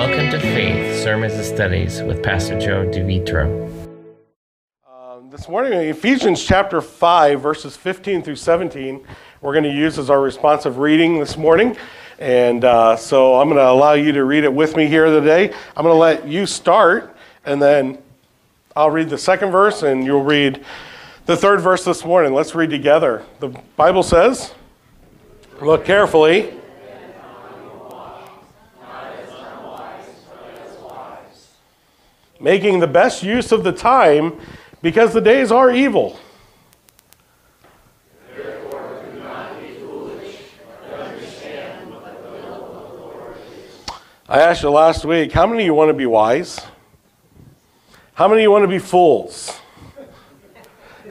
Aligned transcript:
Welcome 0.00 0.30
to 0.30 0.40
Faith 0.40 1.02
Sermons 1.02 1.34
and 1.34 1.44
Studies 1.44 2.02
with 2.02 2.22
Pastor 2.22 2.58
Joe 2.58 2.86
DeVitro. 2.86 3.68
Um, 4.90 5.28
this 5.28 5.46
morning, 5.46 5.74
in 5.74 5.80
Ephesians 5.80 6.42
chapter 6.42 6.80
5, 6.80 7.42
verses 7.42 7.76
15 7.76 8.22
through 8.22 8.36
17, 8.36 9.04
we're 9.42 9.52
going 9.52 9.64
to 9.64 9.70
use 9.70 9.98
as 9.98 10.08
our 10.08 10.22
responsive 10.22 10.78
reading 10.78 11.20
this 11.20 11.36
morning. 11.36 11.76
And 12.18 12.64
uh, 12.64 12.96
so 12.96 13.38
I'm 13.38 13.48
going 13.50 13.58
to 13.58 13.68
allow 13.68 13.92
you 13.92 14.10
to 14.12 14.24
read 14.24 14.44
it 14.44 14.54
with 14.54 14.74
me 14.74 14.86
here 14.86 15.04
today. 15.04 15.52
I'm 15.76 15.84
going 15.84 15.94
to 15.94 16.00
let 16.00 16.26
you 16.26 16.46
start, 16.46 17.14
and 17.44 17.60
then 17.60 17.98
I'll 18.74 18.90
read 18.90 19.10
the 19.10 19.18
second 19.18 19.50
verse, 19.50 19.82
and 19.82 20.02
you'll 20.02 20.24
read 20.24 20.64
the 21.26 21.36
third 21.36 21.60
verse 21.60 21.84
this 21.84 22.06
morning. 22.06 22.32
Let's 22.32 22.54
read 22.54 22.70
together. 22.70 23.22
The 23.40 23.48
Bible 23.76 24.02
says, 24.02 24.54
Look 25.60 25.84
carefully. 25.84 26.58
Making 32.40 32.80
the 32.80 32.86
best 32.86 33.22
use 33.22 33.52
of 33.52 33.64
the 33.64 33.72
time 33.72 34.40
because 34.80 35.12
the 35.12 35.20
days 35.20 35.52
are 35.52 35.70
evil. 35.70 36.18
I 44.26 44.42
asked 44.42 44.62
you 44.62 44.70
last 44.70 45.04
week, 45.04 45.32
how 45.32 45.44
many 45.44 45.64
of 45.64 45.66
you 45.66 45.74
want 45.74 45.88
to 45.88 45.92
be 45.92 46.06
wise? 46.06 46.60
How 48.14 48.28
many 48.28 48.42
of 48.42 48.44
you 48.44 48.50
want 48.52 48.62
to 48.62 48.68
be 48.68 48.78
fools? 48.78 49.58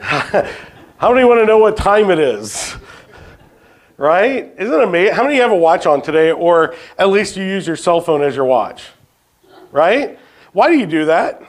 how 0.00 1.12
many 1.12 1.24
want 1.26 1.38
to 1.40 1.44
know 1.44 1.58
what 1.58 1.76
time 1.76 2.10
it 2.10 2.18
is? 2.18 2.74
Right? 3.98 4.50
Isn't 4.56 4.72
it 4.72 4.82
amazing? 4.82 5.14
How 5.14 5.22
many 5.22 5.34
of 5.34 5.36
you 5.36 5.42
have 5.42 5.52
a 5.52 5.56
watch 5.56 5.84
on 5.84 6.00
today, 6.00 6.32
or 6.32 6.74
at 6.98 7.10
least 7.10 7.36
you 7.36 7.44
use 7.44 7.66
your 7.66 7.76
cell 7.76 8.00
phone 8.00 8.22
as 8.22 8.34
your 8.34 8.46
watch? 8.46 8.84
Right? 9.70 10.18
Why 10.52 10.68
do 10.68 10.78
you 10.78 10.86
do 10.86 11.04
that? 11.06 11.42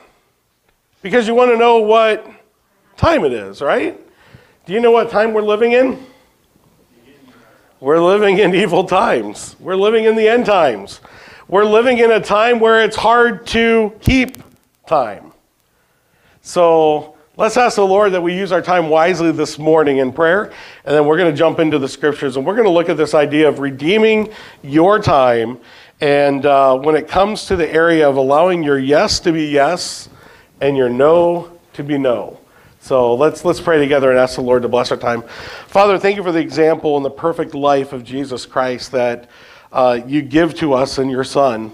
Because 1.02 1.28
you 1.28 1.34
want 1.34 1.52
to 1.52 1.58
know 1.58 1.78
what 1.78 2.26
time 2.98 3.26
it 3.26 3.34
is, 3.34 3.62
right? 3.62 4.00
Do 4.66 4.74
you 4.74 4.80
know 4.80 4.92
what 4.92 5.10
time 5.10 5.34
we're 5.34 5.42
living 5.42 5.72
in? 5.72 6.06
We're 7.80 8.00
living 8.00 8.38
in 8.38 8.54
evil 8.54 8.84
times. 8.84 9.56
We're 9.60 9.76
living 9.76 10.06
in 10.06 10.16
the 10.16 10.28
end 10.28 10.46
times. 10.46 11.02
We're 11.48 11.66
living 11.66 11.98
in 11.98 12.12
a 12.12 12.20
time 12.20 12.60
where 12.60 12.84
it's 12.84 12.96
hard 12.96 13.48
to 13.48 13.92
keep 14.02 14.38
time. 14.86 15.32
So 16.44 17.18
let's 17.38 17.58
ask 17.58 17.78
the 17.78 17.86
Lord 17.86 18.14
that 18.14 18.22
we 18.22 18.38
use 18.38 18.52
our 18.52 18.62
time 18.62 18.88
wisely 18.88 19.32
this 19.32 19.58
morning 19.58 19.98
in 19.98 20.14
prayer, 20.14 20.54
and 20.86 20.96
then 20.96 21.08
we're 21.08 21.18
going 21.18 21.32
to 21.32 21.38
jump 21.38 21.58
into 21.58 21.80
the 21.80 21.90
scriptures 21.90 22.38
and 22.38 22.46
we're 22.46 22.56
going 22.56 22.68
to 22.68 22.72
look 22.72 22.88
at 22.88 22.98
this 22.98 23.16
idea 23.16 23.50
of 23.50 23.58
redeeming 23.58 24.32
your 24.62 25.00
time. 25.00 25.58
And 26.02 26.48
uh, 26.48 26.80
when 26.80 26.96
it 26.96 27.08
comes 27.08 27.46
to 27.46 27.56
the 27.56 27.72
area 27.72 28.10
of 28.10 28.18
allowing 28.18 28.64
your 28.64 28.80
yes 28.80 29.20
to 29.22 29.32
be 29.32 29.46
yes 29.46 30.10
and 30.60 30.76
your 30.76 30.90
no 30.90 31.60
to 31.74 31.84
be 31.84 32.00
no. 32.00 32.40
So 32.80 33.14
let's, 33.14 33.46
let's 33.46 33.62
pray 33.62 33.78
together 33.78 34.10
and 34.10 34.18
ask 34.18 34.36
the 34.36 34.42
Lord 34.42 34.64
to 34.64 34.68
bless 34.68 34.90
our 34.90 34.98
time. 34.98 35.22
Father, 35.68 36.00
thank 36.00 36.18
you 36.18 36.24
for 36.24 36.32
the 36.32 36.40
example 36.40 36.98
and 36.98 37.06
the 37.06 37.12
perfect 37.12 37.54
life 37.54 37.94
of 37.94 38.04
Jesus 38.04 38.48
Christ 38.48 38.92
that 38.94 39.30
uh, 39.72 40.00
you 40.08 40.24
give 40.24 40.56
to 40.56 40.74
us 40.74 40.98
in 40.98 41.08
your 41.08 41.24
Son. 41.24 41.72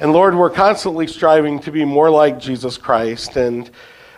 And 0.00 0.14
Lord, 0.14 0.34
we're 0.34 0.48
constantly 0.48 1.06
striving 1.06 1.60
to 1.60 1.70
be 1.70 1.84
more 1.84 2.08
like 2.08 2.40
Jesus 2.40 2.78
Christ. 2.78 3.36
And 3.36 3.70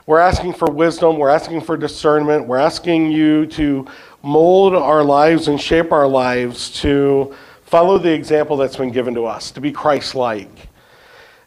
we're 0.06 0.20
asking 0.20 0.54
for 0.54 0.70
wisdom, 0.70 1.18
we're 1.18 1.28
asking 1.28 1.62
for 1.62 1.76
discernment, 1.76 2.46
we're 2.46 2.58
asking 2.58 3.10
you 3.10 3.46
to 3.46 3.88
mold 4.22 4.76
our 4.76 5.02
lives 5.02 5.48
and 5.48 5.60
shape 5.60 5.90
our 5.90 6.06
lives 6.06 6.70
to 6.82 7.34
follow 7.74 7.98
the 7.98 8.12
example 8.12 8.56
that's 8.56 8.76
been 8.76 8.92
given 8.92 9.14
to 9.14 9.26
us, 9.26 9.50
to 9.50 9.60
be 9.60 9.72
Christ 9.72 10.14
like. 10.14 10.68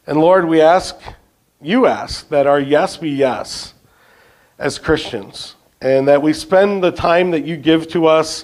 And 0.06 0.20
Lord, 0.20 0.45
we 0.45 0.59
ask, 0.59 1.00
you 1.61 1.86
ask, 1.86 2.28
that 2.28 2.45
our 2.45 2.59
yes 2.59 2.97
be 2.97 3.11
yes 3.11 3.73
as 4.60 4.77
Christians, 4.77 5.55
and 5.80 6.05
that 6.10 6.21
we 6.21 6.33
spend 6.33 6.83
the 6.83 6.92
time 6.92 7.32
that 7.32 7.45
you 7.45 7.55
give 7.55 7.88
to 7.92 8.08
us 8.08 8.43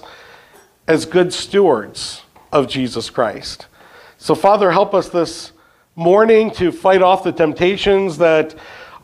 as 0.88 1.04
good 1.04 1.30
stewards 1.30 2.22
of 2.50 2.68
Jesus 2.68 3.10
Christ. 3.10 3.66
So, 4.16 4.34
Father, 4.34 4.70
help 4.70 4.94
us 4.94 5.10
this 5.10 5.52
morning 5.94 6.52
to 6.52 6.72
fight 6.72 7.02
off 7.02 7.22
the 7.22 7.32
temptations 7.32 8.16
that 8.16 8.54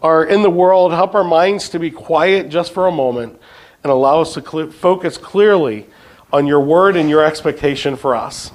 are 0.01 0.25
in 0.25 0.41
the 0.41 0.49
world. 0.49 0.93
Help 0.93 1.15
our 1.15 1.23
minds 1.23 1.69
to 1.69 1.79
be 1.79 1.91
quiet 1.91 2.49
just 2.49 2.73
for 2.73 2.87
a 2.87 2.93
moment 2.93 3.39
and 3.85 3.93
allow 3.93 4.23
us 4.23 4.33
to 4.33 4.41
cl- 4.43 4.71
focus 4.71 5.19
clearly 5.19 5.87
on 6.33 6.47
your 6.47 6.61
word 6.61 6.97
and 6.97 7.11
your 7.11 7.23
expectation 7.23 7.95
for 7.95 8.17
us. 8.17 8.53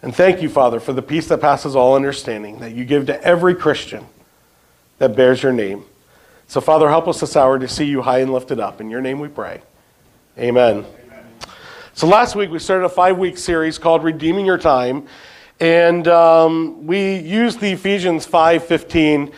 And 0.00 0.14
thank 0.14 0.42
you, 0.42 0.48
Father, 0.48 0.78
for 0.78 0.92
the 0.92 1.02
peace 1.02 1.26
that 1.28 1.38
passes 1.38 1.74
all 1.74 1.96
understanding 1.96 2.60
that 2.60 2.72
you 2.72 2.84
give 2.84 3.06
to 3.06 3.22
every 3.22 3.54
Christian 3.54 4.06
that 4.98 5.16
bears 5.16 5.42
your 5.42 5.52
name. 5.52 5.84
So, 6.46 6.60
Father, 6.60 6.88
help 6.88 7.08
us 7.08 7.20
this 7.20 7.36
hour 7.36 7.58
to 7.58 7.68
see 7.68 7.84
you 7.84 8.02
high 8.02 8.20
and 8.20 8.32
lifted 8.32 8.60
up. 8.60 8.80
In 8.80 8.90
your 8.90 9.00
name 9.00 9.18
we 9.18 9.28
pray. 9.28 9.60
Amen. 10.38 10.86
So 11.94 12.06
last 12.06 12.36
week 12.36 12.50
we 12.50 12.60
started 12.60 12.84
a 12.84 12.88
five 12.88 13.18
week 13.18 13.36
series 13.36 13.76
called 13.76 14.04
Redeeming 14.04 14.46
Your 14.46 14.56
Time. 14.56 15.08
And 15.58 16.06
um, 16.06 16.86
we 16.86 17.16
used 17.16 17.58
the 17.58 17.72
Ephesians 17.72 18.24
5 18.24 18.64
15 18.64 19.32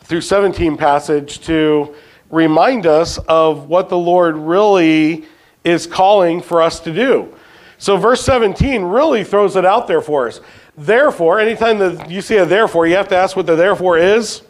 through 0.00 0.20
17 0.20 0.76
passage 0.76 1.40
to 1.46 1.94
remind 2.30 2.86
us 2.86 3.16
of 3.28 3.70
what 3.70 3.88
the 3.88 3.96
Lord 3.96 4.36
really 4.36 5.24
is 5.64 5.86
calling 5.86 6.42
for 6.42 6.60
us 6.60 6.80
to 6.80 6.92
do. 6.92 7.34
So 7.82 7.96
verse 7.96 8.24
17 8.24 8.82
really 8.82 9.24
throws 9.24 9.56
it 9.56 9.64
out 9.64 9.88
there 9.88 10.00
for 10.00 10.28
us. 10.28 10.40
Therefore, 10.76 11.40
anytime 11.40 11.78
that 11.80 12.08
you 12.08 12.22
see 12.22 12.36
a 12.36 12.46
therefore, 12.46 12.86
you 12.86 12.94
have 12.94 13.08
to 13.08 13.16
ask 13.16 13.36
what 13.36 13.46
the 13.46 13.56
therefore 13.56 13.98
is. 13.98 14.42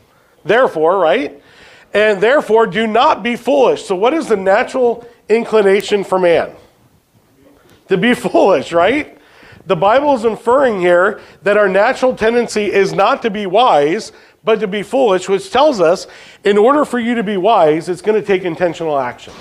Therefore, 0.45 0.99
right? 0.99 1.43
And 1.95 2.21
therefore, 2.21 2.67
do 2.67 2.87
not 2.87 3.23
be 3.23 3.37
foolish. 3.37 3.87
So, 3.87 3.97
what 3.97 4.13
is 4.13 4.29
the 4.29 4.37
natural 4.37 5.09
inclination 5.31 6.05
for 6.05 6.19
man? 6.19 6.55
to 7.89 7.97
be 7.97 8.15
foolish, 8.29 8.73
right? 8.73 9.19
The 9.67 9.77
Bible 9.77 10.15
is 10.15 10.27
inferring 10.27 10.81
here 10.81 11.21
that 11.43 11.57
our 11.57 11.69
natural 11.69 12.15
tendency 12.15 12.71
is 12.71 12.93
not 12.93 13.23
to 13.23 13.31
be 13.31 13.47
wise, 13.47 14.13
but 14.45 14.61
to 14.61 14.67
be 14.67 14.83
foolish, 14.83 15.29
which 15.29 15.51
tells 15.51 15.81
us 15.81 16.07
in 16.45 16.59
order 16.59 16.85
for 16.85 16.99
you 16.99 17.15
to 17.15 17.23
be 17.23 17.39
wise, 17.39 17.89
it's 17.89 18.03
going 18.03 18.21
to 18.21 18.27
take 18.27 18.43
intentional 18.43 18.99
action. 18.99 19.33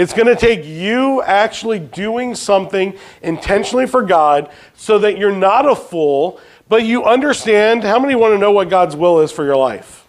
It's 0.00 0.14
going 0.14 0.28
to 0.28 0.34
take 0.34 0.64
you 0.64 1.20
actually 1.20 1.78
doing 1.78 2.34
something 2.34 2.96
intentionally 3.20 3.86
for 3.86 4.00
God 4.00 4.50
so 4.74 4.98
that 5.00 5.18
you're 5.18 5.36
not 5.36 5.68
a 5.68 5.76
fool, 5.76 6.40
but 6.70 6.84
you 6.84 7.04
understand. 7.04 7.84
How 7.84 7.98
many 7.98 8.14
want 8.14 8.32
to 8.32 8.38
know 8.38 8.50
what 8.50 8.70
God's 8.70 8.96
will 8.96 9.20
is 9.20 9.30
for 9.30 9.44
your 9.44 9.56
life? 9.56 10.06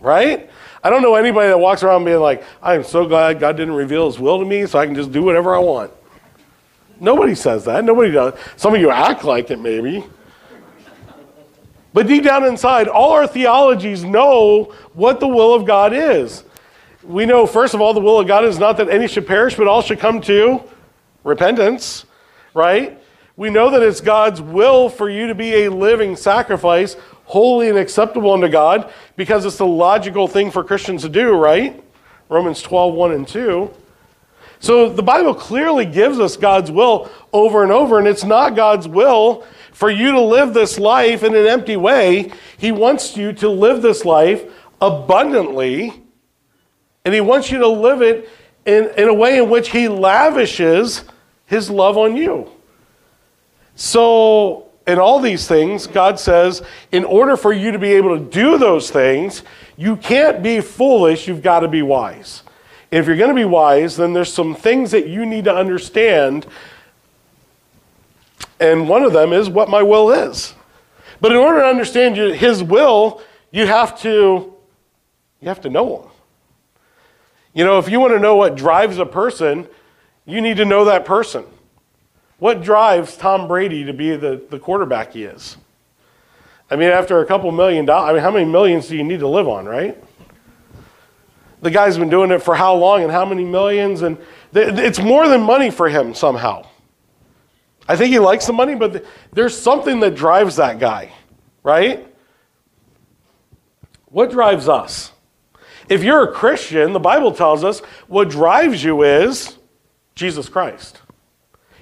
Right? 0.00 0.50
I 0.82 0.90
don't 0.90 1.00
know 1.00 1.14
anybody 1.14 1.46
that 1.46 1.58
walks 1.58 1.84
around 1.84 2.04
being 2.04 2.18
like, 2.18 2.42
I 2.60 2.74
am 2.74 2.82
so 2.82 3.06
glad 3.06 3.38
God 3.38 3.56
didn't 3.56 3.74
reveal 3.74 4.06
his 4.06 4.18
will 4.18 4.40
to 4.40 4.44
me 4.44 4.66
so 4.66 4.80
I 4.80 4.86
can 4.86 4.96
just 4.96 5.12
do 5.12 5.22
whatever 5.22 5.54
I 5.54 5.60
want. 5.60 5.92
Nobody 6.98 7.36
says 7.36 7.64
that. 7.66 7.84
Nobody 7.84 8.10
does. 8.10 8.34
Some 8.56 8.74
of 8.74 8.80
you 8.80 8.90
act 8.90 9.22
like 9.22 9.52
it, 9.52 9.60
maybe. 9.60 10.02
But 11.92 12.08
deep 12.08 12.24
down 12.24 12.44
inside, 12.44 12.88
all 12.88 13.12
our 13.12 13.28
theologies 13.28 14.02
know 14.02 14.74
what 14.94 15.20
the 15.20 15.28
will 15.28 15.54
of 15.54 15.66
God 15.66 15.92
is. 15.92 16.42
We 17.04 17.26
know, 17.26 17.46
first 17.46 17.74
of 17.74 17.80
all, 17.80 17.94
the 17.94 18.00
will 18.00 18.20
of 18.20 18.26
God 18.26 18.44
is 18.44 18.58
not 18.58 18.76
that 18.76 18.88
any 18.88 19.08
should 19.08 19.26
perish, 19.26 19.56
but 19.56 19.66
all 19.66 19.82
should 19.82 19.98
come 19.98 20.20
to 20.22 20.62
repentance, 21.24 22.04
right? 22.54 22.98
We 23.36 23.50
know 23.50 23.70
that 23.70 23.82
it's 23.82 24.00
God's 24.00 24.40
will 24.40 24.88
for 24.88 25.08
you 25.08 25.26
to 25.26 25.34
be 25.34 25.64
a 25.64 25.70
living 25.70 26.16
sacrifice, 26.16 26.96
holy 27.24 27.68
and 27.68 27.78
acceptable 27.78 28.32
unto 28.32 28.48
God, 28.48 28.92
because 29.16 29.44
it's 29.44 29.56
the 29.56 29.66
logical 29.66 30.28
thing 30.28 30.50
for 30.50 30.62
Christians 30.62 31.02
to 31.02 31.08
do, 31.08 31.32
right? 31.32 31.82
Romans 32.28 32.62
12, 32.62 32.94
1 32.94 33.12
and 33.12 33.26
2. 33.26 33.70
So 34.60 34.88
the 34.88 35.02
Bible 35.02 35.34
clearly 35.34 35.86
gives 35.86 36.20
us 36.20 36.36
God's 36.36 36.70
will 36.70 37.10
over 37.32 37.64
and 37.64 37.72
over, 37.72 37.98
and 37.98 38.06
it's 38.06 38.22
not 38.22 38.54
God's 38.54 38.86
will 38.86 39.44
for 39.72 39.90
you 39.90 40.12
to 40.12 40.20
live 40.20 40.54
this 40.54 40.78
life 40.78 41.24
in 41.24 41.34
an 41.34 41.46
empty 41.46 41.76
way. 41.76 42.30
He 42.58 42.70
wants 42.70 43.16
you 43.16 43.32
to 43.34 43.48
live 43.48 43.82
this 43.82 44.04
life 44.04 44.44
abundantly, 44.80 46.01
and 47.04 47.14
He 47.14 47.20
wants 47.20 47.50
you 47.50 47.58
to 47.58 47.68
live 47.68 48.02
it 48.02 48.28
in, 48.64 48.90
in 48.96 49.08
a 49.08 49.14
way 49.14 49.38
in 49.38 49.50
which 49.50 49.70
He 49.70 49.88
lavishes 49.88 51.04
His 51.46 51.70
love 51.70 51.96
on 51.98 52.16
you. 52.16 52.50
So, 53.74 54.68
in 54.86 54.98
all 54.98 55.20
these 55.20 55.46
things, 55.46 55.86
God 55.86 56.18
says, 56.18 56.62
in 56.90 57.04
order 57.04 57.36
for 57.36 57.52
you 57.52 57.70
to 57.70 57.78
be 57.78 57.92
able 57.92 58.18
to 58.18 58.24
do 58.24 58.58
those 58.58 58.90
things, 58.90 59.42
you 59.76 59.96
can't 59.96 60.42
be 60.42 60.60
foolish, 60.60 61.28
you've 61.28 61.42
got 61.42 61.60
to 61.60 61.68
be 61.68 61.82
wise. 61.82 62.42
If 62.90 63.06
you're 63.06 63.16
going 63.16 63.30
to 63.30 63.34
be 63.34 63.44
wise, 63.44 63.96
then 63.96 64.12
there's 64.12 64.32
some 64.32 64.54
things 64.54 64.90
that 64.90 65.08
you 65.08 65.24
need 65.24 65.44
to 65.44 65.54
understand. 65.54 66.46
And 68.60 68.88
one 68.88 69.02
of 69.02 69.12
them 69.12 69.32
is 69.32 69.48
what 69.48 69.70
my 69.70 69.82
will 69.82 70.10
is. 70.10 70.54
But 71.20 71.32
in 71.32 71.38
order 71.38 71.60
to 71.60 71.66
understand 71.66 72.16
his 72.16 72.62
will, 72.62 73.22
you 73.50 73.66
have 73.66 73.98
to 74.00 74.52
you 75.40 75.48
have 75.48 75.60
to 75.62 75.70
know 75.70 76.02
him. 76.02 76.10
You 77.54 77.64
know, 77.64 77.78
if 77.78 77.88
you 77.88 78.00
want 78.00 78.12
to 78.14 78.18
know 78.18 78.36
what 78.36 78.54
drives 78.54 78.98
a 78.98 79.06
person, 79.06 79.68
you 80.24 80.40
need 80.40 80.56
to 80.56 80.64
know 80.64 80.86
that 80.86 81.04
person. 81.04 81.44
What 82.38 82.62
drives 82.62 83.16
Tom 83.16 83.46
Brady 83.46 83.84
to 83.84 83.92
be 83.92 84.16
the, 84.16 84.42
the 84.50 84.58
quarterback 84.58 85.12
he 85.12 85.24
is? 85.24 85.56
I 86.70 86.76
mean, 86.76 86.88
after 86.88 87.20
a 87.20 87.26
couple 87.26 87.52
million 87.52 87.84
dollars, 87.84 88.10
I 88.10 88.12
mean, 88.14 88.22
how 88.22 88.30
many 88.30 88.46
millions 88.46 88.88
do 88.88 88.96
you 88.96 89.04
need 89.04 89.20
to 89.20 89.28
live 89.28 89.46
on, 89.46 89.66
right? 89.66 90.02
The 91.60 91.70
guy's 91.70 91.98
been 91.98 92.08
doing 92.08 92.30
it 92.30 92.40
for 92.40 92.54
how 92.54 92.74
long 92.74 93.02
and 93.02 93.12
how 93.12 93.24
many 93.24 93.44
millions? 93.44 94.02
And 94.02 94.16
it's 94.54 94.98
more 94.98 95.28
than 95.28 95.42
money 95.42 95.70
for 95.70 95.88
him 95.88 96.14
somehow. 96.14 96.66
I 97.86 97.96
think 97.96 98.12
he 98.12 98.18
likes 98.18 98.46
the 98.46 98.52
money, 98.52 98.74
but 98.74 99.04
there's 99.32 99.56
something 99.56 100.00
that 100.00 100.14
drives 100.14 100.56
that 100.56 100.78
guy, 100.78 101.12
right? 101.62 102.06
What 104.06 104.30
drives 104.30 104.68
us? 104.68 105.12
If 105.88 106.02
you're 106.02 106.24
a 106.24 106.32
Christian, 106.32 106.92
the 106.92 107.00
Bible 107.00 107.32
tells 107.32 107.64
us 107.64 107.80
what 108.08 108.30
drives 108.30 108.82
you 108.82 109.02
is 109.02 109.56
Jesus 110.14 110.48
Christ. 110.48 111.00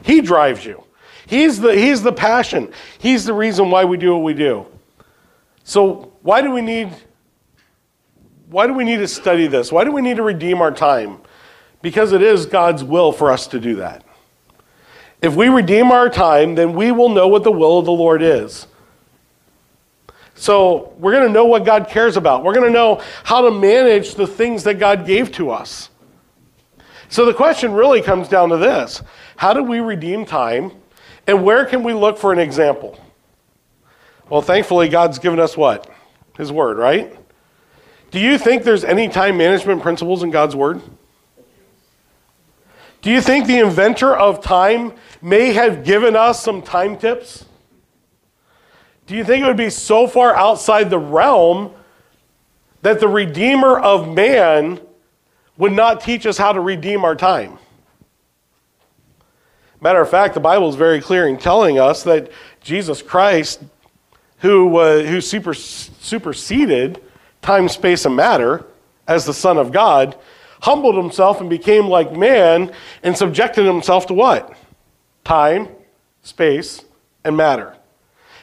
He 0.03 0.21
drives 0.21 0.65
you. 0.65 0.85
He's 1.27 1.61
the, 1.61 1.75
he's 1.75 2.03
the 2.03 2.13
passion. 2.13 2.73
He's 2.99 3.25
the 3.25 3.35
reason 3.35 3.71
why 3.71 3.85
we 3.85 3.97
do 3.97 4.15
what 4.15 4.23
we 4.23 4.35
do. 4.35 4.67
So 5.65 6.13
why 6.23 6.43
do 6.43 6.51
we 6.51 6.63
need 6.63 6.93
why 8.51 8.67
do 8.67 8.75
we 8.75 8.83
need 8.83 8.97
to 8.97 9.07
study 9.07 9.47
this? 9.47 9.71
Why 9.71 9.85
do 9.85 9.93
we 9.93 10.03
need 10.03 10.17
to 10.17 10.25
redeem 10.25 10.61
our 10.61 10.73
time? 10.73 11.19
Because 11.83 12.13
it 12.13 12.21
is 12.21 12.47
God's 12.47 12.83
will 12.83 13.13
for 13.13 13.31
us 13.31 13.47
to 13.49 13.61
do 13.61 13.77
that. 13.77 14.05
If 15.23 15.37
we 15.37 15.49
redeem 15.49 15.93
our 15.93 16.09
time, 16.09 16.57
then 16.57 16.73
we 16.75 16.91
will 16.91 17.11
know 17.11 17.29
what 17.29 17.45
the 17.45 17.53
will 17.53 17.79
of 17.79 17.85
the 17.85 17.93
Lord 17.93 18.23
is. 18.23 18.67
So 20.41 20.95
we're 20.99 21.13
going 21.13 21.27
to 21.27 21.33
know 21.33 21.45
what 21.45 21.67
God 21.67 21.89
cares 21.89 22.17
about. 22.17 22.45
We're 22.45 22.55
going 22.55 22.67
to 22.67 22.73
know 22.73 23.03
how 23.25 23.43
to 23.43 23.51
manage 23.51 24.15
the 24.15 24.27
things 24.27 24.65
that 24.65 24.79
God 24.79 25.05
gave 25.05 25.31
to 25.33 25.51
us. 25.51 25.91
So 27.11 27.27
the 27.27 27.35
question 27.35 27.73
really 27.73 28.01
comes 28.01 28.27
down 28.27 28.49
to 28.49 28.57
this 28.57 29.03
How 29.37 29.53
do 29.53 29.63
we 29.63 29.81
redeem 29.81 30.25
time? 30.25 30.73
And 31.27 31.45
where 31.45 31.67
can 31.67 31.83
we 31.83 31.93
look 31.93 32.17
for 32.17 32.33
an 32.33 32.39
example? 32.39 32.99
Well, 34.31 34.41
thankfully, 34.41 34.89
God's 34.89 35.19
given 35.19 35.39
us 35.39 35.59
what? 35.59 35.93
His 36.39 36.51
Word, 36.51 36.79
right? 36.79 37.15
Do 38.11 38.19
you 38.19 38.39
think 38.39 38.63
there's 38.63 38.83
any 38.83 39.11
time 39.11 39.37
management 39.37 39.83
principles 39.83 40.23
in 40.23 40.31
God's 40.31 40.57
Word? 40.57 40.81
Do 43.03 43.11
you 43.11 43.21
think 43.21 43.47
the 43.47 43.59
inventor 43.59 44.17
of 44.17 44.43
time 44.43 44.95
may 45.21 45.53
have 45.53 45.85
given 45.85 46.17
us 46.17 46.43
some 46.43 46.63
time 46.63 46.97
tips? 46.97 47.45
Do 49.11 49.17
you 49.17 49.25
think 49.25 49.43
it 49.43 49.47
would 49.49 49.57
be 49.57 49.71
so 49.71 50.07
far 50.07 50.37
outside 50.37 50.89
the 50.89 50.97
realm 50.97 51.75
that 52.83 53.01
the 53.01 53.09
Redeemer 53.09 53.77
of 53.77 54.07
man 54.07 54.81
would 55.57 55.73
not 55.73 56.01
teach 56.01 56.27
us 56.27 56.39
how 56.39 56.53
to 56.53 56.61
redeem 56.61 57.05
our 57.05 57.17
time? 57.17 57.59
Matter 59.81 60.01
of 60.01 60.09
fact, 60.09 60.35
the 60.35 60.39
Bible 60.39 60.69
is 60.69 60.77
very 60.77 61.01
clear 61.01 61.27
in 61.27 61.39
telling 61.39 61.77
us 61.77 62.05
that 62.05 62.31
Jesus 62.61 63.03
Christ, 63.03 63.61
who, 64.39 64.77
uh, 64.77 65.03
who 65.03 65.21
super, 65.21 65.55
superseded 65.55 67.03
time, 67.43 67.69
space, 67.69 68.05
and 68.05 68.15
matter 68.15 68.65
as 69.09 69.27
the 69.27 69.35
Son 69.35 69.59
of 69.59 69.73
God, 69.73 70.17
humbled 70.61 70.95
himself 70.95 71.41
and 71.41 71.51
became 71.51 71.89
like 71.89 72.13
man 72.13 72.73
and 73.03 73.19
subjected 73.19 73.67
himself 73.67 74.07
to 74.07 74.15
what? 74.15 74.57
Time, 75.25 75.67
space, 76.23 76.85
and 77.25 77.37
matter. 77.37 77.77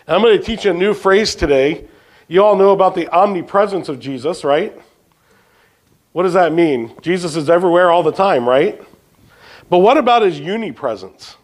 I'm 0.08 0.22
going 0.22 0.38
to 0.38 0.44
teach 0.44 0.64
you 0.64 0.72
a 0.72 0.74
new 0.74 0.94
phrase 0.94 1.36
today. 1.36 1.86
You 2.30 2.44
all 2.44 2.56
know 2.56 2.72
about 2.72 2.96
the 2.96 3.08
omnipresence 3.10 3.90
of 3.90 4.00
Jesus, 4.00 4.44
right? 4.44 4.80
What 6.14 6.24
does 6.24 6.34
that 6.34 6.54
mean? 6.54 6.94
Jesus 7.02 7.36
is 7.36 7.50
everywhere 7.50 7.92
all 7.92 8.04
the 8.04 8.12
time, 8.12 8.48
right? 8.48 8.82
But 9.70 9.80
what 9.80 9.98
about 9.98 10.22
his 10.22 10.40
unipresence? 10.40 11.36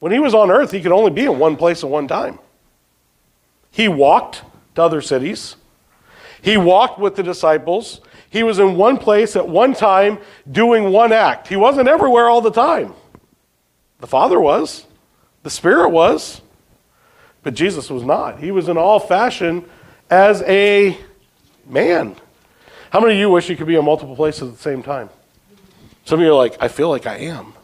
When 0.00 0.10
he 0.10 0.18
was 0.18 0.34
on 0.34 0.50
earth, 0.50 0.72
he 0.72 0.80
could 0.80 0.90
only 0.90 1.12
be 1.12 1.24
in 1.24 1.38
one 1.38 1.56
place 1.56 1.84
at 1.84 1.90
one 1.90 2.08
time. 2.08 2.40
He 3.70 3.86
walked 3.86 4.42
to 4.74 4.82
other 4.82 5.00
cities. 5.00 5.54
He 6.42 6.56
walked 6.56 6.98
with 6.98 7.14
the 7.14 7.22
disciples. 7.22 8.00
He 8.28 8.42
was 8.42 8.58
in 8.58 8.76
one 8.76 8.98
place 8.98 9.36
at 9.36 9.46
one 9.46 9.72
time 9.72 10.18
doing 10.50 10.90
one 10.90 11.12
act. 11.12 11.46
He 11.46 11.54
wasn't 11.54 11.86
everywhere 11.86 12.28
all 12.28 12.40
the 12.40 12.50
time. 12.50 12.94
The 14.00 14.08
Father 14.08 14.40
was, 14.40 14.86
the 15.42 15.50
Spirit 15.50 15.90
was, 15.90 16.40
but 17.42 17.54
Jesus 17.54 17.90
was 17.90 18.02
not. 18.02 18.38
He 18.38 18.50
was 18.50 18.68
in 18.68 18.76
all 18.76 19.00
fashion 19.00 19.64
as 20.10 20.42
a 20.42 20.96
man. 21.66 22.16
How 22.90 23.00
many 23.00 23.14
of 23.14 23.18
you 23.20 23.30
wish 23.30 23.48
you 23.48 23.56
could 23.56 23.66
be 23.66 23.76
in 23.76 23.84
multiple 23.84 24.14
places 24.14 24.48
at 24.48 24.56
the 24.56 24.62
same 24.62 24.82
time? 24.82 25.08
Some 26.04 26.20
of 26.20 26.24
you 26.24 26.32
are 26.32 26.36
like, 26.36 26.56
I 26.60 26.68
feel 26.68 26.88
like 26.88 27.06
I 27.06 27.16
am. 27.18 27.54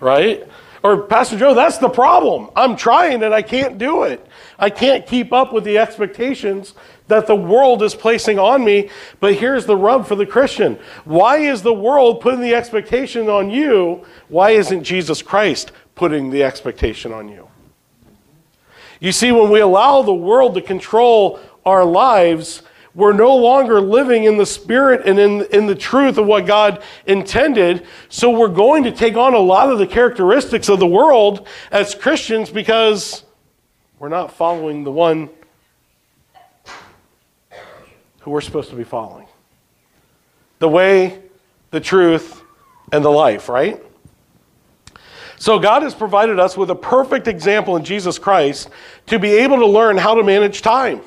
Right? 0.00 0.46
Or, 0.82 1.02
Pastor 1.02 1.38
Joe, 1.38 1.54
that's 1.54 1.78
the 1.78 1.88
problem. 1.88 2.50
I'm 2.54 2.76
trying 2.76 3.22
and 3.22 3.34
I 3.34 3.42
can't 3.42 3.78
do 3.78 4.04
it. 4.04 4.24
I 4.58 4.70
can't 4.70 5.06
keep 5.06 5.32
up 5.32 5.52
with 5.52 5.64
the 5.64 5.78
expectations 5.78 6.74
that 7.08 7.26
the 7.26 7.34
world 7.34 7.82
is 7.82 7.94
placing 7.94 8.38
on 8.38 8.64
me. 8.64 8.90
But 9.18 9.34
here's 9.34 9.66
the 9.66 9.76
rub 9.76 10.06
for 10.06 10.14
the 10.14 10.26
Christian 10.26 10.78
why 11.04 11.38
is 11.38 11.62
the 11.62 11.72
world 11.72 12.20
putting 12.20 12.40
the 12.40 12.54
expectation 12.54 13.28
on 13.28 13.50
you? 13.50 14.04
Why 14.28 14.50
isn't 14.50 14.84
Jesus 14.84 15.22
Christ 15.22 15.72
putting 15.96 16.30
the 16.30 16.44
expectation 16.44 17.12
on 17.12 17.28
you? 17.28 17.48
You 19.00 19.10
see, 19.10 19.32
when 19.32 19.50
we 19.50 19.60
allow 19.60 20.02
the 20.02 20.14
world 20.14 20.54
to 20.54 20.62
control 20.62 21.40
our 21.64 21.84
lives, 21.84 22.62
we're 22.94 23.12
no 23.12 23.36
longer 23.36 23.80
living 23.80 24.24
in 24.24 24.38
the 24.38 24.46
spirit 24.46 25.02
and 25.04 25.18
in, 25.18 25.44
in 25.52 25.66
the 25.66 25.74
truth 25.74 26.16
of 26.16 26.26
what 26.26 26.46
God 26.46 26.82
intended. 27.06 27.86
So 28.08 28.30
we're 28.30 28.48
going 28.48 28.84
to 28.84 28.92
take 28.92 29.16
on 29.16 29.34
a 29.34 29.38
lot 29.38 29.70
of 29.70 29.78
the 29.78 29.86
characteristics 29.86 30.70
of 30.70 30.78
the 30.78 30.86
world 30.86 31.46
as 31.70 31.94
Christians 31.94 32.48
because 32.48 33.24
we're 33.98 34.08
not 34.08 34.32
following 34.32 34.84
the 34.84 34.92
one 34.92 35.28
who 38.20 38.30
we're 38.30 38.40
supposed 38.40 38.70
to 38.70 38.76
be 38.76 38.84
following. 38.84 39.26
The 40.58 40.68
way, 40.68 41.22
the 41.70 41.80
truth, 41.80 42.42
and 42.92 43.04
the 43.04 43.10
life, 43.10 43.50
right? 43.50 43.82
So 45.38 45.58
God 45.58 45.82
has 45.82 45.94
provided 45.94 46.38
us 46.38 46.56
with 46.56 46.70
a 46.70 46.74
perfect 46.74 47.28
example 47.28 47.76
in 47.76 47.84
Jesus 47.84 48.18
Christ 48.18 48.70
to 49.06 49.18
be 49.18 49.30
able 49.30 49.58
to 49.58 49.66
learn 49.66 49.96
how 49.96 50.14
to 50.14 50.22
manage 50.22 50.62
time. 50.62 51.02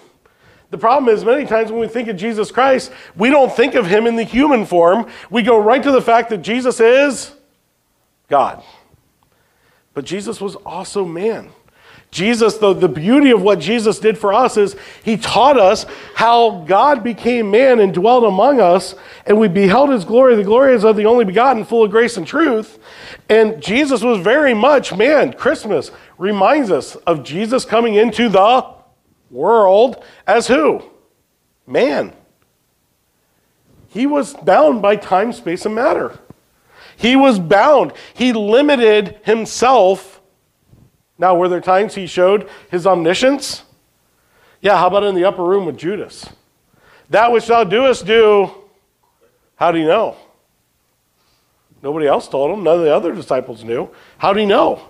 The 0.69 0.77
problem 0.77 1.13
is, 1.13 1.25
many 1.25 1.45
times 1.45 1.71
when 1.71 1.81
we 1.81 1.87
think 1.87 2.07
of 2.09 2.15
Jesus 2.15 2.51
Christ, 2.51 2.91
we 3.15 3.31
don't 3.31 3.51
think 3.51 3.73
of 3.73 3.87
him 3.87 4.05
in 4.05 4.15
the 4.15 4.23
human 4.23 4.65
form. 4.65 5.07
We 5.31 5.41
go 5.41 5.57
right 5.57 5.81
to 5.81 5.91
the 5.91 6.01
fact 6.01 6.29
that 6.29 6.39
Jesus 6.39 6.79
is 6.79 7.33
God. 8.27 8.63
But 9.95 10.05
Jesus 10.05 10.39
was 10.39 10.55
also 10.55 11.05
man. 11.05 11.49
Jesus, 12.11 12.57
the, 12.57 12.73
the 12.73 12.89
beauty 12.89 13.29
of 13.29 13.43
what 13.43 13.59
Jesus 13.59 13.99
did 13.99 14.17
for 14.17 14.33
us 14.33 14.57
is 14.57 14.75
he 15.03 15.15
taught 15.15 15.59
us 15.59 15.85
how 16.15 16.63
God 16.67 17.03
became 17.03 17.51
man 17.51 17.79
and 17.79 17.93
dwelt 17.93 18.23
among 18.23 18.59
us, 18.59 18.95
and 19.27 19.39
we 19.39 19.47
beheld 19.47 19.91
his 19.91 20.05
glory. 20.05 20.35
The 20.35 20.43
glory 20.43 20.73
is 20.73 20.83
of 20.83 20.95
the 20.95 21.05
only 21.05 21.23
begotten, 21.23 21.65
full 21.65 21.83
of 21.83 21.91
grace 21.91 22.17
and 22.17 22.25
truth. 22.25 22.79
And 23.29 23.61
Jesus 23.61 24.01
was 24.01 24.19
very 24.19 24.55
much 24.55 24.95
man. 24.95 25.33
Christmas 25.33 25.91
reminds 26.17 26.71
us 26.71 26.95
of 26.95 27.23
Jesus 27.23 27.63
coming 27.63 27.93
into 27.93 28.27
the 28.27 28.65
world 29.29 30.03
as 30.25 30.47
who? 30.47 30.83
Man. 31.67 32.13
He 33.89 34.07
was 34.07 34.33
bound 34.33 34.81
by 34.81 34.95
time, 34.95 35.31
space, 35.31 35.65
and 35.65 35.75
matter. 35.75 36.17
He 36.97 37.15
was 37.15 37.39
bound. 37.39 37.93
He 38.13 38.33
limited 38.33 39.19
himself. 39.23 40.18
Now, 41.19 41.35
were 41.35 41.49
there 41.49 41.61
times 41.61 41.93
he 41.93 42.07
showed 42.07 42.49
his 42.71 42.87
omniscience? 42.87 43.63
Yeah, 44.61 44.77
how 44.77 44.87
about 44.87 45.03
in 45.03 45.15
the 45.15 45.25
upper 45.25 45.43
room 45.43 45.65
with 45.65 45.77
Judas? 45.77 46.27
That 47.09 47.31
which 47.31 47.47
thou 47.47 47.63
doest 47.65 48.05
do, 48.05 48.49
how 49.55 49.71
do 49.71 49.79
you 49.79 49.85
know? 49.85 50.15
Nobody 51.83 52.07
else 52.07 52.27
told 52.27 52.57
him. 52.57 52.63
None 52.63 52.79
of 52.79 52.83
the 52.83 52.93
other 52.93 53.13
disciples 53.13 53.63
knew. 53.63 53.89
How 54.17 54.33
do 54.33 54.39
you 54.39 54.47
know? 54.47 54.81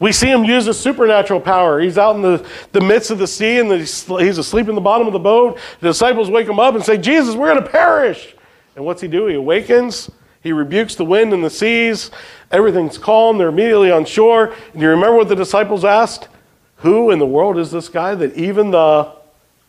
We 0.00 0.12
see 0.12 0.30
him 0.30 0.44
use 0.44 0.66
a 0.66 0.74
supernatural 0.74 1.40
power. 1.40 1.80
He's 1.80 1.98
out 1.98 2.16
in 2.16 2.22
the, 2.22 2.46
the 2.72 2.80
midst 2.80 3.10
of 3.10 3.18
the 3.18 3.26
sea 3.26 3.58
and 3.58 3.70
the, 3.70 3.78
he's 3.78 4.38
asleep 4.38 4.68
in 4.68 4.74
the 4.74 4.80
bottom 4.80 5.06
of 5.06 5.12
the 5.12 5.18
boat. 5.18 5.58
The 5.80 5.88
disciples 5.88 6.30
wake 6.30 6.46
him 6.46 6.60
up 6.60 6.74
and 6.74 6.84
say, 6.84 6.96
Jesus, 6.96 7.34
we're 7.34 7.52
going 7.52 7.64
to 7.64 7.70
perish. 7.70 8.34
And 8.76 8.84
what's 8.84 9.02
he 9.02 9.08
do? 9.08 9.26
He 9.26 9.34
awakens, 9.34 10.10
he 10.42 10.52
rebukes 10.52 10.94
the 10.94 11.04
wind 11.04 11.32
and 11.32 11.42
the 11.42 11.50
seas. 11.50 12.10
Everything's 12.50 12.96
calm. 12.96 13.38
They're 13.38 13.48
immediately 13.48 13.90
on 13.90 14.04
shore. 14.04 14.54
And 14.72 14.80
you 14.80 14.88
remember 14.88 15.16
what 15.16 15.28
the 15.28 15.36
disciples 15.36 15.84
asked? 15.84 16.28
Who 16.76 17.10
in 17.10 17.18
the 17.18 17.26
world 17.26 17.58
is 17.58 17.70
this 17.70 17.88
guy 17.88 18.14
that 18.14 18.34
even 18.34 18.70
the 18.70 19.12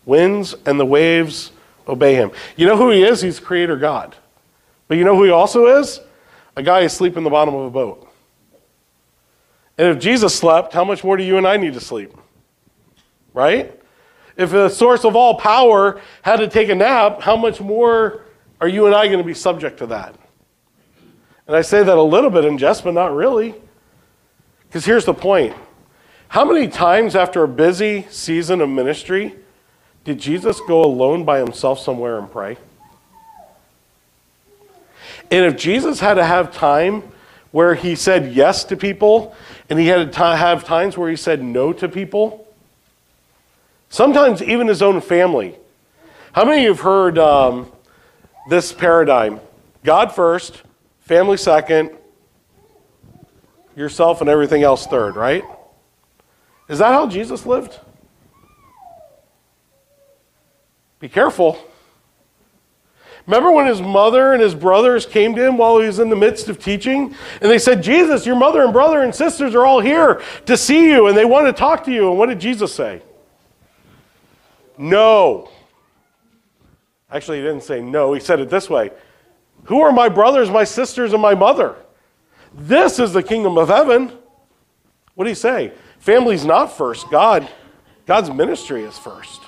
winds 0.05 0.55
and 0.65 0.79
the 0.79 0.85
waves 0.85 1.51
obey 1.87 2.15
him? 2.15 2.31
You 2.55 2.67
know 2.67 2.77
who 2.77 2.91
he 2.91 3.03
is? 3.03 3.21
He's 3.21 3.39
creator 3.39 3.75
God. 3.75 4.15
But 4.87 4.97
you 4.97 5.03
know 5.03 5.15
who 5.15 5.23
he 5.23 5.31
also 5.31 5.79
is? 5.79 5.99
A 6.55 6.61
guy 6.61 6.81
asleep 6.81 7.17
in 7.17 7.23
the 7.23 7.29
bottom 7.29 7.55
of 7.55 7.65
a 7.65 7.69
boat. 7.71 8.07
And 9.77 9.87
if 9.87 9.99
Jesus 9.99 10.35
slept, 10.35 10.73
how 10.73 10.83
much 10.83 11.03
more 11.03 11.17
do 11.17 11.23
you 11.23 11.37
and 11.37 11.47
I 11.47 11.57
need 11.57 11.73
to 11.73 11.79
sleep? 11.79 12.13
Right? 13.33 13.79
If 14.35 14.51
the 14.51 14.69
source 14.69 15.03
of 15.03 15.15
all 15.15 15.35
power 15.35 16.01
had 16.21 16.37
to 16.37 16.47
take 16.47 16.69
a 16.69 16.75
nap, 16.75 17.21
how 17.21 17.35
much 17.35 17.59
more 17.59 18.25
are 18.61 18.67
you 18.67 18.85
and 18.85 18.95
I 18.95 19.07
going 19.07 19.19
to 19.19 19.23
be 19.23 19.33
subject 19.33 19.79
to 19.79 19.87
that? 19.87 20.15
And 21.49 21.55
I 21.55 21.61
say 21.63 21.81
that 21.81 21.97
a 21.97 22.03
little 22.03 22.29
bit 22.29 22.45
in 22.45 22.59
jest, 22.59 22.83
but 22.83 22.93
not 22.93 23.15
really. 23.15 23.55
Because 24.67 24.85
here's 24.85 25.05
the 25.05 25.15
point 25.15 25.55
How 26.27 26.45
many 26.45 26.67
times 26.67 27.15
after 27.15 27.43
a 27.43 27.47
busy 27.47 28.05
season 28.11 28.61
of 28.61 28.69
ministry 28.69 29.33
did 30.03 30.19
Jesus 30.19 30.61
go 30.67 30.83
alone 30.83 31.25
by 31.25 31.39
himself 31.39 31.79
somewhere 31.79 32.19
and 32.19 32.31
pray? 32.31 32.57
And 35.31 35.43
if 35.43 35.57
Jesus 35.57 35.99
had 35.99 36.13
to 36.13 36.23
have 36.23 36.53
time 36.53 37.01
where 37.49 37.73
he 37.73 37.95
said 37.95 38.31
yes 38.33 38.63
to 38.65 38.77
people 38.77 39.35
and 39.71 39.79
he 39.79 39.87
had 39.87 40.13
to 40.13 40.19
have 40.19 40.65
times 40.65 40.99
where 40.99 41.09
he 41.09 41.15
said 41.15 41.41
no 41.41 41.73
to 41.73 41.89
people, 41.89 42.47
sometimes 43.89 44.43
even 44.43 44.67
his 44.67 44.83
own 44.83 45.01
family. 45.01 45.55
How 46.31 46.45
many 46.45 46.57
of 46.57 46.63
you 46.63 46.69
have 46.69 46.81
heard 46.81 47.17
um, 47.17 47.71
this 48.51 48.71
paradigm? 48.71 49.39
God 49.83 50.13
first, 50.13 50.61
family 51.09 51.37
second, 51.37 51.89
yourself 53.75 54.21
and 54.21 54.29
everything 54.29 54.61
else 54.61 54.85
third, 54.85 55.15
right? 55.15 55.43
Is 56.67 56.77
that 56.77 56.91
how 56.91 57.07
Jesus 57.07 57.47
lived? 57.47 57.79
Be 60.99 61.09
careful. 61.09 61.57
Remember 63.25 63.51
when 63.51 63.65
his 63.65 63.81
mother 63.81 64.33
and 64.33 64.41
his 64.41 64.53
brothers 64.53 65.07
came 65.07 65.33
to 65.33 65.43
him 65.43 65.57
while 65.57 65.79
he 65.79 65.87
was 65.87 65.97
in 65.97 66.11
the 66.11 66.15
midst 66.15 66.47
of 66.47 66.59
teaching? 66.59 67.15
And 67.41 67.49
they 67.49 67.57
said, 67.57 67.81
Jesus, 67.81 68.27
your 68.27 68.35
mother 68.35 68.63
and 68.63 68.71
brother 68.71 69.01
and 69.01 69.13
sisters 69.13 69.55
are 69.55 69.65
all 69.65 69.79
here 69.79 70.21
to 70.45 70.55
see 70.55 70.91
you 70.91 71.07
and 71.07 71.17
they 71.17 71.25
want 71.25 71.47
to 71.47 71.53
talk 71.53 71.83
to 71.85 71.91
you. 71.91 72.09
And 72.09 72.19
what 72.19 72.29
did 72.29 72.39
Jesus 72.39 72.71
say? 72.71 73.01
No. 74.77 75.49
Actually, 77.09 77.37
he 77.37 77.43
didn't 77.45 77.63
say 77.63 77.81
no. 77.81 78.13
He 78.13 78.19
said 78.19 78.39
it 78.39 78.51
this 78.51 78.69
way 78.69 78.91
Who 79.69 79.81
are 79.81 79.91
my 79.91 80.09
brothers, 80.09 80.49
my 80.49 80.63
sisters, 80.63 81.13
and 81.13 81.21
my 81.21 81.35
mother? 81.35 81.75
This 82.55 82.97
is 82.97 83.13
the 83.13 83.21
kingdom 83.21 83.55
of 83.55 83.67
heaven. 83.67 84.11
What 85.13 85.25
do 85.25 85.29
you 85.29 85.35
say? 85.35 85.73
Family's 85.99 86.43
not 86.43 86.75
first. 86.75 87.07
God, 87.11 87.47
God's 88.07 88.31
ministry 88.31 88.83
is 88.83 88.97
first. 88.97 89.41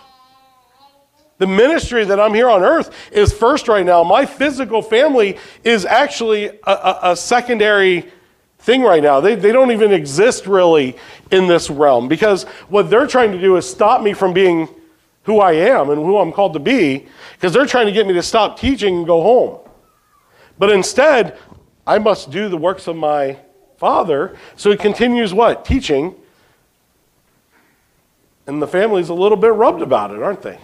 The 1.40 1.48
ministry 1.48 2.06
that 2.06 2.20
I'm 2.20 2.36
here 2.36 2.52
on 2.52 2.62
earth 2.62 2.96
is 3.12 3.34
first 3.34 3.68
right 3.68 3.84
now. 3.84 4.04
My 4.04 4.28
physical 4.28 4.84
family 4.84 5.40
is 5.64 5.86
actually 5.86 6.50
a, 6.50 6.60
a, 6.68 7.00
a 7.04 7.16
secondary 7.16 8.12
thing 8.60 8.84
right 8.84 9.02
now. 9.02 9.22
They, 9.22 9.34
they 9.34 9.52
don't 9.52 9.72
even 9.72 9.92
exist 9.92 10.46
really 10.46 10.98
in 11.32 11.48
this 11.48 11.72
realm 11.72 12.08
because 12.08 12.44
what 12.70 12.92
they're 12.92 13.08
trying 13.08 13.32
to 13.32 13.42
do 13.42 13.58
is 13.58 13.68
stop 13.68 14.04
me 14.04 14.14
from 14.14 14.34
being 14.34 14.68
who 15.24 15.40
I 15.40 15.54
am 15.54 15.90
and 15.90 15.98
who 16.00 16.20
I'm 16.20 16.32
called 16.32 16.54
to 16.54 16.60
be 16.60 17.08
because 17.34 17.54
they're 17.54 17.66
trying 17.66 17.88
to 17.88 17.92
get 17.92 18.06
me 18.06 18.14
to 18.14 18.22
stop 18.22 18.60
teaching 18.60 18.98
and 18.98 19.08
go 19.08 19.24
home. 19.24 19.68
But 20.62 20.70
instead, 20.70 21.40
I 21.88 21.98
must 21.98 22.30
do 22.30 22.48
the 22.48 22.56
works 22.56 22.86
of 22.86 22.96
my 22.96 23.40
Father. 23.78 24.38
So 24.56 24.70
he 24.70 24.78
continues 24.78 25.34
what? 25.34 25.66
Teaching. 25.66 26.14
And 28.46 28.62
the 28.62 28.68
family's 28.68 29.10
a 29.10 29.16
little 29.16 29.40
bit 29.40 29.54
rubbed 29.54 29.82
about 29.82 30.12
it, 30.12 30.22
aren't 30.22 30.44
they? 30.44 30.60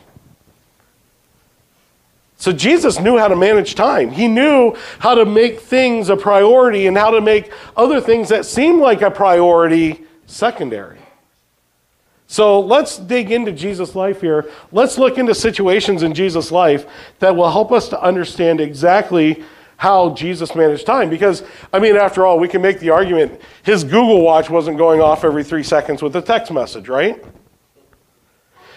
So 2.35 2.51
Jesus 2.51 2.99
knew 2.99 3.17
how 3.17 3.27
to 3.27 3.35
manage 3.35 3.73
time. 3.73 4.11
He 4.11 4.27
knew 4.27 4.75
how 4.99 5.15
to 5.15 5.25
make 5.25 5.61
things 5.61 6.09
a 6.09 6.15
priority 6.15 6.85
and 6.85 6.95
how 6.95 7.09
to 7.09 7.19
make 7.19 7.51
other 7.75 7.99
things 7.99 8.29
that 8.29 8.45
seem 8.45 8.79
like 8.79 9.01
a 9.01 9.09
priority 9.09 10.05
secondary. 10.27 10.99
So 12.27 12.59
let's 12.59 12.97
dig 12.97 13.31
into 13.31 13.51
Jesus' 13.51 13.95
life 13.95 14.21
here. 14.21 14.47
Let's 14.71 14.99
look 14.99 15.17
into 15.17 15.33
situations 15.33 16.03
in 16.03 16.13
Jesus' 16.13 16.51
life 16.51 16.85
that 17.17 17.35
will 17.35 17.49
help 17.49 17.71
us 17.71 17.89
to 17.89 17.99
understand 17.99 18.61
exactly 18.61 19.43
how 19.77 20.09
Jesus 20.09 20.55
managed 20.55 20.85
time. 20.85 21.09
Because, 21.09 21.43
I 21.71 21.79
mean, 21.79 21.95
after 21.95 22.25
all, 22.25 22.39
we 22.39 22.47
can 22.47 22.61
make 22.61 22.79
the 22.79 22.89
argument 22.89 23.39
his 23.63 23.83
Google 23.83 24.21
Watch 24.21 24.49
wasn't 24.49 24.77
going 24.77 25.01
off 25.01 25.23
every 25.23 25.43
three 25.43 25.63
seconds 25.63 26.01
with 26.01 26.15
a 26.15 26.21
text 26.21 26.51
message, 26.51 26.89
right? 26.89 27.23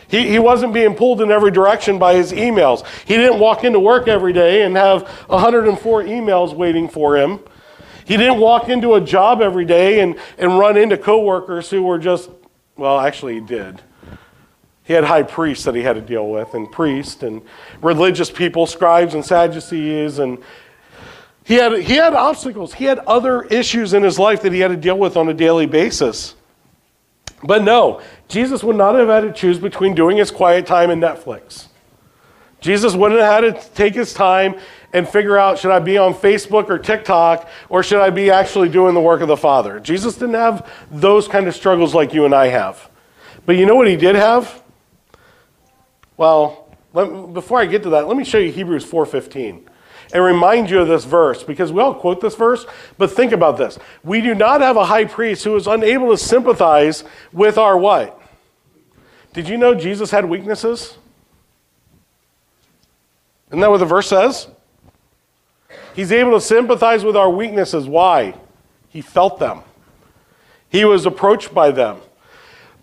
He, 0.09 0.29
he 0.29 0.39
wasn't 0.39 0.75
being 0.75 0.95
pulled 0.95 1.21
in 1.21 1.31
every 1.31 1.51
direction 1.51 1.99
by 1.99 2.15
his 2.15 2.33
emails. 2.33 2.85
He 3.07 3.17
didn't 3.17 3.39
walk 3.39 3.65
into 3.65 3.79
work 3.79 4.09
every 4.09 4.33
day 4.33 4.63
and 4.63 4.77
have 4.77 5.09
104 5.29 6.03
emails 6.03 6.53
waiting 6.53 6.89
for 6.89 7.17
him. 7.17 7.41
He 8.05 8.17
didn't 8.17 8.41
walk 8.41 8.69
into 8.69 8.95
a 8.95 9.01
job 9.01 9.41
every 9.41 9.65
day 9.65 10.01
and, 10.01 10.17
and 10.37 10.59
run 10.59 10.77
into 10.77 10.99
coworkers 10.99 11.71
who 11.71 11.85
were 11.85 11.99
just, 11.99 12.29
well, 12.77 12.99
actually, 12.99 13.35
he 13.35 13.41
did. 13.41 13.81
He 14.83 14.95
had 14.95 15.05
high 15.05 15.23
priests 15.23 15.65
that 15.65 15.77
he 15.77 15.83
had 15.83 15.95
to 15.95 16.01
deal 16.01 16.29
with, 16.29 16.55
and 16.55 16.71
priests 16.73 17.23
and 17.23 17.43
religious 17.81 18.29
people, 18.29 18.67
scribes 18.67 19.15
and 19.15 19.25
Sadducees, 19.25 20.19
and 20.19 20.39
he 21.51 21.57
had, 21.57 21.81
he 21.81 21.95
had 21.97 22.15
obstacles. 22.15 22.73
He 22.73 22.85
had 22.85 23.01
other 23.01 23.43
issues 23.43 23.93
in 23.93 24.05
his 24.05 24.21
life 24.21 24.43
that 24.43 24.53
he 24.53 24.61
had 24.61 24.69
to 24.69 24.77
deal 24.77 24.97
with 24.97 25.17
on 25.17 25.29
a 25.29 25.35
daily 25.35 25.67
basis. 25.67 26.37
But 27.43 27.65
no, 27.65 28.03
Jesus 28.29 28.63
would 28.63 28.77
not 28.77 28.95
have 28.95 29.09
had 29.09 29.23
to 29.23 29.33
choose 29.33 29.59
between 29.59 29.97
doing 29.97 30.17
his 30.17 30.31
quiet 30.31 30.65
time 30.65 30.91
and 30.91 31.03
Netflix. 31.03 31.67
Jesus 32.61 32.95
wouldn't 32.95 33.21
have 33.21 33.43
had 33.43 33.53
to 33.53 33.71
take 33.75 33.97
his 33.97 34.15
time 34.15 34.61
and 34.93 35.09
figure 35.09 35.37
out 35.37 35.59
should 35.59 35.73
I 35.73 35.81
be 35.81 35.99
on 35.99 36.15
Facebook 36.15 36.71
or 36.71 36.79
TikTok 36.79 37.49
or 37.69 37.83
should 37.83 38.01
I 38.01 38.11
be 38.11 38.31
actually 38.31 38.69
doing 38.69 38.95
the 38.95 39.01
work 39.01 39.21
of 39.21 39.27
the 39.27 39.37
Father. 39.37 39.81
Jesus 39.81 40.15
didn't 40.15 40.37
have 40.37 40.71
those 40.89 41.27
kind 41.27 41.49
of 41.49 41.57
struggles 41.57 41.97
like 41.97 42.15
you 42.15 42.27
and 42.27 42.33
I 42.33 42.47
have. 42.47 42.89
But 43.45 43.57
you 43.57 43.67
know 43.67 43.75
what 43.75 43.89
he 43.89 43.97
did 43.97 44.15
have? 44.15 44.63
Well, 46.17 46.69
let, 46.93 47.33
before 47.33 47.59
I 47.59 47.67
get 47.67 47.83
to 47.83 47.91
that, 47.91 48.07
let 48.07 48.17
me 48.17 48.23
show 48.23 48.39
you 48.39 48.53
Hebrews 48.53 48.85
4:15 48.89 49.67
and 50.13 50.25
remind 50.25 50.71
you 50.71 50.81
of 50.81 50.89
this 50.89 51.05
verse 51.05 51.43
because 51.43 51.73
we 51.73 51.81
all 51.81 51.95
quote 51.95 52.21
this 52.21 52.35
verse, 52.35 52.67
but 52.99 53.11
think 53.11 53.33
about 53.33 53.57
this. 53.57 53.79
We 54.03 54.21
do 54.21 54.35
not 54.35 54.61
have 54.61 54.77
a 54.77 54.85
high 54.85 55.05
priest 55.05 55.45
who 55.45 55.55
is 55.57 55.67
unable 55.67 56.11
to 56.11 56.17
sympathize 56.17 57.05
with 57.33 57.59
our 57.59 57.77
what? 57.77 58.21
Did 59.33 59.49
you 59.49 59.57
know 59.57 59.75
Jesus 59.75 60.11
had 60.11 60.25
weaknesses? 60.25 60.99
Isn't 63.49 63.61
that 63.61 63.71
what 63.71 63.79
the 63.79 63.87
verse 63.87 64.09
says? 64.09 64.49
He's 65.95 66.13
able 66.13 66.33
to 66.33 66.41
sympathize 66.41 67.05
with 67.05 67.17
our 67.17 67.31
weaknesses. 67.31 67.87
Why? 67.87 68.35
He 68.89 69.01
felt 69.01 69.39
them, 69.39 69.63
he 70.69 70.85
was 70.85 71.07
approached 71.07 71.55
by 71.55 71.71
them. 71.71 71.99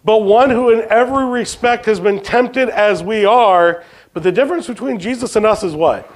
But 0.06 0.20
one 0.20 0.50
who, 0.50 0.70
in 0.70 0.88
every 0.90 1.26
respect, 1.26 1.86
has 1.86 2.00
been 2.00 2.24
tempted 2.24 2.70
as 2.70 3.04
we 3.04 3.26
are. 3.26 3.84
But 4.14 4.24
the 4.24 4.32
difference 4.32 4.66
between 4.66 5.00
Jesus 5.00 5.36
and 5.36 5.46
us 5.46 5.64
is 5.64 5.76
what? 5.76 6.10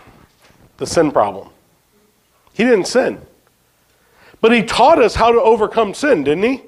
The 0.81 0.87
sin 0.87 1.11
problem. 1.11 1.47
He 2.53 2.63
didn't 2.63 2.87
sin. 2.87 3.21
But 4.41 4.51
he 4.51 4.63
taught 4.63 4.99
us 4.99 5.13
how 5.13 5.31
to 5.31 5.39
overcome 5.39 5.93
sin, 5.93 6.23
didn't 6.23 6.43
he? 6.43 6.63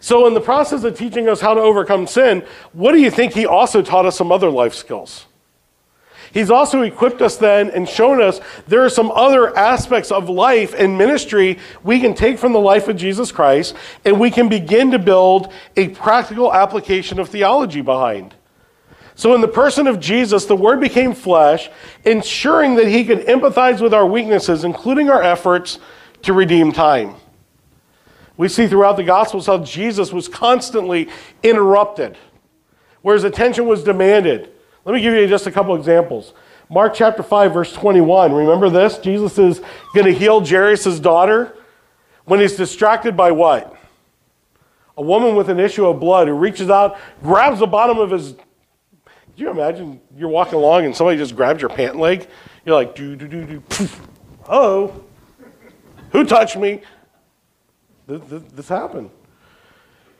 So, 0.00 0.26
in 0.26 0.32
the 0.32 0.40
process 0.40 0.82
of 0.82 0.96
teaching 0.96 1.28
us 1.28 1.42
how 1.42 1.52
to 1.52 1.60
overcome 1.60 2.06
sin, 2.06 2.42
what 2.72 2.92
do 2.92 2.98
you 2.98 3.10
think 3.10 3.34
he 3.34 3.44
also 3.44 3.82
taught 3.82 4.06
us 4.06 4.16
some 4.16 4.32
other 4.32 4.50
life 4.50 4.72
skills? 4.72 5.26
He's 6.32 6.50
also 6.50 6.80
equipped 6.82 7.20
us 7.20 7.36
then 7.36 7.68
and 7.70 7.86
shown 7.86 8.22
us 8.22 8.40
there 8.66 8.82
are 8.82 8.88
some 8.88 9.10
other 9.10 9.56
aspects 9.56 10.10
of 10.10 10.30
life 10.30 10.74
and 10.76 10.96
ministry 10.96 11.58
we 11.84 12.00
can 12.00 12.14
take 12.14 12.38
from 12.38 12.52
the 12.52 12.58
life 12.58 12.88
of 12.88 12.96
Jesus 12.96 13.30
Christ 13.30 13.76
and 14.06 14.18
we 14.18 14.30
can 14.30 14.48
begin 14.48 14.90
to 14.92 14.98
build 14.98 15.52
a 15.76 15.88
practical 15.88 16.52
application 16.52 17.20
of 17.20 17.28
theology 17.28 17.82
behind. 17.82 18.34
So, 19.16 19.34
in 19.34 19.40
the 19.40 19.48
person 19.48 19.86
of 19.86 20.00
Jesus, 20.00 20.44
the 20.44 20.56
Word 20.56 20.80
became 20.80 21.14
flesh, 21.14 21.70
ensuring 22.04 22.74
that 22.76 22.88
He 22.88 23.04
could 23.04 23.20
empathize 23.26 23.80
with 23.80 23.94
our 23.94 24.06
weaknesses, 24.06 24.64
including 24.64 25.08
our 25.08 25.22
efforts 25.22 25.78
to 26.22 26.32
redeem 26.32 26.72
time. 26.72 27.14
We 28.36 28.48
see 28.48 28.66
throughout 28.66 28.96
the 28.96 29.04
Gospels 29.04 29.46
how 29.46 29.58
Jesus 29.58 30.12
was 30.12 30.26
constantly 30.26 31.08
interrupted, 31.42 32.16
where 33.02 33.14
his 33.14 33.24
attention 33.24 33.66
was 33.66 33.84
demanded. 33.84 34.50
Let 34.84 34.94
me 34.94 35.00
give 35.00 35.14
you 35.14 35.26
just 35.28 35.46
a 35.46 35.52
couple 35.52 35.74
examples. 35.76 36.34
Mark 36.68 36.94
chapter 36.94 37.22
5, 37.22 37.54
verse 37.54 37.72
21. 37.72 38.32
Remember 38.32 38.68
this? 38.68 38.98
Jesus 38.98 39.38
is 39.38 39.60
going 39.94 40.06
to 40.06 40.12
heal 40.12 40.44
Jairus' 40.44 40.98
daughter 40.98 41.56
when 42.24 42.40
he's 42.40 42.56
distracted 42.56 43.16
by 43.16 43.30
what? 43.30 43.76
A 44.96 45.02
woman 45.02 45.36
with 45.36 45.48
an 45.48 45.60
issue 45.60 45.86
of 45.86 46.00
blood 46.00 46.26
who 46.26 46.34
reaches 46.34 46.70
out, 46.70 46.96
grabs 47.22 47.60
the 47.60 47.66
bottom 47.66 47.98
of 47.98 48.10
his 48.10 48.34
do 49.36 49.42
you 49.42 49.50
imagine 49.50 50.00
you're 50.16 50.28
walking 50.28 50.54
along 50.54 50.84
and 50.84 50.94
somebody 50.94 51.18
just 51.18 51.34
grabs 51.34 51.60
your 51.60 51.70
pant 51.70 51.96
leg? 51.96 52.28
You're 52.64 52.76
like, 52.76 52.94
do, 52.94 53.16
do, 53.16 53.26
do, 53.26 53.44
do. 53.44 53.62
Oh, 54.46 55.02
who 56.10 56.24
touched 56.24 56.56
me? 56.56 56.82
This, 58.06 58.20
this, 58.28 58.42
this 58.52 58.68
happened. 58.68 59.08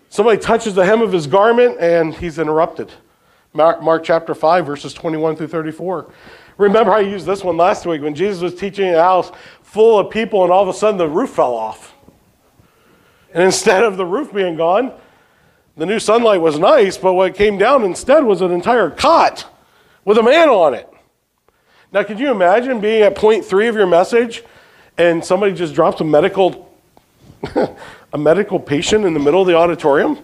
Somebody 0.09 0.39
touches 0.41 0.75
the 0.75 0.85
hem 0.85 1.03
of 1.03 1.13
his 1.13 1.27
garment 1.27 1.79
and 1.79 2.15
he's 2.15 2.39
interrupted. 2.39 2.91
Mark, 3.53 3.83
Mark 3.83 4.03
chapter 4.03 4.35
5, 4.35 4.65
verses 4.65 4.95
21 4.95 5.37
through 5.37 5.49
34. 5.49 6.11
Remember, 6.57 6.93
I 6.93 7.01
used 7.01 7.27
this 7.27 7.45
one 7.45 7.57
last 7.57 7.85
week 7.85 8.01
when 8.01 8.15
Jesus 8.15 8.41
was 8.41 8.55
teaching 8.55 8.95
a 8.95 9.03
house 9.03 9.31
full 9.63 9.99
of 9.99 10.11
people 10.11 10.43
and 10.43 10.53
all 10.53 10.63
of 10.63 10.69
a 10.69 10.73
sudden 10.73 10.97
the 10.97 11.09
roof 11.09 11.31
fell 11.31 11.55
off. 11.55 11.95
And 13.33 13.43
instead 13.43 13.85
of 13.85 13.97
the 13.97 14.07
roof 14.07 14.33
being 14.33 14.57
gone, 14.57 14.93
the 15.77 15.87
new 15.87 15.99
sunlight 15.99 16.41
was 16.41 16.59
nice, 16.59 16.97
but 16.97 17.15
what 17.15 17.35
came 17.35 17.59
down 17.59 17.85
instead 17.85 18.25
was 18.25 18.41
an 18.41 18.53
entire 18.53 18.91
cot 18.91 19.47
with 20.05 20.19
a 20.19 20.23
man 20.23 20.49
on 20.49 20.75
it. 20.75 20.89
Now, 21.93 22.03
could 22.03 22.19
you 22.19 22.31
imagine 22.31 22.81
being 22.81 23.03
at 23.03 23.15
point 23.15 23.45
three 23.45 23.69
of 23.69 23.75
your 23.75 23.87
message 23.87 24.43
and 24.99 25.25
somebody 25.25 25.53
just 25.53 25.75
drops 25.75 26.01
a 26.01 26.05
medical, 26.05 26.73
a 28.13 28.19
medical 28.19 28.59
patient 28.59 29.05
in 29.05 29.15
the 29.15 29.21
middle 29.21 29.41
of 29.41 29.47
the 29.47 29.55
auditorium? 29.57 30.19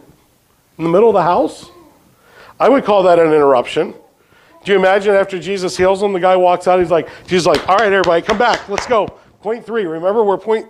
in 0.81 0.85
the 0.85 0.91
middle 0.91 1.11
of 1.11 1.15
the 1.15 1.23
house? 1.23 1.71
I 2.59 2.71
would 2.71 2.85
call 2.85 3.03
that 3.03 3.19
an 3.19 3.27
interruption. 3.27 3.95
Do 4.65 4.73
you 4.73 4.79
imagine 4.79 5.15
after 5.15 5.39
Jesus 5.39 5.77
heals 5.77 6.03
him, 6.03 6.15
the 6.15 6.21
guy 6.21 6.37
walks 6.37 6.67
out, 6.67 6.81
he's 6.81 6.91
like, 6.91 7.09
Jesus 7.27 7.47
like, 7.47 7.69
all 7.69 7.77
right, 7.77 7.93
everybody, 7.93 8.23
come 8.23 8.39
back, 8.39 8.67
let's 8.67 8.87
go. 8.87 9.07
Point 9.43 9.65
three. 9.65 9.85
Remember, 9.85 10.25
we're 10.25 10.39
point. 10.39 10.67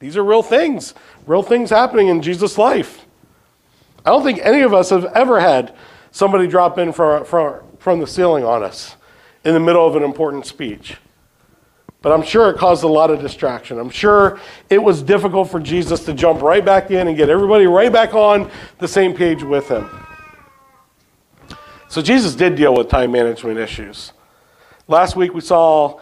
These 0.00 0.16
are 0.16 0.24
real 0.24 0.42
things, 0.42 0.94
real 1.26 1.42
things 1.42 1.70
happening 1.70 2.08
in 2.08 2.22
Jesus' 2.22 2.56
life. 2.56 3.04
I 4.04 4.10
don't 4.10 4.22
think 4.22 4.38
any 4.42 4.62
of 4.62 4.72
us 4.72 4.90
have 4.90 5.04
ever 5.06 5.40
had 5.40 5.74
somebody 6.12 6.46
drop 6.46 6.78
in 6.78 6.92
from, 6.92 7.24
from, 7.24 7.60
from 7.78 8.00
the 8.00 8.06
ceiling 8.06 8.44
on 8.44 8.62
us 8.62 8.96
in 9.44 9.54
the 9.54 9.60
middle 9.60 9.86
of 9.86 9.96
an 9.96 10.02
important 10.02 10.46
speech. 10.46 10.96
But 12.00 12.12
I'm 12.12 12.22
sure 12.22 12.48
it 12.48 12.58
caused 12.58 12.84
a 12.84 12.88
lot 12.88 13.10
of 13.10 13.20
distraction. 13.20 13.78
I'm 13.78 13.90
sure 13.90 14.38
it 14.70 14.82
was 14.82 15.02
difficult 15.02 15.50
for 15.50 15.58
Jesus 15.58 16.04
to 16.04 16.14
jump 16.14 16.42
right 16.42 16.64
back 16.64 16.90
in 16.92 17.08
and 17.08 17.16
get 17.16 17.28
everybody 17.28 17.66
right 17.66 17.92
back 17.92 18.14
on 18.14 18.50
the 18.78 18.86
same 18.86 19.14
page 19.14 19.42
with 19.42 19.68
him. 19.68 19.90
So 21.88 22.00
Jesus 22.00 22.34
did 22.34 22.54
deal 22.54 22.74
with 22.74 22.88
time 22.88 23.10
management 23.10 23.58
issues. 23.58 24.12
Last 24.86 25.16
week 25.16 25.34
we 25.34 25.40
saw, 25.40 26.00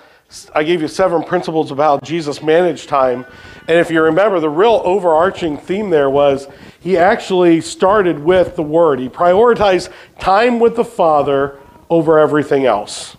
I 0.55 0.65
gave 0.65 0.83
you 0.83 0.89
seven 0.89 1.23
principles 1.23 1.71
how 1.71 1.99
Jesus 2.01 2.43
managed 2.43 2.89
time. 2.89 3.25
And 3.69 3.79
if 3.79 3.91
you 3.91 4.03
remember, 4.03 4.41
the 4.41 4.51
real 4.51 4.83
overarching 4.85 5.57
theme 5.57 5.91
there 5.91 6.11
was 6.11 6.49
he 6.81 6.97
actually 6.97 7.61
started 7.61 8.19
with 8.19 8.57
the 8.57 8.63
Word. 8.63 8.99
He 8.99 9.09
prioritized 9.09 9.91
time 10.19 10.59
with 10.59 10.77
the 10.77 10.85
Father 10.85 11.59
over 11.89 12.19
everything 12.19 12.67
else. 12.67 13.17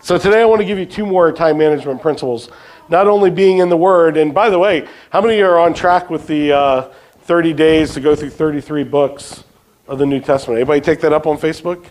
So 0.00 0.16
today 0.16 0.42
I 0.42 0.44
want 0.44 0.60
to 0.60 0.64
give 0.64 0.78
you 0.78 0.86
two 0.86 1.04
more 1.04 1.32
time 1.32 1.58
management 1.58 2.00
principles. 2.00 2.50
Not 2.88 3.08
only 3.08 3.30
being 3.30 3.58
in 3.58 3.68
the 3.68 3.76
Word, 3.76 4.16
and 4.16 4.32
by 4.32 4.48
the 4.48 4.58
way, 4.58 4.86
how 5.10 5.20
many 5.20 5.42
are 5.42 5.58
on 5.58 5.74
track 5.74 6.08
with 6.08 6.28
the 6.28 6.52
uh, 6.52 6.82
30 7.22 7.52
days 7.52 7.94
to 7.94 8.00
go 8.00 8.14
through 8.14 8.30
33 8.30 8.84
books 8.84 9.42
of 9.88 9.98
the 9.98 10.06
New 10.06 10.20
Testament? 10.20 10.58
Anybody 10.58 10.80
take 10.80 11.00
that 11.00 11.12
up 11.12 11.26
on 11.26 11.36
Facebook? 11.36 11.86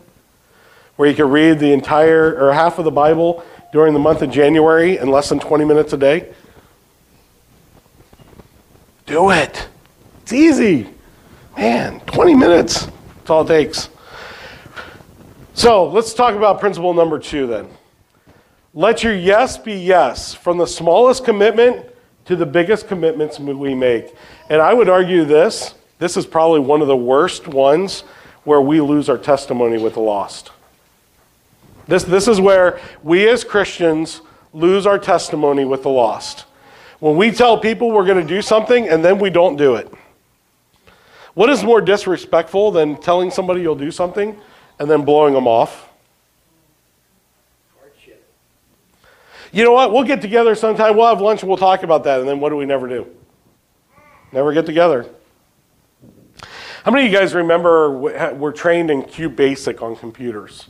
Where 0.95 1.09
you 1.09 1.15
can 1.15 1.29
read 1.29 1.59
the 1.59 1.73
entire 1.73 2.41
or 2.41 2.53
half 2.53 2.79
of 2.79 2.85
the 2.85 2.91
Bible 2.91 3.43
during 3.75 3.91
the 3.91 3.99
month 3.99 4.21
of 4.21 4.31
January 4.31 4.99
in 4.99 5.09
less 5.09 5.27
than 5.27 5.37
20 5.37 5.65
minutes 5.65 5.91
a 5.91 5.97
day? 5.97 6.33
Do 9.05 9.31
it. 9.31 9.67
It's 10.21 10.31
easy. 10.31 10.87
Man, 11.57 11.99
20 12.05 12.35
minutes. 12.35 12.85
That's 12.85 13.29
all 13.29 13.41
it 13.41 13.49
takes. 13.49 13.89
So 15.55 15.89
let's 15.89 16.13
talk 16.13 16.35
about 16.35 16.61
principle 16.61 16.93
number 16.93 17.19
two 17.19 17.47
then. 17.47 17.67
Let 18.73 19.03
your 19.03 19.13
yes 19.13 19.57
be 19.57 19.73
yes, 19.73 20.33
from 20.33 20.57
the 20.57 20.67
smallest 20.67 21.25
commitment 21.25 21.85
to 22.27 22.37
the 22.37 22.45
biggest 22.45 22.87
commitments 22.87 23.41
we 23.41 23.75
make. 23.75 24.15
And 24.49 24.61
I 24.61 24.73
would 24.73 24.87
argue 24.87 25.25
this 25.25 25.75
this 25.99 26.15
is 26.15 26.25
probably 26.25 26.61
one 26.61 26.81
of 26.81 26.87
the 26.87 26.95
worst 26.95 27.49
ones 27.49 28.05
where 28.45 28.61
we 28.61 28.79
lose 28.79 29.09
our 29.09 29.17
testimony 29.17 29.77
with 29.77 29.95
the 29.95 29.99
lost. 29.99 30.51
This, 31.87 32.03
this 32.03 32.27
is 32.27 32.41
where 32.41 32.79
we 33.03 33.27
as 33.29 33.43
Christians 33.43 34.21
lose 34.53 34.85
our 34.85 34.97
testimony 34.97 35.65
with 35.65 35.83
the 35.83 35.89
lost. 35.89 36.45
When 36.99 37.17
we 37.17 37.31
tell 37.31 37.57
people 37.59 37.91
we're 37.91 38.05
going 38.05 38.25
to 38.25 38.27
do 38.27 38.41
something 38.41 38.87
and 38.87 39.03
then 39.03 39.19
we 39.19 39.29
don't 39.29 39.55
do 39.57 39.75
it. 39.75 39.91
What 41.33 41.49
is 41.49 41.63
more 41.63 41.81
disrespectful 41.81 42.71
than 42.71 42.95
telling 42.95 43.29
somebody 43.29 43.61
you'll 43.61 43.75
do 43.75 43.91
something 43.91 44.39
and 44.79 44.89
then 44.89 45.03
blowing 45.03 45.33
them 45.33 45.47
off? 45.47 45.89
You 49.51 49.63
know 49.63 49.71
what? 49.71 49.93
We'll 49.93 50.03
get 50.03 50.21
together 50.21 50.53
sometime. 50.53 50.97
We'll 50.97 51.07
have 51.07 51.21
lunch 51.21 51.41
and 51.41 51.47
we'll 51.47 51.57
talk 51.57 51.83
about 51.83 52.03
that. 52.03 52.19
And 52.19 52.27
then 52.27 52.41
what 52.41 52.49
do 52.49 52.57
we 52.57 52.65
never 52.65 52.89
do? 52.89 53.07
Never 54.33 54.51
get 54.51 54.65
together. 54.65 55.05
How 56.83 56.91
many 56.91 57.05
of 57.05 57.11
you 57.11 57.17
guys 57.17 57.33
remember 57.33 57.89
we're 58.33 58.51
trained 58.51 58.91
in 58.91 59.03
QBasic 59.03 59.81
on 59.81 59.95
computers? 59.95 60.67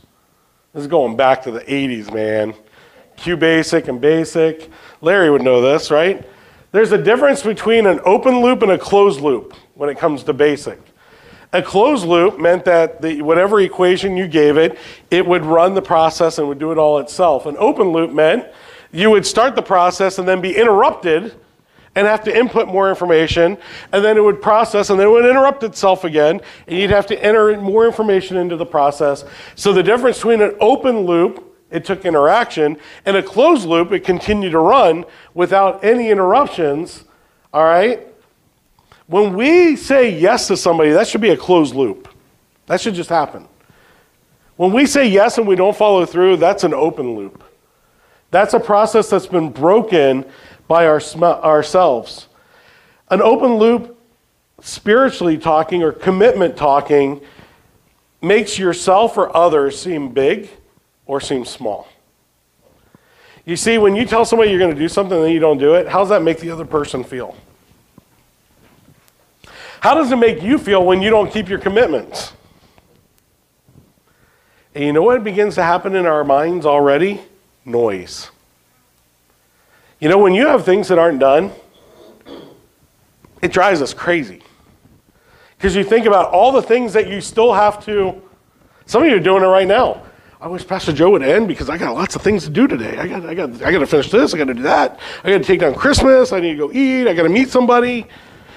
This 0.76 0.82
is 0.82 0.88
going 0.88 1.16
back 1.16 1.42
to 1.44 1.50
the 1.50 1.60
80s, 1.60 2.12
man. 2.12 2.54
QBasic 3.16 3.88
and 3.88 3.98
basic. 3.98 4.70
Larry 5.00 5.30
would 5.30 5.40
know 5.40 5.62
this, 5.62 5.90
right? 5.90 6.22
There's 6.70 6.92
a 6.92 7.02
difference 7.02 7.42
between 7.42 7.86
an 7.86 7.98
open 8.04 8.42
loop 8.42 8.60
and 8.60 8.70
a 8.70 8.76
closed 8.76 9.22
loop 9.22 9.54
when 9.72 9.88
it 9.88 9.96
comes 9.96 10.22
to 10.24 10.34
basic. 10.34 10.78
A 11.54 11.62
closed 11.62 12.04
loop 12.04 12.38
meant 12.38 12.66
that 12.66 13.00
the, 13.00 13.22
whatever 13.22 13.58
equation 13.60 14.18
you 14.18 14.28
gave 14.28 14.58
it, 14.58 14.76
it 15.10 15.24
would 15.24 15.46
run 15.46 15.72
the 15.72 15.80
process 15.80 16.36
and 16.36 16.46
would 16.46 16.58
do 16.58 16.72
it 16.72 16.76
all 16.76 16.98
itself. 16.98 17.46
An 17.46 17.56
open 17.58 17.88
loop 17.88 18.12
meant 18.12 18.44
you 18.92 19.08
would 19.08 19.24
start 19.24 19.56
the 19.56 19.62
process 19.62 20.18
and 20.18 20.28
then 20.28 20.42
be 20.42 20.54
interrupted 20.54 21.34
and 21.96 22.06
have 22.06 22.22
to 22.24 22.38
input 22.38 22.68
more 22.68 22.90
information, 22.90 23.56
and 23.90 24.04
then 24.04 24.16
it 24.16 24.22
would 24.22 24.40
process, 24.40 24.90
and 24.90 25.00
then 25.00 25.08
it 25.08 25.10
would 25.10 25.24
interrupt 25.24 25.64
itself 25.64 26.04
again, 26.04 26.40
and 26.68 26.78
you'd 26.78 26.90
have 26.90 27.06
to 27.06 27.24
enter 27.24 27.58
more 27.58 27.86
information 27.86 28.36
into 28.36 28.54
the 28.54 28.66
process. 28.66 29.24
So 29.56 29.72
the 29.72 29.82
difference 29.82 30.18
between 30.18 30.42
an 30.42 30.54
open 30.60 31.00
loop, 31.00 31.42
it 31.70 31.84
took 31.84 32.04
interaction, 32.04 32.76
and 33.06 33.16
a 33.16 33.22
closed 33.22 33.66
loop, 33.66 33.92
it 33.92 34.04
continued 34.04 34.50
to 34.50 34.58
run 34.58 35.06
without 35.32 35.82
any 35.82 36.10
interruptions. 36.10 37.04
All 37.52 37.64
right? 37.64 38.06
When 39.06 39.34
we 39.34 39.74
say 39.74 40.10
yes 40.10 40.48
to 40.48 40.56
somebody, 40.56 40.90
that 40.90 41.08
should 41.08 41.22
be 41.22 41.30
a 41.30 41.36
closed 41.36 41.74
loop. 41.74 42.08
That 42.66 42.80
should 42.80 42.94
just 42.94 43.08
happen. 43.08 43.48
When 44.56 44.72
we 44.72 44.84
say 44.84 45.08
yes 45.08 45.38
and 45.38 45.46
we 45.46 45.56
don't 45.56 45.76
follow 45.76 46.04
through, 46.04 46.36
that's 46.36 46.64
an 46.64 46.74
open 46.74 47.14
loop. 47.14 47.42
That's 48.30 48.54
a 48.54 48.60
process 48.60 49.08
that's 49.08 49.26
been 49.26 49.50
broken 49.50 50.26
by 50.68 50.86
our, 50.86 51.00
ourselves. 51.22 52.28
An 53.10 53.22
open 53.22 53.54
loop, 53.54 53.98
spiritually 54.60 55.38
talking 55.38 55.82
or 55.82 55.92
commitment 55.92 56.56
talking, 56.56 57.20
makes 58.20 58.58
yourself 58.58 59.16
or 59.16 59.34
others 59.36 59.80
seem 59.80 60.10
big 60.10 60.48
or 61.06 61.20
seem 61.20 61.44
small. 61.44 61.88
You 63.44 63.56
see, 63.56 63.78
when 63.78 63.94
you 63.94 64.04
tell 64.04 64.24
somebody 64.24 64.50
you're 64.50 64.58
going 64.58 64.74
to 64.74 64.80
do 64.80 64.88
something 64.88 65.22
and 65.22 65.32
you 65.32 65.38
don't 65.38 65.58
do 65.58 65.74
it, 65.74 65.86
how 65.86 66.00
does 66.00 66.08
that 66.08 66.22
make 66.22 66.40
the 66.40 66.50
other 66.50 66.64
person 66.64 67.04
feel? 67.04 67.36
How 69.80 69.94
does 69.94 70.10
it 70.10 70.16
make 70.16 70.42
you 70.42 70.58
feel 70.58 70.84
when 70.84 71.00
you 71.00 71.10
don't 71.10 71.30
keep 71.30 71.48
your 71.48 71.60
commitments? 71.60 72.32
And 74.74 74.84
you 74.84 74.92
know 74.92 75.02
what 75.02 75.22
begins 75.22 75.54
to 75.54 75.62
happen 75.62 75.94
in 75.94 76.06
our 76.06 76.24
minds 76.24 76.66
already? 76.66 77.20
noise. 77.66 78.30
You 79.98 80.08
know, 80.08 80.18
when 80.18 80.34
you 80.34 80.46
have 80.46 80.64
things 80.64 80.88
that 80.88 80.98
aren't 80.98 81.18
done, 81.18 81.52
it 83.40 83.52
drives 83.52 83.80
us 83.80 83.94
crazy. 83.94 84.42
Because 85.56 85.74
you 85.74 85.84
think 85.84 86.06
about 86.06 86.30
all 86.32 86.52
the 86.52 86.62
things 86.62 86.92
that 86.92 87.08
you 87.08 87.20
still 87.20 87.52
have 87.52 87.84
to, 87.86 88.20
some 88.84 89.02
of 89.02 89.08
you 89.08 89.16
are 89.16 89.20
doing 89.20 89.42
it 89.42 89.46
right 89.46 89.66
now. 89.66 90.02
I 90.38 90.48
wish 90.48 90.66
Pastor 90.66 90.92
Joe 90.92 91.10
would 91.10 91.22
end 91.22 91.48
because 91.48 91.70
I 91.70 91.78
got 91.78 91.94
lots 91.94 92.14
of 92.14 92.20
things 92.20 92.44
to 92.44 92.50
do 92.50 92.68
today. 92.68 92.98
I 92.98 93.08
got, 93.08 93.24
I 93.24 93.34
got, 93.34 93.62
I 93.62 93.72
got 93.72 93.78
to 93.78 93.86
finish 93.86 94.10
this. 94.10 94.34
I 94.34 94.38
got 94.38 94.48
to 94.48 94.54
do 94.54 94.62
that. 94.62 95.00
I 95.24 95.30
got 95.30 95.38
to 95.38 95.44
take 95.44 95.60
down 95.60 95.74
Christmas. 95.74 96.32
I 96.32 96.40
need 96.40 96.52
to 96.52 96.68
go 96.68 96.72
eat. 96.72 97.08
I 97.08 97.14
got 97.14 97.22
to 97.22 97.30
meet 97.30 97.48
somebody. 97.48 98.06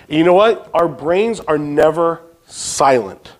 And 0.10 0.18
you 0.18 0.26
know 0.26 0.34
what? 0.34 0.70
Our 0.74 0.90
brains 0.90 1.40
are 1.40 1.58
never 1.58 2.22
silent. 2.46 3.32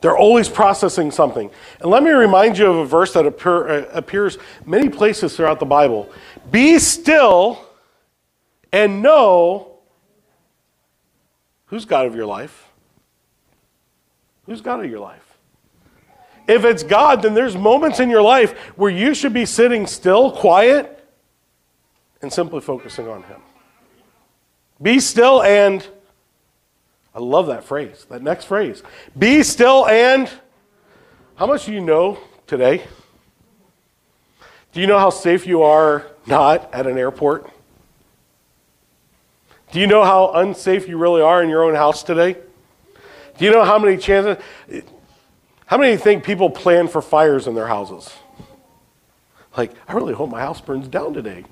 They're 0.00 0.16
always 0.16 0.48
processing 0.48 1.10
something. 1.10 1.50
And 1.80 1.90
let 1.90 2.02
me 2.02 2.10
remind 2.10 2.58
you 2.58 2.66
of 2.66 2.76
a 2.76 2.86
verse 2.86 3.12
that 3.12 3.26
appear, 3.26 3.68
uh, 3.68 3.88
appears 3.92 4.38
many 4.64 4.88
places 4.88 5.36
throughout 5.36 5.58
the 5.58 5.66
Bible 5.66 6.10
Be 6.50 6.78
still 6.78 7.64
and 8.72 9.02
know 9.02 9.78
who's 11.66 11.84
God 11.84 12.06
of 12.06 12.14
your 12.14 12.26
life. 12.26 12.68
Who's 14.46 14.60
God 14.60 14.84
of 14.84 14.90
your 14.90 15.00
life? 15.00 15.38
If 16.48 16.64
it's 16.64 16.82
God, 16.82 17.22
then 17.22 17.34
there's 17.34 17.56
moments 17.56 17.98
in 17.98 18.08
your 18.08 18.22
life 18.22 18.52
where 18.76 18.90
you 18.90 19.14
should 19.14 19.32
be 19.32 19.44
sitting 19.44 19.86
still, 19.86 20.30
quiet, 20.30 21.04
and 22.22 22.32
simply 22.32 22.60
focusing 22.60 23.08
on 23.08 23.24
Him. 23.24 23.40
Be 24.80 25.00
still 25.00 25.42
and 25.42 25.86
I 27.14 27.18
love 27.18 27.46
that 27.46 27.64
phrase, 27.64 28.06
that 28.10 28.22
next 28.22 28.44
phrase. 28.44 28.82
Be 29.18 29.42
still 29.42 29.86
and 29.86 30.30
how 31.36 31.46
much 31.46 31.66
do 31.66 31.72
you 31.72 31.80
know 31.80 32.18
today? 32.46 32.84
Do 34.76 34.82
you 34.82 34.86
know 34.86 34.98
how 34.98 35.08
safe 35.08 35.46
you 35.46 35.62
are 35.62 36.04
not 36.26 36.68
at 36.74 36.86
an 36.86 36.98
airport? 36.98 37.50
Do 39.72 39.80
you 39.80 39.86
know 39.86 40.04
how 40.04 40.32
unsafe 40.34 40.86
you 40.86 40.98
really 40.98 41.22
are 41.22 41.42
in 41.42 41.48
your 41.48 41.64
own 41.64 41.74
house 41.74 42.02
today? 42.02 42.36
Do 43.38 43.44
you 43.46 43.52
know 43.52 43.64
how 43.64 43.78
many 43.78 43.96
chances? 43.96 44.36
How 45.64 45.78
many 45.78 45.96
think 45.96 46.24
people 46.24 46.50
plan 46.50 46.88
for 46.88 47.00
fires 47.00 47.46
in 47.46 47.54
their 47.54 47.66
houses? 47.66 48.12
Like, 49.56 49.72
I 49.88 49.94
really 49.94 50.12
hope 50.12 50.28
my 50.28 50.40
house 50.40 50.60
burns 50.60 50.88
down 50.88 51.14
today. 51.14 51.46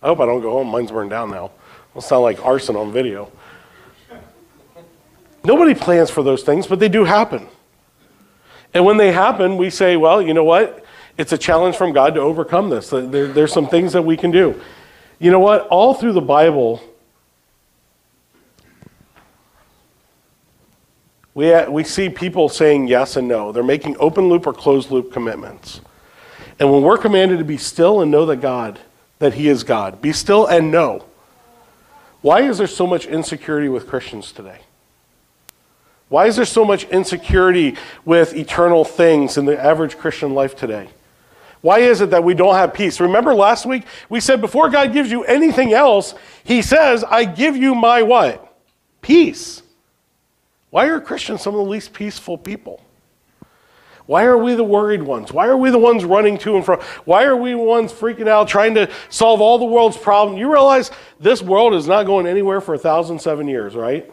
I 0.00 0.06
hope 0.06 0.20
I 0.20 0.26
don't 0.26 0.40
go 0.40 0.52
home. 0.52 0.68
Mine's 0.68 0.92
burned 0.92 1.10
down 1.10 1.32
now. 1.32 1.50
It'll 1.90 2.00
sound 2.00 2.22
like 2.22 2.46
arson 2.46 2.76
on 2.76 2.92
video. 2.92 3.32
Nobody 5.42 5.74
plans 5.74 6.10
for 6.10 6.22
those 6.22 6.44
things, 6.44 6.68
but 6.68 6.78
they 6.78 6.88
do 6.88 7.02
happen. 7.02 7.48
And 8.72 8.84
when 8.84 8.98
they 8.98 9.10
happen, 9.10 9.56
we 9.56 9.68
say, 9.68 9.96
well, 9.96 10.22
you 10.22 10.32
know 10.32 10.44
what? 10.44 10.84
It's 11.18 11.32
a 11.32 11.38
challenge 11.38 11.76
from 11.76 11.92
God 11.92 12.14
to 12.14 12.20
overcome 12.20 12.70
this. 12.70 12.88
There, 12.88 13.06
there's 13.06 13.52
some 13.52 13.68
things 13.68 13.92
that 13.92 14.02
we 14.02 14.16
can 14.16 14.30
do. 14.30 14.58
You 15.18 15.30
know 15.30 15.40
what? 15.40 15.66
All 15.66 15.92
through 15.92 16.12
the 16.12 16.22
Bible, 16.22 16.80
We, 21.38 21.54
uh, 21.54 21.70
we 21.70 21.84
see 21.84 22.08
people 22.08 22.48
saying 22.48 22.88
yes 22.88 23.14
and 23.14 23.28
no. 23.28 23.52
They're 23.52 23.62
making 23.62 23.96
open 24.00 24.28
loop 24.28 24.44
or 24.48 24.52
closed 24.52 24.90
loop 24.90 25.12
commitments. 25.12 25.80
And 26.58 26.72
when 26.72 26.82
we're 26.82 26.98
commanded 26.98 27.38
to 27.38 27.44
be 27.44 27.58
still 27.58 28.00
and 28.00 28.10
know 28.10 28.26
that 28.26 28.38
God, 28.38 28.80
that 29.20 29.34
He 29.34 29.46
is 29.46 29.62
God, 29.62 30.02
be 30.02 30.12
still 30.12 30.46
and 30.48 30.72
know. 30.72 31.04
Why 32.22 32.40
is 32.40 32.58
there 32.58 32.66
so 32.66 32.88
much 32.88 33.06
insecurity 33.06 33.68
with 33.68 33.86
Christians 33.86 34.32
today? 34.32 34.62
Why 36.08 36.26
is 36.26 36.34
there 36.34 36.44
so 36.44 36.64
much 36.64 36.82
insecurity 36.88 37.76
with 38.04 38.34
eternal 38.34 38.84
things 38.84 39.38
in 39.38 39.44
the 39.44 39.56
average 39.56 39.96
Christian 39.96 40.34
life 40.34 40.56
today? 40.56 40.88
Why 41.60 41.80
is 41.80 42.00
it 42.00 42.10
that 42.10 42.22
we 42.22 42.34
don't 42.34 42.54
have 42.54 42.72
peace? 42.72 43.00
Remember 43.00 43.34
last 43.34 43.66
week 43.66 43.84
we 44.08 44.20
said 44.20 44.40
before 44.40 44.68
God 44.68 44.92
gives 44.92 45.10
you 45.10 45.24
anything 45.24 45.72
else, 45.72 46.14
he 46.44 46.62
says, 46.62 47.04
"I 47.04 47.24
give 47.24 47.56
you 47.56 47.74
my 47.74 48.02
what? 48.02 48.56
Peace." 49.02 49.62
Why 50.70 50.86
are 50.86 51.00
Christians 51.00 51.42
some 51.42 51.54
of 51.54 51.64
the 51.64 51.70
least 51.70 51.92
peaceful 51.92 52.36
people? 52.36 52.82
Why 54.08 54.24
are 54.24 54.38
we 54.38 54.54
the 54.54 54.64
worried 54.64 55.02
ones? 55.02 55.32
Why 55.32 55.48
are 55.48 55.56
we 55.56 55.70
the 55.70 55.78
ones 55.78 56.02
running 56.02 56.38
to 56.38 56.56
and 56.56 56.64
fro? 56.64 56.80
Why 57.04 57.24
are 57.24 57.36
we 57.36 57.50
the 57.50 57.58
ones 57.58 57.92
freaking 57.92 58.26
out 58.26 58.48
trying 58.48 58.74
to 58.74 58.90
solve 59.10 59.42
all 59.42 59.58
the 59.58 59.66
world's 59.66 59.98
problems? 59.98 60.40
You 60.40 60.50
realize 60.50 60.90
this 61.20 61.42
world 61.42 61.74
is 61.74 61.86
not 61.86 62.06
going 62.06 62.26
anywhere 62.26 62.62
for 62.62 62.72
a 62.72 62.78
thousand 62.78 63.18
seven 63.20 63.48
years, 63.48 63.74
right? 63.74 64.10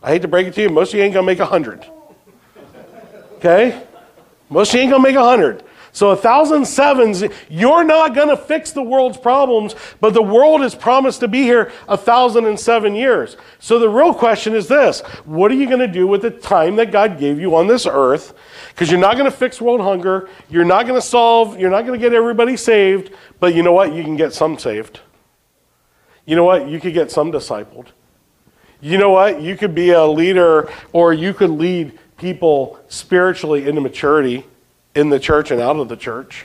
I 0.00 0.10
hate 0.10 0.22
to 0.22 0.28
break 0.28 0.46
it 0.46 0.54
to 0.54 0.62
you, 0.62 0.68
most 0.68 0.94
of 0.94 0.98
you 0.98 1.04
ain't 1.04 1.14
gonna 1.14 1.26
make 1.26 1.40
a 1.40 1.46
hundred. 1.46 1.84
Okay? 3.38 3.82
Most 4.48 4.70
of 4.70 4.76
you 4.76 4.82
ain't 4.82 4.92
gonna 4.92 5.02
make 5.02 5.16
a 5.16 5.24
hundred. 5.24 5.64
So 5.98 6.10
a 6.10 6.16
thousand 6.16 6.64
sevens, 6.64 7.24
you're 7.48 7.82
not 7.82 8.14
going 8.14 8.28
to 8.28 8.36
fix 8.36 8.70
the 8.70 8.84
world's 8.84 9.18
problems, 9.18 9.74
but 10.00 10.14
the 10.14 10.22
world 10.22 10.62
is 10.62 10.72
promised 10.72 11.18
to 11.18 11.26
be 11.26 11.42
here 11.42 11.72
a 11.88 11.96
thousand 11.96 12.46
and 12.46 12.58
seven 12.58 12.94
years. 12.94 13.36
So 13.58 13.80
the 13.80 13.88
real 13.88 14.14
question 14.14 14.54
is 14.54 14.68
this 14.68 15.00
what 15.24 15.50
are 15.50 15.56
you 15.56 15.66
going 15.66 15.80
to 15.80 15.88
do 15.88 16.06
with 16.06 16.22
the 16.22 16.30
time 16.30 16.76
that 16.76 16.92
God 16.92 17.18
gave 17.18 17.40
you 17.40 17.56
on 17.56 17.66
this 17.66 17.84
earth? 17.84 18.34
Because 18.68 18.92
you're 18.92 19.00
not 19.00 19.14
going 19.14 19.28
to 19.28 19.36
fix 19.36 19.60
world 19.60 19.80
hunger, 19.80 20.28
you're 20.48 20.64
not 20.64 20.86
going 20.86 20.94
to 20.94 21.04
solve, 21.04 21.58
you're 21.58 21.68
not 21.68 21.84
going 21.84 21.98
to 21.98 22.06
get 22.06 22.14
everybody 22.14 22.56
saved, 22.56 23.12
but 23.40 23.52
you 23.52 23.64
know 23.64 23.72
what? 23.72 23.92
You 23.92 24.04
can 24.04 24.14
get 24.14 24.32
some 24.32 24.56
saved. 24.56 25.00
You 26.26 26.36
know 26.36 26.44
what? 26.44 26.68
You 26.68 26.78
could 26.78 26.94
get 26.94 27.10
some 27.10 27.32
discipled. 27.32 27.88
You 28.80 28.98
know 28.98 29.10
what? 29.10 29.42
You 29.42 29.56
could 29.56 29.74
be 29.74 29.90
a 29.90 30.06
leader 30.06 30.70
or 30.92 31.12
you 31.12 31.34
could 31.34 31.50
lead 31.50 31.98
people 32.18 32.78
spiritually 32.86 33.66
into 33.66 33.80
maturity 33.80 34.44
in 34.98 35.10
the 35.10 35.20
church 35.20 35.50
and 35.50 35.60
out 35.60 35.76
of 35.76 35.88
the 35.88 35.96
church. 35.96 36.44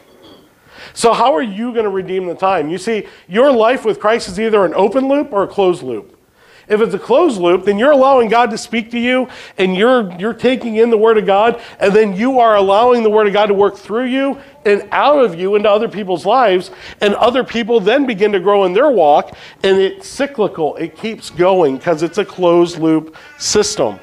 So, 0.94 1.12
how 1.14 1.34
are 1.34 1.42
you 1.42 1.72
going 1.72 1.86
to 1.86 1.90
redeem 1.90 2.28
the 2.28 2.36
time? 2.36 2.70
You 2.70 2.78
see, 2.78 3.08
your 3.28 3.52
life 3.52 3.84
with 3.84 4.00
Christ 4.00 4.28
is 4.28 4.40
either 4.40 4.64
an 4.64 4.74
open 4.76 5.08
loop 5.08 5.34
or 5.34 5.44
a 5.44 5.48
closed 5.48 5.82
loop. 5.82 6.20
If 6.68 6.80
it's 6.80 6.94
a 6.94 7.00
closed 7.00 7.42
loop, 7.42 7.66
then 7.66 7.78
you're 7.78 7.92
allowing 7.92 8.30
God 8.30 8.52
to 8.52 8.58
speak 8.58 8.92
to 8.92 9.00
you 9.00 9.28
and 9.58 9.76
you're, 9.76 10.14
you're 10.18 10.34
taking 10.34 10.78
in 10.78 10.92
the 10.92 10.98
Word 10.98 11.18
of 11.18 11.26
God, 11.26 11.62
and 11.80 11.94
then 11.94 12.16
you 12.16 12.40
are 12.40 12.56
allowing 12.56 13.04
the 13.04 13.10
Word 13.10 13.28
of 13.28 13.34
God 13.34 13.48
to 13.48 13.54
work 13.54 13.76
through 13.76 14.06
you 14.06 14.38
and 14.66 14.88
out 14.92 15.26
of 15.26 15.36
you 15.36 15.56
into 15.56 15.70
other 15.70 15.90
people's 15.90 16.26
lives, 16.26 16.72
and 17.02 17.16
other 17.16 17.44
people 17.44 17.80
then 17.80 18.06
begin 18.06 18.32
to 18.32 18.40
grow 18.40 18.64
in 18.64 18.74
their 18.74 18.90
walk, 18.90 19.36
and 19.64 19.78
it's 19.78 20.08
cyclical. 20.08 20.76
It 20.76 20.96
keeps 20.96 21.30
going 21.30 21.78
because 21.78 22.04
it's 22.04 22.18
a 22.18 22.26
closed 22.26 22.78
loop 22.78 23.18
system. 23.40 24.00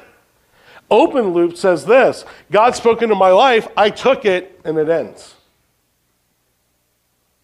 Open 0.91 1.29
loop 1.29 1.55
says 1.55 1.85
this 1.85 2.25
God 2.51 2.75
spoke 2.75 3.01
into 3.01 3.15
my 3.15 3.29
life, 3.29 3.67
I 3.77 3.89
took 3.89 4.25
it, 4.25 4.59
and 4.65 4.77
it 4.77 4.89
ends. 4.89 5.35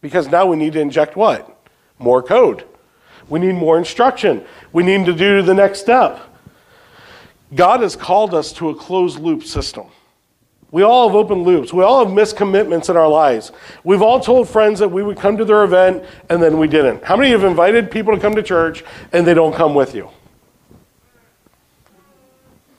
Because 0.01 0.27
now 0.27 0.45
we 0.45 0.57
need 0.57 0.73
to 0.73 0.81
inject 0.81 1.15
what? 1.15 1.57
More 1.97 2.21
code. 2.21 2.65
We 3.29 3.39
need 3.39 3.55
more 3.55 3.77
instruction. 3.77 4.45
We 4.71 4.83
need 4.83 5.05
to 5.05 5.13
do 5.13 5.41
the 5.41 5.53
next 5.53 5.79
step. 5.79 6.19
God 7.55 7.81
has 7.81 7.95
called 7.95 8.33
us 8.33 8.51
to 8.53 8.69
a 8.69 8.75
closed 8.75 9.19
loop 9.19 9.43
system. 9.43 9.87
We 10.69 10.83
all 10.83 11.07
have 11.07 11.15
open 11.15 11.43
loops. 11.43 11.73
We 11.73 11.83
all 11.83 12.05
have 12.05 12.13
missed 12.13 12.35
commitments 12.35 12.89
in 12.89 12.97
our 12.97 13.07
lives. 13.07 13.53
We've 13.85 14.01
all 14.01 14.19
told 14.19 14.49
friends 14.49 14.79
that 14.79 14.89
we 14.89 15.01
would 15.01 15.17
come 15.17 15.37
to 15.37 15.45
their 15.45 15.63
event 15.63 16.03
and 16.29 16.43
then 16.43 16.57
we 16.57 16.67
didn't. 16.67 17.03
How 17.05 17.15
many 17.15 17.31
have 17.31 17.45
invited 17.45 17.89
people 17.89 18.13
to 18.13 18.19
come 18.19 18.35
to 18.35 18.43
church 18.43 18.83
and 19.13 19.25
they 19.25 19.33
don't 19.33 19.55
come 19.55 19.73
with 19.73 19.95
you? 19.95 20.09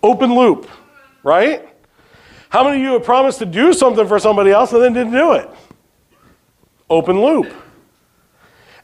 Open 0.03 0.35
loop, 0.35 0.69
right? 1.23 1.69
How 2.51 2.65
many 2.65 2.77
of 2.77 2.83
you 2.83 2.93
have 2.93 3.05
promised 3.05 3.39
to 3.41 3.47
do 3.47 3.73
something 3.73 4.07
for 4.07 4.19
somebody 4.19 4.51
else 4.51 4.73
and 4.73 4.83
then 4.83 4.93
didn't 4.93 5.13
do 5.13 5.33
it? 5.33 5.51
Open 6.89 7.21
loop. 7.21 7.53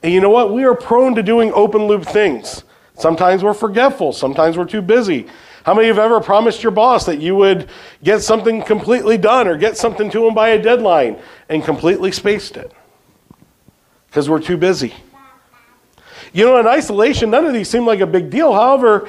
And 0.03 0.13
you 0.13 0.21
know 0.21 0.31
what? 0.31 0.53
We 0.53 0.65
are 0.65 0.75
prone 0.75 1.15
to 1.15 1.23
doing 1.23 1.53
open 1.55 1.87
loop 1.87 2.05
things. 2.05 2.65
Sometimes 2.97 3.43
we're 3.43 3.55
forgetful, 3.55 4.13
sometimes 4.13 4.57
we're 4.57 4.67
too 4.67 4.83
busy. 4.83 5.27
How 5.65 5.73
many 5.73 5.89
of 5.89 5.97
you 5.97 6.03
have 6.03 6.13
ever 6.13 6.21
promised 6.21 6.63
your 6.63 6.73
boss 6.73 7.07
that 7.07 7.21
you 7.21 7.35
would 7.37 7.71
get 8.03 8.21
something 8.21 8.63
completely 8.63 9.17
done 9.17 9.49
or 9.49 9.57
get 9.57 9.79
something 9.79 10.11
to 10.11 10.27
him 10.27 10.35
by 10.35 10.51
a 10.51 10.63
deadline 10.63 11.19
and 11.49 11.65
completely 11.65 12.13
spaced 12.13 12.59
it? 12.59 12.71
Because 14.07 14.29
we're 14.29 14.41
too 14.41 14.59
busy. 14.59 14.95
You 16.35 16.45
know, 16.45 16.59
in 16.59 16.67
isolation, 16.67 17.31
none 17.31 17.47
of 17.47 17.55
these 17.55 17.69
seem 17.69 17.87
like 17.87 18.01
a 18.01 18.07
big 18.07 18.29
deal. 18.29 18.53
However, 18.53 19.09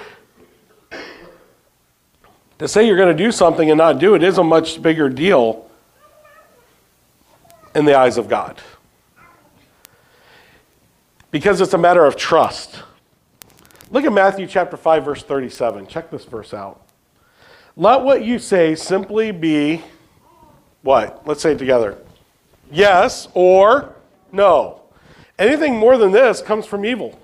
to 2.60 2.68
say 2.68 2.88
you're 2.88 2.98
going 2.98 3.16
to 3.16 3.24
do 3.24 3.32
something 3.32 3.70
and 3.70 3.78
not 3.78 4.00
do 4.00 4.16
it 4.16 4.24
is 4.24 4.38
a 4.38 4.44
much 4.44 4.82
bigger 4.82 5.10
deal 5.10 5.70
in 7.74 7.86
the 7.86 7.98
eyes 7.98 8.18
of 8.18 8.30
God. 8.30 8.62
Because 11.32 11.60
it's 11.60 11.74
a 11.74 11.78
matter 11.78 12.06
of 12.06 12.16
trust. 12.16 12.82
Look 13.92 14.06
at 14.06 14.14
Matthew 14.14 14.48
chapter 14.48 14.78
5 14.78 15.06
verse 15.06 15.24
37. 15.24 15.88
Check 15.88 16.10
this 16.10 16.24
verse 16.24 16.54
out. 16.54 16.82
Let 17.76 18.02
what 18.02 18.24
you 18.24 18.40
say 18.40 18.76
simply 18.76 19.32
be 19.32 19.84
what? 20.82 21.28
Let's 21.28 21.42
say 21.42 21.52
it 21.52 21.60
together. 21.60 21.98
Yes 22.72 23.28
or 23.34 23.96
no. 24.32 24.82
Anything 25.38 25.76
more 25.76 25.98
than 25.98 26.12
this 26.12 26.42
comes 26.42 26.66
from 26.66 26.86
evil. 26.86 27.20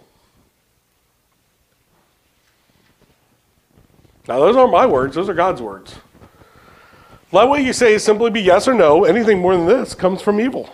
Now, 4.31 4.39
those 4.39 4.55
aren't 4.55 4.71
my 4.71 4.85
words, 4.85 5.15
those 5.15 5.27
are 5.27 5.33
God's 5.33 5.61
words. 5.61 5.93
Let 7.33 7.49
what 7.49 7.63
you 7.63 7.73
say 7.73 7.97
simply 7.97 8.31
be 8.31 8.39
yes 8.39 8.65
or 8.65 8.73
no. 8.73 9.03
Anything 9.03 9.39
more 9.39 9.57
than 9.57 9.65
this 9.65 9.93
comes 9.93 10.21
from 10.21 10.39
evil. 10.39 10.69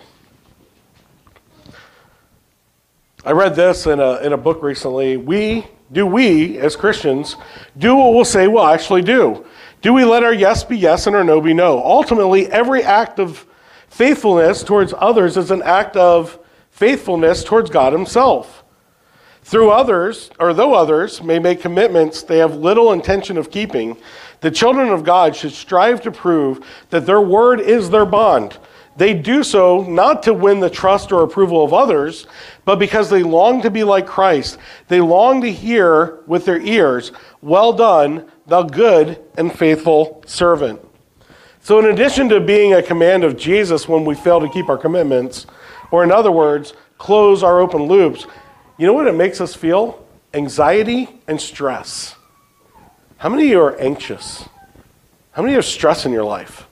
I 3.24 3.32
read 3.32 3.56
this 3.56 3.84
in 3.88 3.98
a, 3.98 4.18
in 4.18 4.32
a 4.32 4.36
book 4.36 4.62
recently. 4.62 5.16
We, 5.16 5.66
do 5.90 6.06
we, 6.06 6.56
as 6.58 6.76
Christians, 6.76 7.34
do 7.76 7.96
what 7.96 8.14
we'll 8.14 8.24
say 8.24 8.46
we'll 8.46 8.64
actually 8.64 9.02
do? 9.02 9.44
Do 9.82 9.92
we 9.92 10.04
let 10.04 10.22
our 10.22 10.32
yes 10.32 10.62
be 10.62 10.78
yes 10.78 11.08
and 11.08 11.16
our 11.16 11.24
no 11.24 11.40
be 11.40 11.52
no? 11.52 11.82
Ultimately, 11.82 12.46
every 12.52 12.84
act 12.84 13.18
of 13.18 13.44
faithfulness 13.88 14.62
towards 14.62 14.94
others 14.96 15.36
is 15.36 15.50
an 15.50 15.62
act 15.62 15.96
of 15.96 16.38
faithfulness 16.70 17.42
towards 17.42 17.70
God 17.70 17.92
Himself. 17.92 18.62
Through 19.48 19.70
others, 19.70 20.28
or 20.38 20.52
though 20.52 20.74
others 20.74 21.22
may 21.22 21.38
make 21.38 21.62
commitments 21.62 22.22
they 22.22 22.36
have 22.36 22.56
little 22.56 22.92
intention 22.92 23.38
of 23.38 23.50
keeping, 23.50 23.96
the 24.42 24.50
children 24.50 24.90
of 24.90 25.04
God 25.04 25.34
should 25.34 25.52
strive 25.52 26.02
to 26.02 26.10
prove 26.10 26.60
that 26.90 27.06
their 27.06 27.22
word 27.22 27.58
is 27.58 27.88
their 27.88 28.04
bond. 28.04 28.58
They 28.98 29.14
do 29.14 29.42
so 29.42 29.84
not 29.84 30.22
to 30.24 30.34
win 30.34 30.60
the 30.60 30.68
trust 30.68 31.12
or 31.12 31.22
approval 31.22 31.64
of 31.64 31.72
others, 31.72 32.26
but 32.66 32.78
because 32.78 33.08
they 33.08 33.22
long 33.22 33.62
to 33.62 33.70
be 33.70 33.84
like 33.84 34.06
Christ. 34.06 34.58
They 34.88 35.00
long 35.00 35.40
to 35.40 35.50
hear 35.50 36.18
with 36.26 36.44
their 36.44 36.60
ears, 36.60 37.12
Well 37.40 37.72
done, 37.72 38.30
thou 38.46 38.64
good 38.64 39.18
and 39.38 39.50
faithful 39.50 40.22
servant. 40.26 40.78
So, 41.62 41.78
in 41.78 41.86
addition 41.86 42.28
to 42.28 42.40
being 42.40 42.74
a 42.74 42.82
command 42.82 43.24
of 43.24 43.38
Jesus 43.38 43.88
when 43.88 44.04
we 44.04 44.14
fail 44.14 44.40
to 44.40 44.48
keep 44.50 44.68
our 44.68 44.76
commitments, 44.76 45.46
or 45.90 46.04
in 46.04 46.12
other 46.12 46.32
words, 46.32 46.74
close 46.98 47.42
our 47.42 47.60
open 47.60 47.84
loops, 47.84 48.26
you 48.78 48.86
know 48.86 48.92
what 48.92 49.08
it 49.08 49.14
makes 49.14 49.40
us 49.40 49.54
feel? 49.54 50.06
Anxiety 50.32 51.08
and 51.26 51.40
stress. 51.40 52.14
How 53.16 53.28
many 53.28 53.44
of 53.44 53.48
you 53.48 53.60
are 53.60 53.76
anxious? 53.80 54.48
How 55.32 55.42
many 55.42 55.52
of 55.52 55.54
you 55.54 55.56
have 55.56 55.64
stress 55.64 56.06
in 56.06 56.12
your 56.12 56.24
life? 56.24 56.66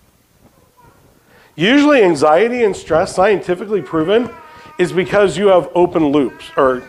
Usually, 1.56 2.02
anxiety 2.02 2.62
and 2.62 2.76
stress, 2.76 3.14
scientifically 3.14 3.82
proven, 3.82 4.30
is 4.78 4.92
because 4.92 5.36
you 5.36 5.48
have 5.48 5.68
open 5.74 6.08
loops, 6.12 6.44
or 6.56 6.84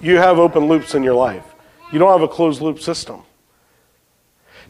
you 0.00 0.16
have 0.16 0.38
open 0.38 0.66
loops 0.66 0.94
in 0.94 1.04
your 1.04 1.14
life. 1.14 1.44
You 1.92 2.00
don't 2.00 2.10
have 2.10 2.28
a 2.28 2.32
closed 2.32 2.60
loop 2.60 2.80
system. 2.80 3.22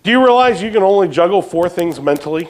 Do 0.02 0.10
you 0.10 0.22
realize 0.22 0.62
you 0.62 0.70
can 0.70 0.82
only 0.82 1.08
juggle 1.08 1.40
four 1.40 1.68
things 1.68 2.00
mentally? 2.00 2.48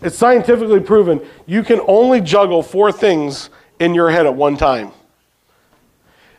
It's 0.00 0.16
scientifically 0.16 0.80
proven 0.80 1.20
you 1.44 1.62
can 1.62 1.80
only 1.86 2.20
juggle 2.20 2.62
four 2.62 2.92
things 2.92 3.50
in 3.78 3.94
your 3.94 4.10
head 4.10 4.26
at 4.26 4.34
one 4.34 4.56
time 4.56 4.92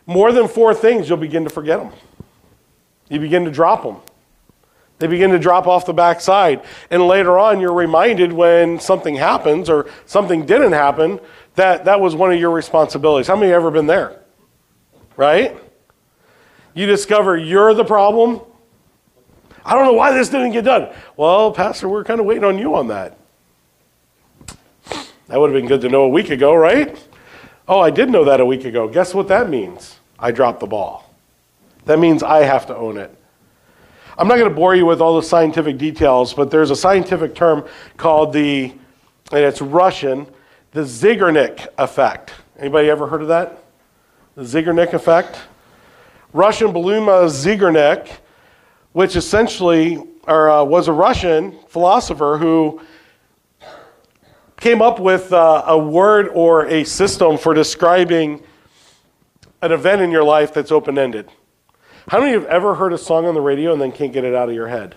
more 0.10 0.32
than 0.32 0.48
four 0.48 0.74
things, 0.74 1.08
you'll 1.08 1.20
begin 1.20 1.44
to 1.44 1.50
forget 1.52 1.80
them. 1.80 1.92
You 3.10 3.20
begin 3.20 3.46
to 3.46 3.52
drop 3.52 3.84
them. 3.84 3.98
They 4.98 5.06
begin 5.06 5.30
to 5.32 5.40
drop 5.40 5.68
off 5.68 5.86
the 5.86 5.94
backside. 5.94 6.64
And 6.90 7.08
later 7.08 7.38
on, 7.38 7.60
you're 7.60 7.74
reminded 7.74 8.34
when 8.34 8.80
something 8.80 9.16
happens 9.16 9.70
or 9.70 9.90
something 10.08 10.46
didn't 10.46 10.74
happen 10.74 11.20
that 11.56 11.86
that 11.86 12.02
was 12.02 12.16
one 12.16 12.34
of 12.34 12.40
your 12.40 12.52
responsibilities. 12.52 13.28
How 13.28 13.36
many 13.36 13.52
have 13.52 13.62
ever 13.62 13.72
been 13.72 13.86
there? 13.86 14.20
Right? 15.16 15.56
You 16.74 16.88
discover 16.88 17.38
you're 17.38 17.74
the 17.74 17.86
problem 17.86 18.42
I 19.66 19.76
don't 19.76 19.86
know 19.86 19.94
why 19.94 20.14
this 20.14 20.30
didn't 20.30 20.52
get 20.52 20.66
done. 20.66 20.90
Well, 21.16 21.52
Pastor, 21.52 21.88
we're 21.88 22.04
kind 22.04 22.20
of 22.20 22.26
waiting 22.26 22.44
on 22.44 22.58
you 22.58 22.74
on 22.74 22.88
that. 22.88 23.16
That 25.28 25.40
would 25.40 25.52
have 25.52 25.62
been 25.62 25.68
good 25.68 25.82
to 25.82 25.90
know 25.90 26.04
a 26.06 26.10
week 26.10 26.32
ago, 26.32 26.56
right? 26.56 26.98
Oh, 27.68 27.80
I 27.80 27.92
did 27.92 28.10
know 28.10 28.26
that 28.26 28.40
a 28.40 28.46
week 28.46 28.66
ago. 28.66 28.88
Guess 28.88 29.14
what 29.14 29.28
that 29.28 29.48
means? 29.48 29.99
I 30.20 30.32
dropped 30.32 30.60
the 30.60 30.68
ball. 30.68 31.14
That 31.86 32.00
means 32.00 32.24
I 32.24 32.44
have 32.44 32.68
to 32.68 32.76
own 32.76 32.98
it. 32.98 33.16
I'm 34.18 34.28
not 34.28 34.38
going 34.38 34.50
to 34.50 34.56
bore 34.56 34.76
you 34.76 34.86
with 34.86 35.00
all 35.00 35.16
the 35.16 35.26
scientific 35.26 35.78
details, 35.78 36.34
but 36.34 36.52
there's 36.52 36.72
a 36.72 36.76
scientific 36.76 37.36
term 37.36 37.66
called 37.96 38.34
the, 38.34 38.74
and 39.32 39.40
it's 39.40 39.62
Russian, 39.62 40.28
the 40.72 40.82
Zeigarnik 40.82 41.68
effect. 41.78 42.34
Anybody 42.58 42.90
ever 42.90 43.08
heard 43.08 43.22
of 43.22 43.30
that? 43.30 43.64
The 44.36 44.44
Zeigarnik 44.44 44.94
effect? 44.94 45.40
Russian 46.34 46.74
Beluma 46.74 47.28
Zeigarnik, 47.30 48.18
which 48.92 49.16
essentially 49.16 50.04
or, 50.28 50.50
uh, 50.50 50.64
was 50.64 50.90
a 50.90 50.94
Russian 50.94 51.58
philosopher 51.70 52.38
who 52.38 52.82
came 54.58 54.82
up 54.82 55.00
with 55.00 55.32
uh, 55.32 55.64
a 55.68 55.78
word 55.78 56.28
or 56.34 56.68
a 56.68 56.84
system 56.84 57.38
for 57.38 57.54
describing 57.54 58.44
an 59.62 59.72
event 59.72 60.02
in 60.02 60.12
your 60.12 60.24
life 60.24 60.54
that's 60.54 60.72
open 60.72 60.98
ended. 60.98 61.30
How 62.08 62.20
many 62.20 62.34
of 62.34 62.42
you 62.42 62.48
have 62.48 62.56
ever 62.56 62.76
heard 62.76 62.94
a 62.94 62.98
song 62.98 63.26
on 63.26 63.34
the 63.34 63.42
radio 63.42 63.74
and 63.74 63.82
then 63.82 63.92
can't 63.92 64.14
get 64.14 64.24
it 64.24 64.34
out 64.34 64.50
of 64.50 64.56
your 64.56 64.68
head? 64.68 64.96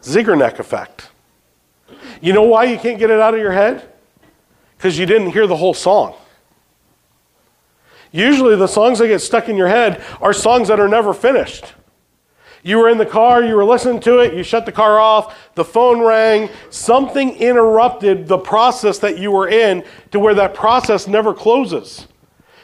Zeigarnik 0.00 0.58
effect. 0.58 1.10
You 2.20 2.32
know 2.32 2.42
why 2.42 2.64
you 2.64 2.78
can't 2.78 2.98
get 2.98 3.10
it 3.10 3.20
out 3.20 3.34
of 3.34 3.40
your 3.40 3.52
head? 3.52 3.88
Because 4.76 4.98
you 4.98 5.06
didn't 5.06 5.30
hear 5.32 5.46
the 5.46 5.56
whole 5.56 5.74
song. 5.74 6.14
Usually, 8.10 8.56
the 8.56 8.66
songs 8.66 8.98
that 8.98 9.08
get 9.08 9.20
stuck 9.20 9.48
in 9.48 9.56
your 9.56 9.68
head 9.68 10.04
are 10.20 10.32
songs 10.32 10.68
that 10.68 10.78
are 10.78 10.88
never 10.88 11.14
finished. 11.14 11.72
You 12.62 12.78
were 12.78 12.88
in 12.88 12.98
the 12.98 13.06
car, 13.06 13.42
you 13.42 13.56
were 13.56 13.64
listening 13.64 14.00
to 14.00 14.18
it, 14.20 14.34
you 14.34 14.42
shut 14.44 14.66
the 14.66 14.72
car 14.72 15.00
off, 15.00 15.54
the 15.54 15.64
phone 15.64 16.00
rang, 16.00 16.48
something 16.70 17.34
interrupted 17.36 18.28
the 18.28 18.38
process 18.38 18.98
that 19.00 19.18
you 19.18 19.32
were 19.32 19.48
in 19.48 19.84
to 20.12 20.20
where 20.20 20.34
that 20.34 20.54
process 20.54 21.08
never 21.08 21.34
closes. 21.34 22.06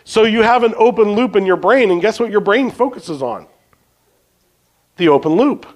So 0.08 0.24
you 0.24 0.40
have 0.40 0.64
an 0.64 0.72
open 0.78 1.12
loop 1.12 1.36
in 1.36 1.44
your 1.44 1.58
brain, 1.58 1.90
and 1.90 2.00
guess 2.00 2.18
what 2.18 2.30
your 2.30 2.40
brain 2.40 2.70
focuses 2.70 3.20
on? 3.20 3.46
The 4.96 5.10
open 5.10 5.32
loop. 5.32 5.66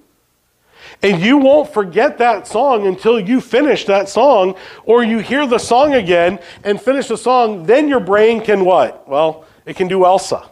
And 1.02 1.20
you 1.20 1.36
won't 1.36 1.70
forget 1.70 2.16
that 2.16 2.46
song 2.46 2.86
until 2.86 3.20
you 3.20 3.42
finish 3.42 3.84
that 3.84 4.08
song, 4.08 4.54
or 4.86 5.04
you 5.04 5.18
hear 5.18 5.46
the 5.46 5.58
song 5.58 5.92
again 5.92 6.38
and 6.64 6.80
finish 6.80 7.08
the 7.08 7.18
song. 7.18 7.64
Then 7.64 7.88
your 7.88 8.00
brain 8.00 8.40
can 8.40 8.64
what? 8.64 9.06
Well, 9.06 9.44
it 9.66 9.76
can 9.76 9.86
do 9.86 10.06
Elsa, 10.06 10.50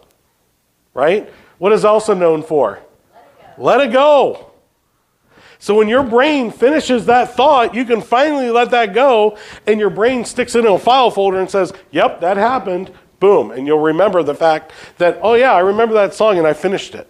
right? 0.92 1.32
What 1.56 1.72
is 1.72 1.82
Elsa 1.82 2.14
known 2.14 2.42
for? 2.42 2.80
Let 3.56 3.80
it 3.80 3.92
go. 3.92 4.52
So 5.58 5.74
when 5.74 5.88
your 5.88 6.02
brain 6.02 6.50
finishes 6.50 7.06
that 7.06 7.34
thought, 7.34 7.74
you 7.74 7.86
can 7.86 8.02
finally 8.02 8.50
let 8.50 8.72
that 8.72 8.92
go, 8.92 9.38
and 9.66 9.80
your 9.80 9.88
brain 9.88 10.26
sticks 10.26 10.54
it 10.54 10.66
in 10.66 10.70
a 10.70 10.78
file 10.78 11.10
folder 11.10 11.40
and 11.40 11.50
says, 11.50 11.72
Yep, 11.92 12.20
that 12.20 12.36
happened. 12.36 12.92
Boom. 13.20 13.50
And 13.52 13.66
you'll 13.66 13.78
remember 13.78 14.22
the 14.22 14.34
fact 14.34 14.72
that, 14.98 15.20
oh, 15.22 15.34
yeah, 15.34 15.52
I 15.52 15.60
remember 15.60 15.94
that 15.94 16.14
song 16.14 16.38
and 16.38 16.46
I 16.46 16.54
finished 16.54 16.94
it. 16.94 17.08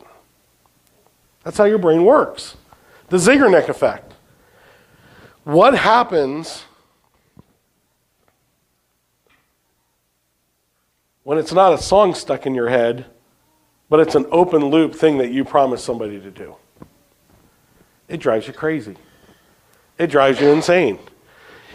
That's 1.45 1.57
how 1.57 1.65
your 1.65 1.79
brain 1.79 2.05
works. 2.05 2.57
The 3.09 3.17
Zeigarnik 3.17 3.69
effect. 3.69 4.13
What 5.45 5.75
happens 5.75 6.65
when 11.23 11.39
it's 11.39 11.53
not 11.53 11.73
a 11.73 11.79
song 11.79 12.15
stuck 12.15 12.45
in 12.45 12.55
your 12.55 12.69
head, 12.69 13.07
but 13.89 14.01
it's 14.01 14.15
an 14.15 14.27
open 14.31 14.67
loop 14.67 14.95
thing 14.95 15.19
that 15.19 15.33
you 15.33 15.45
promised 15.45 15.85
somebody 15.85 16.21
to 16.21 16.31
do? 16.31 16.57
It 18.09 18.19
drives 18.19 18.47
you 18.47 18.53
crazy. 18.53 18.97
It 19.97 20.09
drives 20.09 20.41
you 20.41 20.49
insane. 20.51 20.99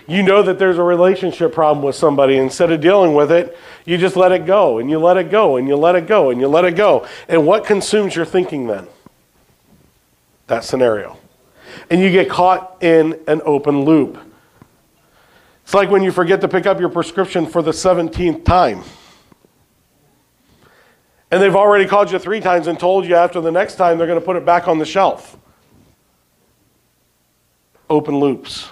You 0.08 0.22
know 0.22 0.44
that 0.44 0.60
there's 0.60 0.78
a 0.78 0.84
relationship 0.84 1.54
problem 1.54 1.84
with 1.84 1.96
somebody. 1.96 2.38
Instead 2.38 2.72
of 2.72 2.80
dealing 2.80 3.16
with 3.16 3.32
it, 3.32 3.58
you 3.86 3.98
just 3.98 4.16
let 4.16 4.32
it 4.32 4.46
go 4.46 4.78
and 4.78 4.90
you 4.90 5.00
let 5.00 5.18
it 5.18 5.32
go 5.32 5.58
and 5.58 5.68
you 5.68 5.76
let 5.76 5.96
it 5.96 6.06
go 6.06 6.30
and 6.30 6.40
you 6.40 6.48
let 6.48 6.64
it 6.64 6.76
go. 6.76 7.08
And 7.28 7.48
what 7.48 7.66
consumes 7.66 8.16
your 8.16 8.26
thinking 8.26 8.68
then? 8.68 8.88
That 10.48 10.64
scenario. 10.64 11.18
And 11.90 12.00
you 12.00 12.12
get 12.12 12.30
caught 12.30 12.78
in 12.84 13.20
an 13.28 13.42
open 13.46 13.84
loop. 13.84 14.20
It's 15.64 15.74
like 15.74 15.90
when 15.90 16.04
you 16.04 16.12
forget 16.12 16.42
to 16.42 16.48
pick 16.48 16.68
up 16.68 16.80
your 16.80 16.90
prescription 16.90 17.48
for 17.48 17.64
the 17.64 17.72
17th 17.72 18.46
time. 18.46 18.84
And 21.32 21.42
they've 21.42 21.56
already 21.56 21.88
called 21.88 22.12
you 22.12 22.20
three 22.20 22.40
times 22.40 22.68
and 22.68 22.80
told 22.80 23.06
you 23.06 23.16
after 23.16 23.42
the 23.42 23.52
next 23.52 23.76
time 23.76 23.98
they're 23.98 24.06
going 24.06 24.20
to 24.20 24.26
put 24.26 24.36
it 24.36 24.46
back 24.46 24.68
on 24.68 24.78
the 24.78 24.86
shelf. 24.86 25.36
Open 27.90 28.20
loops. 28.20 28.70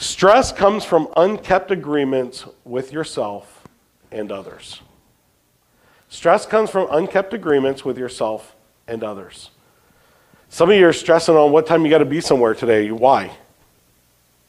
Stress 0.00 0.50
comes 0.50 0.82
from 0.82 1.08
unkept 1.14 1.70
agreements 1.70 2.46
with 2.64 2.90
yourself 2.90 3.68
and 4.10 4.32
others. 4.32 4.80
Stress 6.08 6.46
comes 6.46 6.70
from 6.70 6.88
unkept 6.90 7.34
agreements 7.34 7.84
with 7.84 7.98
yourself 7.98 8.56
and 8.88 9.04
others. 9.04 9.50
Some 10.48 10.70
of 10.70 10.76
you 10.76 10.88
are 10.88 10.94
stressing 10.94 11.36
on 11.36 11.52
what 11.52 11.66
time 11.66 11.84
you 11.84 11.90
got 11.90 11.98
to 11.98 12.06
be 12.06 12.22
somewhere 12.22 12.54
today. 12.54 12.90
Why? 12.90 13.30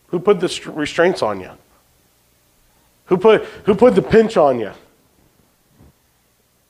Who 0.08 0.22
put 0.22 0.40
the 0.40 0.72
restraints 0.74 1.22
on 1.22 1.42
you? 1.42 1.52
Who 3.08 3.18
put, 3.18 3.44
who 3.66 3.76
put 3.76 3.94
the 3.96 4.02
pinch 4.02 4.38
on 4.38 4.58
you? 4.58 4.72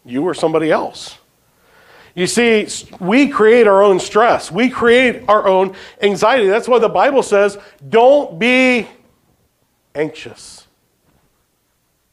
You 0.04 0.24
or 0.24 0.34
somebody 0.34 0.72
else? 0.72 1.20
You 2.14 2.28
see, 2.28 2.68
we 3.00 3.30
create 3.30 3.68
our 3.68 3.82
own 3.82 4.00
stress. 4.00 4.52
We 4.52 4.70
create 4.70 5.24
our 5.30 5.48
own 5.48 5.76
anxiety. 6.02 6.48
That's 6.48 6.68
why 6.68 6.80
the 6.80 6.90
Bible 6.90 7.24
says, 7.24 7.58
don't 7.88 8.38
be 8.38 8.88
anxious. 9.96 10.68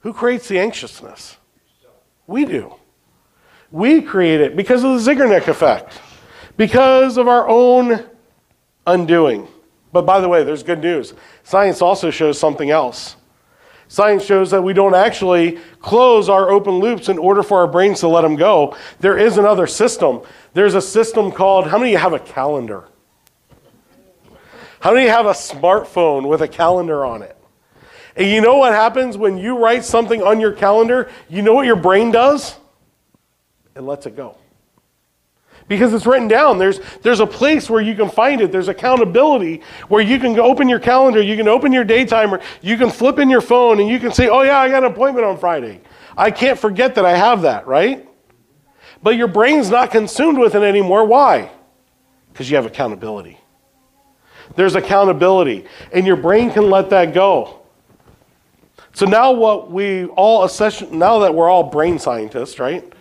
Who 0.01 0.13
creates 0.13 0.49
the 0.49 0.59
anxiousness? 0.59 1.37
We 2.27 2.45
do. 2.45 2.75
We 3.71 4.01
create 4.01 4.41
it 4.41 4.57
because 4.57 4.85
of 4.85 4.93
the 4.93 5.11
Zeigarnik 5.11 5.49
effect, 5.49 6.01
because 6.57 7.17
of 7.17 7.29
our 7.29 7.49
own 7.49 8.05
undoing. 8.87 9.49
But 9.93 10.07
by 10.07 10.21
the 10.21 10.29
way, 10.29 10.45
there's 10.45 10.63
good 10.63 10.81
news. 10.81 11.15
Science 11.43 11.83
also 11.83 12.11
shows 12.11 12.39
something 12.39 12.71
else. 12.71 13.17
Science 13.89 14.25
shows 14.25 14.51
that 14.51 14.63
we 14.63 14.75
don't 14.75 14.95
actually 14.95 15.59
close 15.81 16.29
our 16.29 16.51
open 16.51 16.75
loops 16.75 17.09
in 17.09 17.19
order 17.19 17.43
for 17.43 17.59
our 17.59 17.67
brains 17.67 18.01
to 18.01 18.09
let 18.09 18.21
them 18.21 18.37
go. 18.37 18.77
There 19.01 19.17
is 19.17 19.39
another 19.39 19.67
system. 19.67 20.21
There's 20.53 20.75
a 20.75 20.83
system 20.83 21.33
called, 21.33 21.67
how 21.67 21.79
many 21.79 21.91
of 21.91 21.93
you 21.93 21.99
have 21.99 22.13
a 22.13 22.19
calendar? 22.19 22.85
How 24.81 24.93
many 24.93 25.07
of 25.07 25.09
you 25.09 25.17
have 25.17 25.27
a 25.27 25.31
smartphone 25.31 26.29
with 26.29 26.43
a 26.43 26.49
calendar 26.49 27.05
on 27.05 27.23
it? 27.23 27.37
And 28.15 28.29
you 28.29 28.41
know 28.41 28.59
what 28.59 28.73
happens 28.73 29.17
when 29.17 29.39
you 29.39 29.59
write 29.59 29.85
something 29.85 30.23
on 30.23 30.41
your 30.41 30.53
calendar? 30.53 31.11
You 31.29 31.43
know 31.43 31.55
what 31.55 31.67
your 31.67 31.77
brain 31.77 32.11
does? 32.11 32.57
It 33.75 33.83
lets 33.83 34.07
it 34.07 34.17
go 34.17 34.37
because 35.69 35.93
it's 35.93 36.07
written 36.07 36.27
down. 36.27 36.59
There's, 36.59 36.81
there's 37.03 37.21
a 37.21 37.27
place 37.27 37.71
where 37.71 37.81
you 37.81 37.95
can 37.95 38.09
find 38.09 38.41
it. 38.41 38.51
There's 38.51 38.69
accountability 38.69 39.63
where 39.89 40.03
you 40.03 40.19
can 40.19 40.39
open 40.39 40.69
your 40.69 40.81
calendar, 40.81 41.23
you 41.23 41.37
can 41.37 41.47
open 41.47 41.73
your 41.73 41.85
day 41.85 42.05
timer, 42.05 42.41
you 42.63 42.77
can 42.77 42.91
flip 42.91 43.19
in 43.19 43.31
your 43.31 43.43
phone, 43.43 43.79
and 43.81 43.89
you 43.89 44.01
can 44.01 44.13
say, 44.13 44.29
oh, 44.29 44.43
yeah, 44.43 44.59
I 44.59 44.69
got 44.69 44.83
an 44.83 44.91
appointment 44.91 45.27
on 45.27 45.39
Friday. 45.39 45.81
I 46.17 46.31
can't 46.31 46.59
forget 46.59 46.95
that 46.97 47.05
I 47.05 47.17
have 47.17 47.43
that, 47.43 47.67
right? 47.67 48.09
But 49.03 49.17
your 49.17 49.29
brain's 49.29 49.71
not 49.71 49.91
consumed 49.91 50.39
with 50.39 50.55
it 50.55 50.63
anymore. 50.63 51.05
Why? 51.05 51.51
Because 52.33 52.51
you 52.51 52.57
have 52.57 52.67
accountability. 52.67 53.39
There's 54.57 54.75
accountability, 54.75 55.67
and 55.93 56.07
your 56.07 56.17
brain 56.17 56.51
can 56.51 56.71
let 56.71 56.91
that 56.91 57.15
go. 57.15 57.61
So 58.95 59.07
now, 59.07 59.31
what 59.31 59.71
we 59.71 60.07
all 60.07 60.49
now 60.91 61.21
that 61.21 61.33
we're 61.33 61.49
all 61.49 61.63
brain 61.63 61.99
scientists, 61.99 62.59
right? 62.59 62.93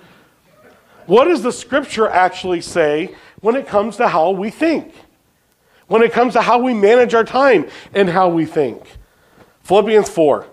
What 1.07 1.25
does 1.25 1.41
the 1.41 1.51
scripture 1.51 2.07
actually 2.07 2.61
say 2.61 3.15
when 3.39 3.55
it 3.55 3.65
comes 3.65 3.97
to 3.97 4.07
how 4.07 4.31
we 4.31 4.49
think? 4.49 4.93
When 5.87 6.03
it 6.03 6.11
comes 6.11 6.33
to 6.33 6.41
how 6.41 6.59
we 6.59 6.73
manage 6.73 7.13
our 7.13 7.23
time 7.23 7.67
and 7.93 8.09
how 8.09 8.27
we 8.29 8.45
think? 8.45 8.83
Philippians 9.63 10.09
4. 10.09 10.45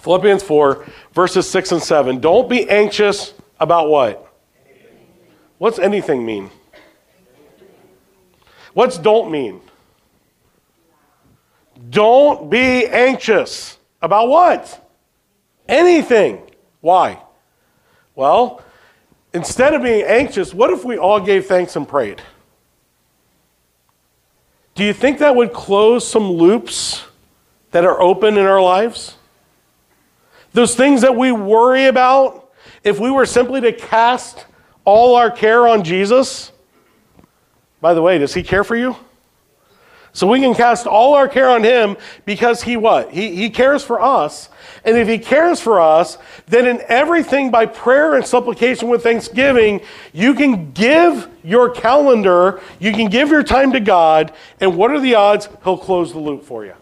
Philippians 0.00 0.42
4, 0.44 0.86
verses 1.12 1.50
6 1.50 1.72
and 1.72 1.82
7. 1.82 2.20
Don't 2.20 2.48
be 2.48 2.70
anxious 2.70 3.34
about 3.58 3.88
what? 3.88 4.32
What's 5.58 5.78
anything 5.78 6.24
mean? 6.24 6.50
What's 8.72 8.96
don't 8.96 9.30
mean? 9.30 9.60
Don't 11.90 12.48
be 12.48 12.86
anxious 12.86 13.76
about 14.00 14.28
what? 14.28 14.88
Anything. 15.68 16.42
Why? 16.80 17.20
Well, 18.14 18.62
instead 19.32 19.74
of 19.74 19.82
being 19.82 20.04
anxious, 20.04 20.52
what 20.52 20.70
if 20.70 20.84
we 20.84 20.96
all 20.96 21.20
gave 21.20 21.46
thanks 21.46 21.76
and 21.76 21.86
prayed? 21.86 22.20
Do 24.74 24.84
you 24.84 24.92
think 24.92 25.18
that 25.18 25.34
would 25.36 25.52
close 25.52 26.08
some 26.08 26.30
loops 26.30 27.04
that 27.70 27.84
are 27.84 28.00
open 28.00 28.36
in 28.36 28.46
our 28.46 28.62
lives? 28.62 29.16
Those 30.52 30.74
things 30.74 31.02
that 31.02 31.14
we 31.14 31.32
worry 31.32 31.86
about, 31.86 32.50
if 32.82 32.98
we 32.98 33.10
were 33.10 33.26
simply 33.26 33.60
to 33.60 33.72
cast 33.72 34.46
all 34.84 35.14
our 35.14 35.30
care 35.30 35.68
on 35.68 35.84
Jesus, 35.84 36.50
By 37.80 37.94
the 37.94 38.02
way, 38.02 38.18
does 38.18 38.34
he 38.34 38.42
care 38.42 38.64
for 38.64 38.76
you? 38.76 38.94
So 40.12 40.26
we 40.26 40.40
can 40.40 40.54
cast 40.54 40.86
all 40.86 41.14
our 41.14 41.28
care 41.28 41.48
on 41.48 41.62
him 41.62 41.96
because 42.24 42.62
he 42.62 42.76
what? 42.76 43.10
He, 43.10 43.34
he 43.36 43.48
cares 43.48 43.82
for 43.82 44.00
us. 44.00 44.48
And 44.84 44.96
if 44.96 45.08
he 45.08 45.18
cares 45.18 45.60
for 45.60 45.80
us, 45.80 46.16
then 46.46 46.66
in 46.66 46.82
everything 46.88 47.50
by 47.50 47.66
prayer 47.66 48.14
and 48.14 48.26
supplication 48.26 48.88
with 48.88 49.02
thanksgiving, 49.02 49.80
you 50.12 50.34
can 50.34 50.72
give 50.72 51.28
your 51.44 51.70
calendar, 51.70 52.60
you 52.78 52.92
can 52.92 53.10
give 53.10 53.28
your 53.28 53.42
time 53.42 53.72
to 53.72 53.80
God, 53.80 54.32
and 54.60 54.76
what 54.76 54.90
are 54.90 55.00
the 55.00 55.14
odds 55.14 55.48
he'll 55.64 55.76
close 55.76 56.12
the 56.12 56.18
loop 56.18 56.44
for 56.44 56.64
you? 56.64 56.74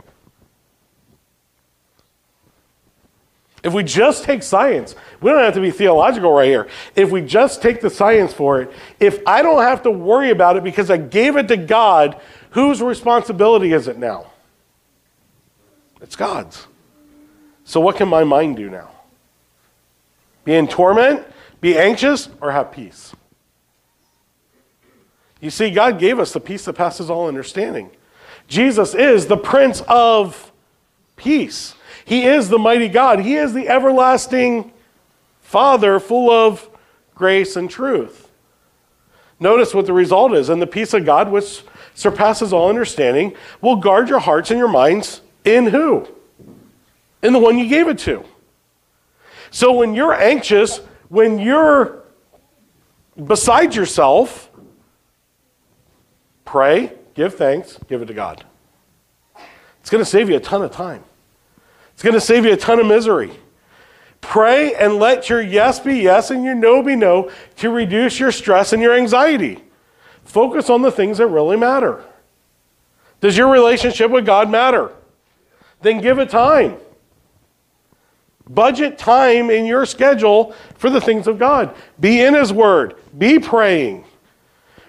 If 3.64 3.74
we 3.74 3.82
just 3.82 4.22
take 4.22 4.44
science, 4.44 4.94
we 5.20 5.30
don't 5.30 5.42
have 5.42 5.54
to 5.54 5.61
be 5.61 5.72
theological 5.72 6.32
right 6.32 6.46
here. 6.46 6.68
If 6.94 7.11
we 7.11 7.20
just 7.20 7.61
take 7.61 7.80
the 7.80 7.90
science 7.90 8.32
for 8.32 8.62
it, 8.62 8.70
if 9.00 9.20
I 9.26 9.42
don't 9.42 9.62
have 9.62 9.82
to 9.82 9.90
worry 9.90 10.30
about 10.30 10.56
it 10.56 10.62
because 10.62 10.90
I 10.90 10.96
gave 10.96 11.37
it 11.37 11.48
to 11.48 11.56
God, 11.56 12.20
whose 12.50 12.80
responsibility 12.80 13.72
is 13.72 13.88
it 13.88 13.98
now? 13.98 14.30
It's 16.00 16.14
God's. 16.14 16.68
So, 17.68 17.81
what 17.81 17.96
can 17.96 18.09
my 18.09 18.24
mind 18.24 18.57
do 18.57 18.70
now? 18.70 18.88
Be 20.46 20.54
in 20.54 20.68
torment, 20.68 21.26
be 21.61 21.76
anxious, 21.76 22.31
or 22.40 22.50
have 22.50 22.72
peace? 22.72 23.14
You 25.42 25.50
see, 25.50 25.70
God 25.70 25.98
gave 25.98 26.18
us 26.18 26.33
the 26.33 26.40
peace 26.40 26.64
that 26.64 26.72
passes 26.72 27.11
all 27.11 27.28
understanding. 27.28 27.90
Jesus 28.46 28.94
is 28.94 29.26
the 29.26 29.37
Prince 29.37 29.83
of 29.87 30.50
Peace. 31.16 31.74
He 32.07 32.24
is 32.24 32.48
the 32.48 32.59
mighty 32.59 32.88
God. 32.88 33.20
He 33.20 33.35
is 33.35 33.52
the 33.52 33.68
everlasting 33.68 34.72
Father, 35.42 36.00
full 36.00 36.31
of 36.31 36.70
grace 37.14 37.54
and 37.54 37.68
truth. 37.68 38.31
Notice 39.38 39.74
what 39.74 39.85
the 39.85 39.92
result 39.92 40.33
is. 40.33 40.48
And 40.48 40.62
the 40.62 40.66
peace 40.66 40.94
of 40.94 41.04
God, 41.04 41.31
which 41.31 41.62
surpasses 41.94 42.50
all 42.54 42.70
understanding, 42.70 43.37
will 43.61 43.76
guard 43.76 44.09
your 44.09 44.20
hearts 44.20 44.50
and 44.50 44.59
your 44.59 44.68
minds 44.68 45.20
in 45.44 45.66
who? 45.66 46.09
In 47.22 47.33
the 47.33 47.38
one 47.38 47.59
you 47.59 47.68
gave 47.68 47.88
it 47.88 47.98
to. 48.00 48.24
So 49.50 49.72
when 49.72 49.94
you're 49.94 50.14
anxious, 50.14 50.78
when 51.09 51.38
you're 51.38 52.04
beside 53.26 53.74
yourself, 53.74 54.50
pray, 56.44 56.92
give 57.14 57.35
thanks, 57.35 57.78
give 57.88 58.02
it 58.02 58.07
to 58.07 58.14
God. 58.14 58.44
It's 59.81 59.90
going 59.90 60.04
to 60.04 60.11
save 60.11 60.28
you 60.28 60.37
a 60.37 60.40
ton 60.40 60.62
of 60.62 60.70
time. 60.70 61.02
It's 61.94 62.02
going 62.02 62.14
to 62.14 62.20
save 62.20 62.44
you 62.44 62.52
a 62.52 62.57
ton 62.57 62.78
of 62.78 62.87
misery. 62.87 63.33
Pray 64.20 64.74
and 64.74 64.96
let 64.96 65.28
your 65.28 65.40
yes 65.40 65.81
be 65.81 65.96
yes 65.96 66.31
and 66.31 66.44
your 66.44 66.54
no 66.54 66.83
be 66.83 66.96
no 66.96 67.31
to 67.57 67.70
reduce 67.70 68.20
your 68.20 68.33
stress 68.33 68.72
and 68.72 68.83
your 68.83 68.94
anxiety. 68.94 69.64
Focus 70.24 70.68
on 70.68 70.83
the 70.83 70.90
things 70.90 71.18
that 71.18 71.26
really 71.28 71.57
matter. 71.57 72.04
Does 73.20 73.37
your 73.37 73.50
relationship 73.50 74.11
with 74.11 74.26
God 74.26 74.50
matter? 74.50 74.92
Then 75.81 76.00
give 76.00 76.18
it 76.18 76.28
time. 76.28 76.76
Budget 78.48 78.98
time 78.98 79.50
in 79.50 79.66
your 79.66 79.87
schedule 79.87 80.54
for 80.76 80.90
the 80.90 81.00
things 81.00 81.26
of 81.26 81.38
God. 81.38 81.74
Be 82.00 82.20
in 82.20 82.34
His 82.34 82.52
Word. 82.52 82.96
Be 83.16 83.38
praying. 83.38 84.04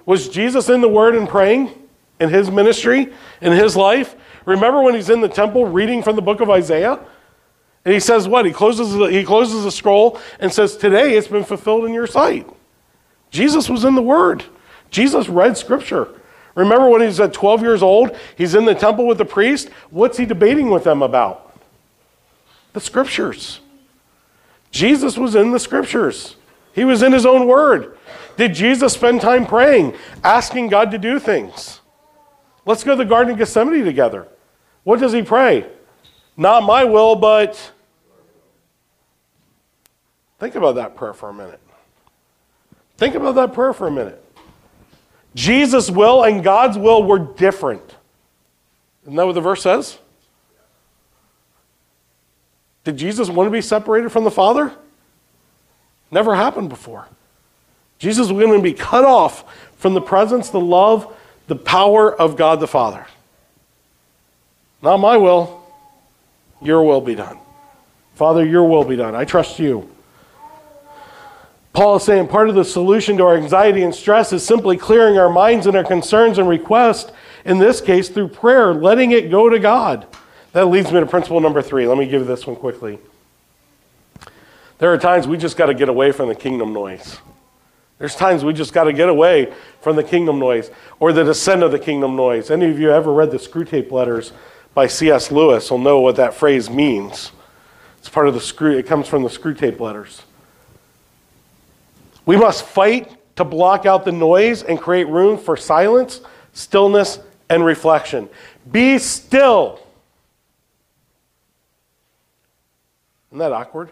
Was 0.05 0.29
Jesus 0.29 0.69
in 0.69 0.81
the 0.81 0.89
Word 0.89 1.15
and 1.15 1.27
praying 1.27 1.71
in 2.19 2.29
His 2.29 2.49
ministry, 2.49 3.13
in 3.41 3.51
His 3.51 3.75
life? 3.75 4.15
Remember 4.45 4.81
when 4.81 4.95
he's 4.95 5.09
in 5.09 5.21
the 5.21 5.29
temple 5.29 5.65
reading 5.65 6.01
from 6.01 6.15
the 6.15 6.21
book 6.21 6.41
of 6.41 6.49
Isaiah? 6.49 6.99
And 7.85 7.93
he 7.93 7.99
says 7.99 8.27
what? 8.27 8.45
He 8.45 8.51
closes, 8.51 8.93
the, 8.93 9.05
he 9.05 9.23
closes 9.23 9.63
the 9.63 9.71
scroll 9.71 10.19
and 10.39 10.51
says, 10.51 10.75
Today 10.75 11.15
it's 11.15 11.27
been 11.27 11.43
fulfilled 11.43 11.85
in 11.85 11.93
your 11.93 12.07
sight. 12.07 12.49
Jesus 13.29 13.69
was 13.69 13.83
in 13.83 13.95
the 13.95 14.01
Word. 14.01 14.43
Jesus 14.89 15.29
read 15.29 15.55
Scripture. 15.55 16.07
Remember 16.55 16.89
when 16.89 17.01
he's 17.01 17.19
at 17.19 17.31
12 17.31 17.61
years 17.61 17.83
old? 17.83 18.17
He's 18.35 18.55
in 18.55 18.65
the 18.65 18.73
temple 18.73 19.05
with 19.05 19.17
the 19.17 19.25
priest. 19.25 19.69
What's 19.91 20.17
he 20.17 20.25
debating 20.25 20.69
with 20.69 20.83
them 20.83 21.03
about? 21.03 21.48
The 22.73 22.79
Scriptures. 22.79 23.59
Jesus 24.71 25.17
was 25.17 25.35
in 25.35 25.51
the 25.51 25.59
Scriptures, 25.59 26.35
he 26.73 26.85
was 26.85 27.01
in 27.01 27.11
his 27.11 27.25
own 27.25 27.47
Word. 27.47 27.97
Did 28.37 28.53
Jesus 28.53 28.93
spend 28.93 29.19
time 29.19 29.45
praying, 29.45 29.95
asking 30.23 30.69
God 30.69 30.91
to 30.91 30.97
do 30.97 31.19
things? 31.19 31.81
Let's 32.65 32.83
go 32.83 32.91
to 32.91 33.03
the 33.03 33.09
Garden 33.09 33.33
of 33.33 33.37
Gethsemane 33.37 33.83
together. 33.83 34.27
What 34.83 34.99
does 34.99 35.11
he 35.11 35.23
pray? 35.23 35.65
Not 36.37 36.63
my 36.63 36.85
will, 36.85 37.15
but. 37.15 37.73
Think 40.39 40.55
about 40.55 40.75
that 40.75 40.95
prayer 40.95 41.13
for 41.13 41.29
a 41.29 41.33
minute. 41.33 41.59
Think 42.97 43.15
about 43.15 43.35
that 43.35 43.53
prayer 43.53 43.73
for 43.73 43.87
a 43.87 43.91
minute. 43.91 44.23
Jesus' 45.35 45.91
will 45.91 46.23
and 46.23 46.43
God's 46.43 46.77
will 46.77 47.03
were 47.03 47.19
different. 47.19 47.95
Isn't 49.03 49.15
that 49.15 49.25
what 49.25 49.33
the 49.33 49.41
verse 49.41 49.61
says? 49.61 49.99
Did 52.83 52.97
Jesus 52.97 53.29
want 53.29 53.47
to 53.47 53.51
be 53.51 53.61
separated 53.61 54.09
from 54.09 54.23
the 54.23 54.31
Father? 54.31 54.73
Never 56.11 56.35
happened 56.35 56.69
before. 56.69 57.07
Jesus 57.99 58.29
was 58.29 58.43
going 58.43 58.57
to 58.57 58.63
be 58.63 58.73
cut 58.73 59.05
off 59.05 59.43
from 59.77 59.93
the 59.93 60.01
presence, 60.01 60.49
the 60.49 60.59
love, 60.59 61.15
the 61.47 61.55
power 61.55 62.13
of 62.13 62.37
God 62.37 62.59
the 62.59 62.67
Father. 62.67 63.05
Not 64.81 64.97
my 64.97 65.17
will, 65.17 65.61
your 66.61 66.83
will 66.83 67.01
be 67.01 67.15
done. 67.15 67.37
Father, 68.15 68.45
your 68.45 68.63
will 68.63 68.83
be 68.83 68.95
done. 68.95 69.15
I 69.15 69.25
trust 69.25 69.59
you. 69.59 69.89
Paul 71.73 71.97
is 71.97 72.03
saying 72.03 72.27
part 72.27 72.49
of 72.49 72.55
the 72.55 72.65
solution 72.65 73.17
to 73.17 73.23
our 73.23 73.37
anxiety 73.37 73.83
and 73.83 73.93
stress 73.93 74.33
is 74.33 74.45
simply 74.45 74.75
clearing 74.75 75.17
our 75.17 75.29
minds 75.29 75.67
and 75.67 75.77
our 75.77 75.83
concerns 75.83 76.37
and 76.37 76.47
requests, 76.47 77.11
in 77.45 77.57
this 77.57 77.79
case 77.79 78.09
through 78.09 78.29
prayer, 78.29 78.73
letting 78.73 79.11
it 79.11 79.29
go 79.29 79.49
to 79.49 79.59
God. 79.59 80.07
That 80.53 80.65
leads 80.65 80.91
me 80.91 80.99
to 80.99 81.05
principle 81.05 81.39
number 81.39 81.61
three. 81.61 81.87
Let 81.87 81.97
me 81.97 82.07
give 82.07 82.25
this 82.25 82.47
one 82.47 82.55
quickly. 82.55 82.99
There 84.79 84.91
are 84.91 84.97
times 84.97 85.27
we 85.27 85.37
just 85.37 85.57
got 85.57 85.67
to 85.67 85.73
get 85.73 85.89
away 85.89 86.11
from 86.11 86.29
the 86.29 86.35
kingdom 86.35 86.73
noise. 86.73 87.19
There's 87.99 88.15
times 88.15 88.45
we 88.45 88.53
just 88.53 88.73
got 88.73 88.85
to 88.85 88.93
get 88.93 89.09
away 89.09 89.53
from 89.81 89.97
the 89.97 90.03
kingdom 90.03 90.39
noise 90.39 90.71
or 90.99 91.11
the 91.11 91.23
descent 91.23 91.63
of 91.63 91.71
the 91.71 91.79
kingdom 91.79 92.15
noise. 92.15 92.49
Any 92.49 92.69
of 92.69 92.79
you 92.79 92.91
ever 92.91 93.11
read 93.13 93.29
the 93.29 93.37
Screwtape 93.37 93.91
Letters 93.91 94.31
by 94.73 94.87
C.S. 94.87 95.31
Lewis 95.31 95.69
will 95.69 95.79
know 95.79 95.99
what 95.99 96.15
that 96.15 96.33
phrase 96.33 96.69
means. 96.69 97.33
It's 97.97 98.07
part 98.07 98.29
of 98.29 98.33
the 98.33 98.39
screw, 98.39 98.77
it 98.77 98.87
comes 98.87 99.09
from 99.09 99.23
the 99.23 99.29
Screwtape 99.29 99.81
Letters. 99.81 100.23
We 102.25 102.37
must 102.37 102.63
fight 102.63 103.11
to 103.35 103.43
block 103.43 103.85
out 103.85 104.05
the 104.05 104.13
noise 104.13 104.63
and 104.63 104.79
create 104.79 105.07
room 105.09 105.37
for 105.37 105.57
silence, 105.57 106.21
stillness, 106.53 107.19
and 107.49 107.65
reflection. 107.65 108.29
Be 108.71 108.97
still. 108.97 109.81
Isn't 113.29 113.39
that 113.39 113.51
awkward? 113.51 113.91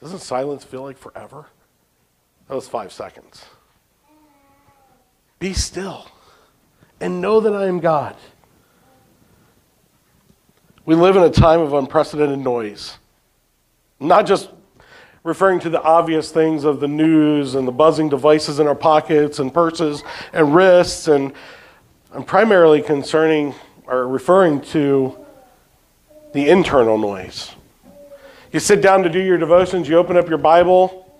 Doesn't 0.00 0.20
silence 0.20 0.64
feel 0.64 0.82
like 0.82 0.96
forever? 0.96 1.46
That 2.48 2.54
was 2.54 2.68
five 2.68 2.92
seconds. 2.92 3.44
Be 5.38 5.52
still 5.52 6.06
and 7.00 7.20
know 7.20 7.40
that 7.40 7.54
I 7.54 7.66
am 7.66 7.80
God. 7.80 8.16
We 10.86 10.94
live 10.94 11.16
in 11.16 11.24
a 11.24 11.30
time 11.30 11.60
of 11.60 11.72
unprecedented 11.72 12.38
noise. 12.38 12.98
Not 13.98 14.26
just 14.26 14.50
referring 15.24 15.58
to 15.58 15.68
the 15.68 15.82
obvious 15.82 16.30
things 16.30 16.62
of 16.62 16.78
the 16.78 16.86
news 16.86 17.56
and 17.56 17.66
the 17.66 17.72
buzzing 17.72 18.08
devices 18.08 18.60
in 18.60 18.68
our 18.68 18.74
pockets 18.76 19.40
and 19.40 19.52
purses 19.52 20.04
and 20.32 20.54
wrists, 20.54 21.08
and 21.08 21.32
I'm 22.12 22.22
primarily 22.22 22.80
concerning 22.80 23.52
or 23.86 24.06
referring 24.08 24.60
to 24.60 25.16
the 26.32 26.48
internal 26.48 26.98
noise. 26.98 27.52
You 28.52 28.60
sit 28.60 28.80
down 28.80 29.02
to 29.02 29.08
do 29.08 29.20
your 29.20 29.38
devotions, 29.38 29.88
you 29.88 29.96
open 29.96 30.16
up 30.16 30.28
your 30.28 30.38
Bible, 30.38 31.10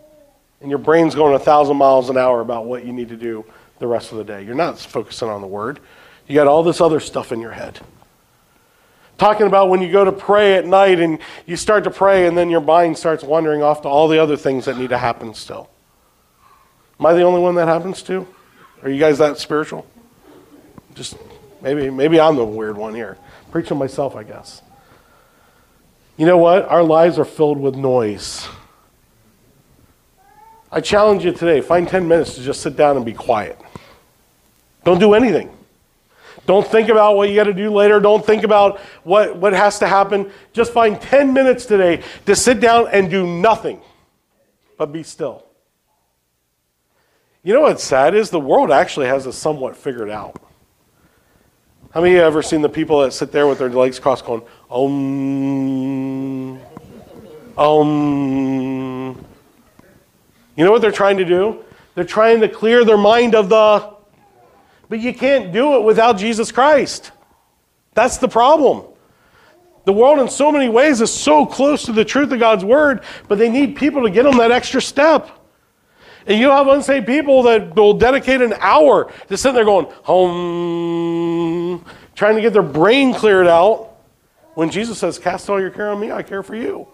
and 0.60 0.70
your 0.70 0.78
brain's 0.78 1.14
going 1.14 1.34
a 1.34 1.38
thousand 1.38 1.76
miles 1.76 2.10
an 2.10 2.16
hour 2.16 2.40
about 2.40 2.66
what 2.66 2.84
you 2.84 2.92
need 2.92 3.08
to 3.10 3.16
do 3.16 3.44
the 3.78 3.86
rest 3.86 4.12
of 4.12 4.18
the 4.18 4.24
day. 4.24 4.42
You're 4.42 4.54
not 4.54 4.78
focusing 4.78 5.28
on 5.28 5.40
the 5.40 5.46
Word. 5.46 5.80
You 6.26 6.34
got 6.34 6.46
all 6.46 6.62
this 6.62 6.80
other 6.80 7.00
stuff 7.00 7.32
in 7.32 7.40
your 7.40 7.52
head. 7.52 7.78
Talking 9.18 9.46
about 9.46 9.70
when 9.70 9.80
you 9.80 9.90
go 9.90 10.04
to 10.04 10.12
pray 10.12 10.54
at 10.54 10.66
night 10.66 11.00
and 11.00 11.18
you 11.46 11.56
start 11.56 11.84
to 11.84 11.90
pray, 11.90 12.26
and 12.26 12.36
then 12.36 12.50
your 12.50 12.60
mind 12.60 12.98
starts 12.98 13.22
wandering 13.22 13.62
off 13.62 13.82
to 13.82 13.88
all 13.88 14.08
the 14.08 14.18
other 14.18 14.36
things 14.36 14.66
that 14.66 14.76
need 14.76 14.90
to 14.90 14.98
happen 14.98 15.34
still. 15.34 15.70
Am 16.98 17.06
I 17.06 17.12
the 17.14 17.22
only 17.22 17.40
one 17.40 17.54
that 17.56 17.68
happens 17.68 18.02
to? 18.04 18.26
Are 18.82 18.90
you 18.90 18.98
guys 18.98 19.18
that 19.18 19.38
spiritual? 19.38 19.86
Just 20.94 21.16
maybe, 21.74 21.90
maybe 21.90 22.20
I'm 22.20 22.36
the 22.36 22.44
weird 22.44 22.76
one 22.76 22.94
here. 22.94 23.18
Preaching 23.50 23.76
myself, 23.76 24.14
I 24.14 24.22
guess. 24.22 24.62
You 26.16 26.24
know 26.24 26.38
what? 26.38 26.68
Our 26.68 26.82
lives 26.82 27.18
are 27.18 27.24
filled 27.24 27.58
with 27.58 27.74
noise. 27.74 28.46
I 30.70 30.80
challenge 30.80 31.24
you 31.24 31.32
today 31.32 31.60
find 31.60 31.88
10 31.88 32.06
minutes 32.06 32.34
to 32.36 32.42
just 32.42 32.60
sit 32.62 32.76
down 32.76 32.96
and 32.96 33.04
be 33.04 33.12
quiet. 33.12 33.58
Don't 34.84 34.98
do 34.98 35.14
anything. 35.14 35.50
Don't 36.46 36.66
think 36.66 36.88
about 36.88 37.16
what 37.16 37.28
you 37.28 37.34
got 37.34 37.44
to 37.44 37.52
do 37.52 37.72
later. 37.72 37.98
Don't 37.98 38.24
think 38.24 38.44
about 38.44 38.78
what, 39.02 39.36
what 39.36 39.52
has 39.52 39.80
to 39.80 39.88
happen. 39.88 40.30
Just 40.52 40.72
find 40.72 41.00
10 41.00 41.32
minutes 41.32 41.66
today 41.66 42.02
to 42.26 42.36
sit 42.36 42.60
down 42.60 42.86
and 42.92 43.10
do 43.10 43.26
nothing 43.26 43.80
but 44.78 44.92
be 44.92 45.02
still. 45.02 45.44
You 47.42 47.54
know 47.54 47.62
what's 47.62 47.82
sad 47.82 48.14
is 48.14 48.30
the 48.30 48.40
world 48.40 48.70
actually 48.70 49.06
has 49.06 49.24
this 49.24 49.36
somewhat 49.36 49.76
figured 49.76 50.10
out. 50.10 50.40
How 51.97 52.03
many 52.03 52.16
of 52.16 52.20
you 52.20 52.26
ever 52.26 52.42
seen 52.42 52.61
the 52.61 52.68
people 52.68 53.01
that 53.01 53.14
sit 53.14 53.32
there 53.32 53.47
with 53.47 53.59
their 53.59 53.70
legs 53.70 53.99
crossed 53.99 54.26
going, 54.26 54.42
um, 54.70 56.61
um. 57.57 59.24
You 60.57 60.64
know 60.66 60.72
what 60.72 60.82
they're 60.82 60.92
trying 60.92 61.16
to 61.16 61.24
do? 61.24 61.64
They're 61.94 62.05
trying 62.05 62.42
to 62.42 62.51
clear 62.51 62.84
their 62.84 62.99
mind 62.99 63.34
of 63.34 63.49
the, 63.49 63.94
but 64.90 65.01
you 65.01 65.14
can't 65.14 65.55
do 65.55 65.76
it 65.76 65.84
without 65.84 66.18
Jesus 66.18 66.53
Christ. 66.53 67.12
That's 67.94 68.18
the 68.18 68.28
problem. 68.28 68.84
The 69.86 69.94
world, 69.94 70.18
in 70.18 70.28
so 70.28 70.53
many 70.53 70.68
ways, 70.68 71.01
is 71.01 71.11
so 71.11 71.47
close 71.47 71.86
to 71.86 71.92
the 71.92 72.05
truth 72.05 72.30
of 72.30 72.38
God's 72.38 72.62
word, 72.62 73.05
but 73.26 73.38
they 73.38 73.49
need 73.49 73.74
people 73.74 74.03
to 74.03 74.11
get 74.11 74.24
them 74.24 74.36
that 74.36 74.53
extra 74.53 74.82
step. 74.82 75.30
And 76.27 76.41
you 76.41 76.51
have 76.51 76.66
unsaved 76.66 77.07
people 77.07 77.45
that 77.45 77.77
will 77.77 77.95
dedicate 77.95 78.41
an 78.41 78.55
hour 78.59 79.12
to 79.29 79.37
sitting 79.37 79.55
there 79.55 79.64
going, 79.64 79.87
home, 80.03 81.85
trying 82.14 82.35
to 82.35 82.43
get 82.43 82.53
their 82.53 82.62
brain 82.62 83.14
cleared 83.14 83.47
out 83.47 83.93
when 84.55 84.70
Jesus 84.70 84.99
says, 84.99 85.18
Cast 85.18 85.49
all 85.49 85.61
your 85.61 85.70
care 85.70 85.91
on 85.91 86.01
me, 86.01 86.11
I 86.11 86.22
care 86.22 86.43
for 86.43 86.57
you. 86.57 86.89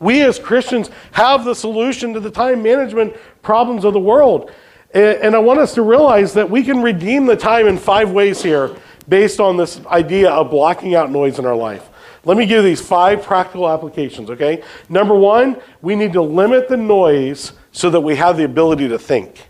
We 0.00 0.22
as 0.22 0.38
Christians 0.38 0.90
have 1.12 1.44
the 1.44 1.54
solution 1.54 2.12
to 2.14 2.20
the 2.20 2.30
time 2.30 2.62
management 2.62 3.14
problems 3.40 3.84
of 3.84 3.92
the 3.92 4.00
world. 4.00 4.50
And 4.92 5.34
I 5.34 5.38
want 5.38 5.60
us 5.60 5.74
to 5.74 5.82
realize 5.82 6.34
that 6.34 6.48
we 6.48 6.62
can 6.62 6.82
redeem 6.82 7.26
the 7.26 7.36
time 7.36 7.66
in 7.66 7.78
five 7.78 8.10
ways 8.10 8.42
here 8.42 8.76
based 9.08 9.40
on 9.40 9.56
this 9.56 9.84
idea 9.86 10.30
of 10.30 10.50
blocking 10.50 10.94
out 10.94 11.10
noise 11.10 11.38
in 11.38 11.46
our 11.46 11.56
life. 11.56 11.88
Let 12.24 12.36
me 12.36 12.46
give 12.46 12.64
these 12.64 12.80
five 12.80 13.22
practical 13.22 13.68
applications, 13.68 14.30
okay? 14.30 14.62
Number 14.88 15.14
one, 15.14 15.60
we 15.82 15.94
need 15.94 16.12
to 16.14 16.22
limit 16.22 16.68
the 16.68 16.76
noise 16.76 17.52
so 17.72 17.90
that 17.90 18.00
we 18.00 18.16
have 18.16 18.36
the 18.36 18.44
ability 18.44 18.88
to 18.88 18.98
think. 18.98 19.48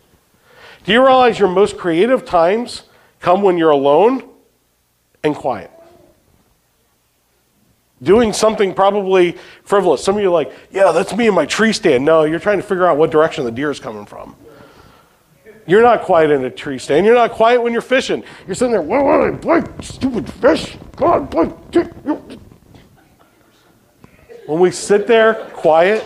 Do 0.85 0.93
you 0.93 1.01
realize 1.01 1.39
your 1.39 1.49
most 1.49 1.79
creative 1.79 2.25
times 2.25 2.85
come 3.21 3.43
when 3.43 3.57
you're 3.57 3.71
alone 3.71 4.29
and 5.23 5.35
quiet? 5.35 5.71
Doing 8.03 8.33
something 8.33 8.75
probably 8.75 9.37
frivolous. 9.63 10.05
Some 10.05 10.17
of 10.17 10.23
you 10.23 10.29
are 10.29 10.33
like, 10.33 10.53
yeah, 10.71 10.93
that's 10.93 11.15
me 11.15 11.29
in 11.29 11.35
my 11.35 11.47
tree 11.47 11.73
stand. 11.73 12.05
No, 12.05 12.25
you're 12.25 12.41
trying 12.41 12.59
to 12.59 12.63
figure 12.63 12.87
out 12.87 12.99
what 12.99 13.11
direction 13.11 13.45
the 13.45 13.51
deer 13.51 13.71
is 13.71 13.81
coming 13.81 14.05
from. 14.05 14.37
You're 15.67 15.83
not 15.83 16.03
quiet 16.03 16.31
in 16.31 16.45
a 16.45 16.51
tree 16.51 16.79
stand. 16.79 17.07
You're 17.07 17.15
not 17.15 17.31
quiet 17.31 17.63
when 17.63 17.73
you're 17.73 17.81
fishing. 17.81 18.23
You're 18.47 18.55
sitting 18.55 18.73
there, 18.73 18.83
what, 18.83 19.05
what, 19.05 19.45
what, 19.45 19.85
stupid 19.85 20.31
fish. 20.31 20.77
God, 20.97 21.33
what, 21.33 21.73
when 24.47 24.61
we 24.61 24.71
sit 24.71 25.07
there 25.07 25.35
quiet, 25.53 26.03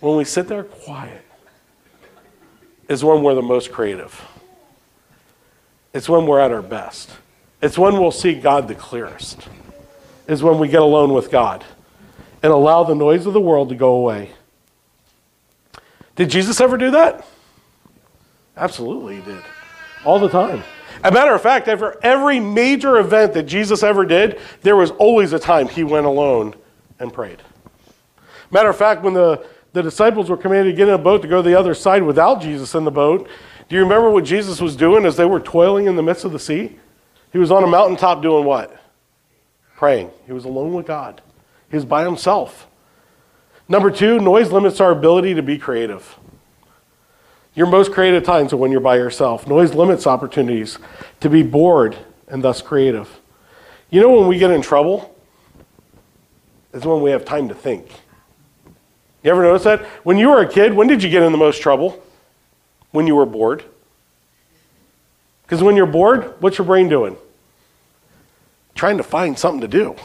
when 0.00 0.16
we 0.16 0.24
sit 0.24 0.48
there 0.48 0.64
quiet, 0.64 1.22
is 2.88 3.04
when 3.04 3.22
we're 3.22 3.34
the 3.34 3.42
most 3.42 3.72
creative. 3.72 4.20
It's 5.94 6.08
when 6.08 6.26
we're 6.26 6.40
at 6.40 6.50
our 6.50 6.62
best. 6.62 7.10
It's 7.60 7.78
when 7.78 8.00
we'll 8.00 8.10
see 8.10 8.34
God 8.34 8.66
the 8.66 8.74
clearest. 8.74 9.48
Is 10.26 10.42
when 10.42 10.58
we 10.58 10.68
get 10.68 10.82
alone 10.82 11.12
with 11.12 11.30
God 11.30 11.64
and 12.42 12.52
allow 12.52 12.84
the 12.84 12.94
noise 12.94 13.26
of 13.26 13.32
the 13.32 13.40
world 13.40 13.68
to 13.68 13.74
go 13.74 13.94
away. 13.94 14.30
Did 16.16 16.30
Jesus 16.30 16.60
ever 16.60 16.76
do 16.76 16.90
that? 16.92 17.26
Absolutely, 18.56 19.16
he 19.16 19.22
did. 19.22 19.42
All 20.04 20.18
the 20.18 20.28
time. 20.28 20.62
As 21.02 21.10
a 21.10 21.14
matter 21.14 21.34
of 21.34 21.42
fact, 21.42 21.68
after 21.68 21.98
every 22.02 22.38
major 22.38 22.98
event 22.98 23.34
that 23.34 23.44
Jesus 23.44 23.82
ever 23.82 24.04
did, 24.04 24.40
there 24.62 24.76
was 24.76 24.90
always 24.92 25.32
a 25.32 25.38
time 25.38 25.68
he 25.68 25.84
went 25.84 26.06
alone 26.06 26.54
and 27.02 27.12
prayed. 27.12 27.42
Matter 28.50 28.70
of 28.70 28.76
fact, 28.76 29.02
when 29.02 29.12
the, 29.12 29.44
the 29.72 29.82
disciples 29.82 30.30
were 30.30 30.36
commanded 30.36 30.70
to 30.70 30.76
get 30.76 30.88
in 30.88 30.94
a 30.94 30.98
boat 30.98 31.20
to 31.22 31.28
go 31.28 31.42
to 31.42 31.48
the 31.48 31.58
other 31.58 31.74
side 31.74 32.02
without 32.02 32.40
Jesus 32.40 32.74
in 32.74 32.84
the 32.84 32.90
boat, 32.90 33.28
do 33.68 33.76
you 33.76 33.82
remember 33.82 34.10
what 34.10 34.24
Jesus 34.24 34.60
was 34.60 34.76
doing 34.76 35.04
as 35.04 35.16
they 35.16 35.24
were 35.24 35.40
toiling 35.40 35.86
in 35.86 35.96
the 35.96 36.02
midst 36.02 36.24
of 36.24 36.32
the 36.32 36.38
sea? 36.38 36.78
He 37.32 37.38
was 37.38 37.50
on 37.50 37.64
a 37.64 37.66
mountaintop 37.66 38.22
doing 38.22 38.44
what? 38.44 38.78
Praying. 39.76 40.10
He 40.26 40.32
was 40.32 40.44
alone 40.44 40.72
with 40.74 40.86
God, 40.86 41.20
he 41.70 41.76
was 41.76 41.84
by 41.84 42.04
himself. 42.04 42.68
Number 43.68 43.90
two, 43.90 44.18
noise 44.18 44.52
limits 44.52 44.80
our 44.80 44.90
ability 44.90 45.34
to 45.34 45.42
be 45.42 45.56
creative. 45.56 46.18
Your 47.54 47.66
most 47.66 47.92
creative 47.92 48.22
times 48.24 48.52
are 48.52 48.56
when 48.56 48.70
you're 48.70 48.80
by 48.80 48.96
yourself. 48.96 49.46
Noise 49.46 49.74
limits 49.74 50.06
opportunities 50.06 50.78
to 51.20 51.30
be 51.30 51.42
bored 51.42 51.96
and 52.28 52.42
thus 52.42 52.60
creative. 52.60 53.20
You 53.88 54.00
know 54.00 54.10
when 54.10 54.26
we 54.26 54.38
get 54.38 54.50
in 54.50 54.62
trouble? 54.62 55.11
Is 56.72 56.84
when 56.84 57.02
we 57.02 57.10
have 57.10 57.24
time 57.24 57.48
to 57.48 57.54
think. 57.54 57.86
You 59.22 59.30
ever 59.30 59.42
notice 59.42 59.64
that? 59.64 59.82
When 60.04 60.16
you 60.16 60.28
were 60.28 60.40
a 60.40 60.48
kid, 60.48 60.74
when 60.74 60.88
did 60.88 61.02
you 61.02 61.10
get 61.10 61.22
in 61.22 61.32
the 61.32 61.38
most 61.38 61.60
trouble? 61.60 62.02
When 62.90 63.06
you 63.06 63.14
were 63.14 63.26
bored. 63.26 63.64
Because 65.42 65.62
when 65.62 65.76
you're 65.76 65.86
bored, 65.86 66.34
what's 66.40 66.58
your 66.58 66.66
brain 66.66 66.88
doing? 66.88 67.16
Trying 68.74 68.96
to 68.96 69.02
find 69.02 69.38
something 69.38 69.60
to 69.60 69.68
do, 69.68 69.96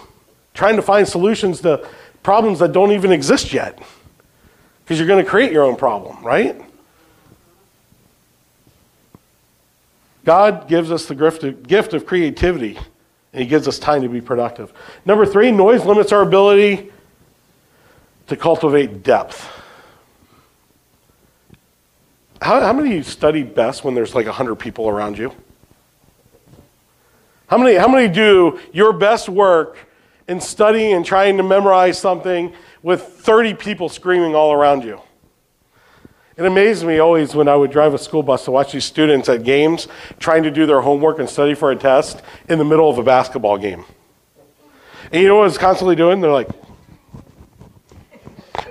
trying 0.54 0.76
to 0.76 0.82
find 0.82 1.08
solutions 1.08 1.62
to 1.62 1.88
problems 2.22 2.60
that 2.60 2.74
don't 2.74 2.92
even 2.92 3.12
exist 3.12 3.54
yet. 3.54 3.80
Because 4.84 5.00
you're 5.00 5.08
going 5.08 5.24
to 5.24 5.30
create 5.30 5.52
your 5.52 5.64
own 5.64 5.78
problem, 5.78 6.24
right? 6.24 6.62
God 10.26 10.68
gives 10.68 10.92
us 10.92 11.06
the 11.06 11.16
gift 11.16 11.94
of 11.94 12.06
creativity, 12.06 12.78
and 13.34 13.42
He 13.42 13.48
gives 13.48 13.68
us 13.68 13.80
time 13.80 14.02
to 14.02 14.10
be 14.10 14.22
productive. 14.22 14.74
Number 15.06 15.26
three, 15.26 15.52
noise 15.52 15.86
limits 15.86 16.12
our 16.12 16.22
ability 16.22 16.92
to 18.28 18.36
cultivate 18.36 19.04
depth. 19.04 19.48
How, 22.42 22.62
how 22.62 22.74
many 22.74 22.90
of 22.90 22.96
you 22.96 23.04
study 23.04 23.44
best 23.44 23.84
when 23.84 23.96
there's 23.96 24.14
like 24.14 24.26
100 24.26 24.56
people 24.56 24.88
around 24.88 25.18
you? 25.18 25.34
How 27.48 27.58
many, 27.58 27.76
how 27.76 27.88
many 27.88 28.14
do 28.14 28.60
your 28.74 28.94
best 28.94 29.30
work 29.30 29.78
in 30.28 30.42
studying 30.42 30.94
and 30.94 31.06
trying 31.06 31.38
to 31.38 31.44
memorize 31.44 31.98
something 31.98 32.54
with 32.84 33.02
30 33.02 33.54
people 33.54 33.90
screaming 33.90 34.36
all 34.36 34.52
around 34.52 34.84
you? 34.84 35.02
It 36.38 36.46
amazed 36.46 36.86
me 36.86 37.00
always 37.00 37.34
when 37.34 37.48
I 37.48 37.56
would 37.56 37.72
drive 37.72 37.96
a 37.96 37.98
school 37.98 38.22
bus 38.22 38.46
to 38.46 38.52
watch 38.52 38.72
these 38.72 38.86
students 38.86 39.28
at 39.28 39.44
games 39.44 39.88
trying 40.20 40.44
to 40.44 40.52
do 40.52 40.68
their 40.68 40.82
homework 40.82 41.18
and 41.18 41.28
study 41.28 41.56
for 41.56 41.72
a 41.72 41.76
test 41.76 42.22
in 42.48 42.60
the 42.60 42.64
middle 42.64 42.88
of 42.88 43.00
a 43.00 43.04
basketball 43.04 43.58
game. 43.58 43.86
And 45.12 45.20
you 45.22 45.28
know 45.28 45.38
what 45.38 45.48
it's 45.48 45.58
constantly 45.58 45.96
doing? 45.96 46.22
They're 46.22 46.32
like, 46.32 46.50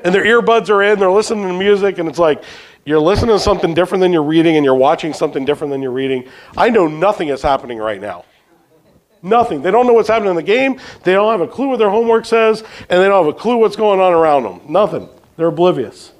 and 0.04 0.14
their 0.14 0.24
earbuds 0.24 0.70
are 0.70 0.80
in, 0.80 1.00
they're 1.00 1.10
listening 1.10 1.48
to 1.48 1.54
music, 1.54 1.98
and 1.98 2.08
it's 2.08 2.20
like, 2.20 2.44
you're 2.84 3.00
listening 3.00 3.34
to 3.34 3.40
something 3.40 3.74
different 3.74 4.00
than 4.00 4.12
you're 4.12 4.22
reading, 4.22 4.54
and 4.54 4.64
you're 4.64 4.76
watching 4.76 5.12
something 5.12 5.44
different 5.44 5.72
than 5.72 5.82
you're 5.82 5.90
reading. 5.90 6.28
I 6.56 6.70
know 6.70 6.86
nothing 6.86 7.28
is 7.28 7.42
happening 7.42 7.78
right 7.78 8.00
now. 8.00 8.24
Nothing. 9.22 9.62
They 9.62 9.72
don't 9.72 9.88
know 9.88 9.92
what's 9.92 10.08
happening 10.08 10.30
in 10.30 10.36
the 10.36 10.42
game. 10.44 10.78
They 11.02 11.14
don't 11.14 11.32
have 11.32 11.40
a 11.40 11.50
clue 11.50 11.70
what 11.70 11.80
their 11.80 11.90
homework 11.90 12.26
says, 12.26 12.62
and 12.88 13.02
they 13.02 13.08
don't 13.08 13.24
have 13.24 13.34
a 13.34 13.36
clue 13.36 13.56
what's 13.56 13.74
going 13.74 13.98
on 13.98 14.12
around 14.12 14.44
them. 14.44 14.60
Nothing. 14.68 15.08
They're 15.36 15.48
oblivious. 15.48 16.12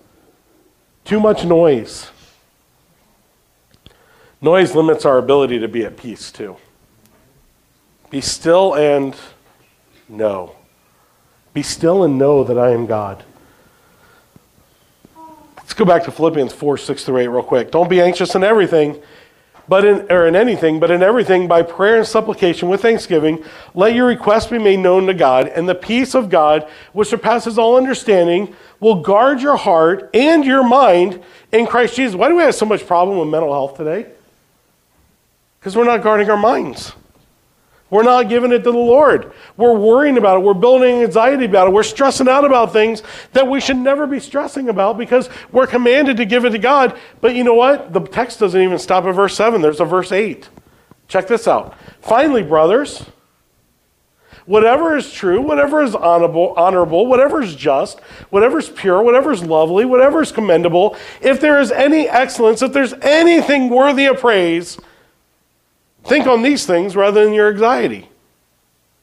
Too 1.07 1.21
much 1.21 1.45
noise. 1.45 2.11
Noise 4.41 4.75
limits 4.75 5.05
our 5.05 5.19
ability 5.19 5.61
to 5.61 5.69
be 5.69 5.85
at 5.85 5.97
peace, 5.97 6.33
too. 6.33 6.57
Be 8.11 8.21
still 8.21 8.75
and 8.75 9.15
know. 10.09 10.57
Be 11.55 11.63
still 11.63 12.03
and 12.03 12.19
know 12.19 12.43
that 12.43 12.59
I 12.59 12.71
am 12.71 12.87
God. 12.87 13.23
Let's 15.57 15.75
go 15.75 15.85
back 15.85 16.03
to 16.05 16.11
Philippians 16.11 16.53
4 16.53 16.77
6 16.77 17.05
through 17.05 17.19
8 17.19 17.29
real 17.29 17.43
quick. 17.45 17.71
Don't 17.71 17.89
be 17.89 18.01
anxious 18.01 18.35
in 18.35 18.43
everything, 18.43 19.01
but 19.69 19.85
in, 19.85 20.11
or 20.11 20.27
in 20.27 20.37
anything, 20.37 20.79
but 20.79 20.91
in 20.91 21.03
everything, 21.03 21.49
by 21.49 21.62
prayer 21.62 21.99
and 21.99 22.07
supplication 22.07 22.69
with 22.69 22.83
thanksgiving, 22.83 23.45
let 23.75 23.95
your 23.95 24.07
requests 24.07 24.47
be 24.47 24.59
made 24.59 24.79
known 24.79 25.07
to 25.07 25.14
God, 25.14 25.49
and 25.49 25.69
the 25.69 25.75
peace 25.75 26.14
of 26.14 26.31
God, 26.31 26.69
which 26.93 27.09
surpasses 27.09 27.59
all 27.59 27.77
understanding, 27.77 28.55
will 28.81 29.03
guard 29.03 29.41
your 29.41 29.57
heart 29.57 30.11
and 30.14 30.45
your 30.45 30.62
mind 30.62 31.23
in 31.53 31.67
Christ 31.67 31.97
Jesus. 31.97 32.14
Why 32.14 32.29
do 32.29 32.37
we 32.37 32.43
have 32.43 32.55
so 32.55 32.67
much 32.67 32.87
problem 32.87 33.19
with 33.19 33.29
mental 33.29 33.53
health 33.53 33.77
today? 33.77 34.07
Because 35.59 35.77
we're 35.77 35.85
not 35.85 36.03
guarding 36.03 36.31
our 36.31 36.37
minds. 36.37 36.93
We're 37.89 38.03
not 38.03 38.28
giving 38.28 38.51
it 38.51 38.64
to 38.64 38.72
the 38.72 38.78
Lord. 38.78 39.32
We're 39.57 39.76
worrying 39.76 40.18
about 40.18 40.39
it. 40.39 40.41
We're 40.41 40.55
building 40.55 41.03
anxiety 41.03 41.45
about 41.45 41.68
it. 41.68 41.72
We're 41.72 41.84
stressing 41.84 42.28
out 42.28 42.45
about 42.45 42.72
things 42.72 43.03
that 43.32 43.47
we 43.47 43.61
should 43.61 43.76
never 43.76 44.07
be 44.07 44.18
stressing 44.18 44.68
about 44.68 44.99
because 44.99 45.28
we're 45.53 45.68
commanded 45.68 46.16
to 46.16 46.24
give 46.24 46.45
it 46.45 46.51
to 46.51 46.59
God. 46.59 46.99
But 47.20 47.37
you 47.37 47.45
know 47.45 47.55
what? 47.55 47.93
The 47.93 48.01
text 48.01 48.41
doesn't 48.41 48.61
even 48.61 48.78
stop 48.78 49.05
at 49.05 49.12
verse 49.12 49.37
7. 49.37 49.62
There's 49.62 49.80
a 49.80 49.84
verse 49.84 50.11
8. 50.11 50.49
Check 51.07 51.28
this 51.28 51.47
out. 51.47 51.76
Finally, 52.01 52.43
brothers, 52.43 53.05
whatever 54.47 54.97
is 54.97 55.12
true, 55.12 55.41
whatever 55.41 55.80
is 55.80 55.95
honorable, 55.95 56.55
honorable, 56.57 57.07
whatever 57.07 57.41
is 57.41 57.55
just, 57.55 58.01
whatever 58.30 58.59
is 58.59 58.68
pure, 58.68 59.03
whatever 59.03 59.30
is 59.30 59.45
lovely, 59.45 59.84
whatever 59.84 60.22
is 60.22 60.32
commendable, 60.32 60.97
if 61.20 61.41
there 61.41 61.61
is 61.61 61.70
any 61.70 62.09
excellence, 62.09 62.62
if 62.62 62.72
there's 62.72 62.95
anything 62.95 63.68
worthy 63.68 64.07
of 64.07 64.18
praise, 64.18 64.78
think 66.07 66.27
on 66.27 66.43
these 66.43 66.67
things 66.67 66.97
rather 66.97 67.25
than 67.25 67.33
your 67.33 67.51
anxiety, 67.51 68.09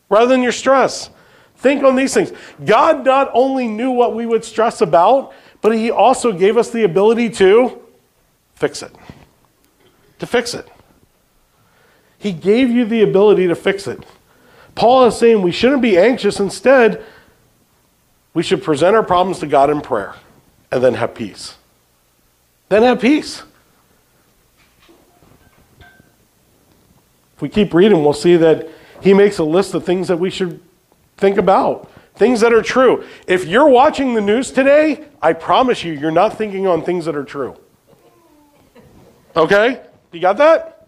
rather 0.09 0.27
than 0.27 0.41
your 0.41 0.51
stress. 0.51 1.09
Think 1.57 1.83
on 1.83 1.95
these 1.95 2.13
things. 2.13 2.31
God 2.65 3.05
not 3.05 3.31
only 3.33 3.67
knew 3.67 3.91
what 3.91 4.15
we 4.15 4.25
would 4.25 4.43
stress 4.43 4.81
about, 4.81 5.33
but 5.61 5.73
He 5.73 5.91
also 5.91 6.31
gave 6.31 6.57
us 6.57 6.69
the 6.71 6.83
ability 6.83 7.29
to 7.31 7.81
fix 8.55 8.81
it. 8.81 8.93
To 10.19 10.27
fix 10.27 10.53
it. 10.53 10.69
He 12.17 12.31
gave 12.31 12.69
you 12.69 12.85
the 12.85 13.01
ability 13.01 13.47
to 13.47 13.55
fix 13.55 13.87
it. 13.87 14.05
Paul 14.75 15.05
is 15.05 15.17
saying 15.17 15.41
we 15.41 15.51
shouldn't 15.51 15.81
be 15.81 15.97
anxious. 15.97 16.39
Instead, 16.39 17.03
we 18.33 18.43
should 18.43 18.63
present 18.63 18.95
our 18.95 19.03
problems 19.03 19.39
to 19.39 19.47
God 19.47 19.69
in 19.69 19.81
prayer 19.81 20.15
and 20.71 20.83
then 20.83 20.95
have 20.95 21.13
peace. 21.13 21.55
Then 22.69 22.83
have 22.83 22.99
peace. 22.99 23.43
We 27.43 27.49
keep 27.49 27.73
reading, 27.73 28.01
we'll 28.05 28.13
see 28.13 28.37
that 28.37 28.69
he 29.01 29.13
makes 29.13 29.37
a 29.37 29.43
list 29.43 29.73
of 29.73 29.83
things 29.83 30.07
that 30.07 30.15
we 30.15 30.29
should 30.29 30.61
think 31.17 31.37
about, 31.37 31.91
things 32.15 32.39
that 32.39 32.53
are 32.53 32.61
true. 32.61 33.03
If 33.27 33.43
you're 33.43 33.67
watching 33.67 34.13
the 34.13 34.21
news 34.21 34.49
today, 34.49 35.03
I 35.21 35.33
promise 35.33 35.83
you, 35.83 35.91
you're 35.91 36.09
not 36.09 36.37
thinking 36.37 36.67
on 36.67 36.85
things 36.85 37.03
that 37.03 37.17
are 37.17 37.25
true. 37.25 37.57
Okay? 39.35 39.81
You 40.13 40.21
got 40.21 40.37
that? 40.37 40.87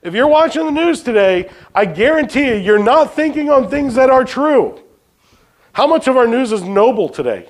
If 0.00 0.14
you're 0.14 0.28
watching 0.28 0.66
the 0.66 0.70
news 0.70 1.02
today, 1.02 1.50
I 1.74 1.84
guarantee 1.84 2.46
you, 2.46 2.54
you're 2.54 2.78
not 2.78 3.14
thinking 3.14 3.50
on 3.50 3.68
things 3.68 3.96
that 3.96 4.08
are 4.08 4.22
true. 4.22 4.80
How 5.72 5.88
much 5.88 6.06
of 6.06 6.16
our 6.16 6.28
news 6.28 6.52
is 6.52 6.62
noble 6.62 7.08
today? 7.08 7.48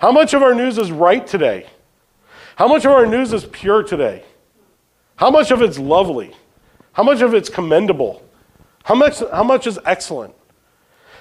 How 0.00 0.10
much 0.10 0.34
of 0.34 0.42
our 0.42 0.56
news 0.56 0.76
is 0.76 0.90
right 0.90 1.24
today? 1.24 1.66
How 2.56 2.66
much 2.66 2.84
of 2.84 2.90
our 2.90 3.06
news 3.06 3.32
is 3.32 3.44
pure 3.44 3.84
today? 3.84 4.24
How 5.14 5.30
much 5.30 5.52
of 5.52 5.62
it's 5.62 5.78
lovely? 5.78 6.34
How 6.92 7.02
much 7.02 7.20
of 7.20 7.34
it's 7.34 7.48
commendable? 7.48 8.22
How 8.84 8.94
much, 8.94 9.20
how 9.32 9.44
much 9.44 9.66
is 9.66 9.78
excellent? 9.84 10.34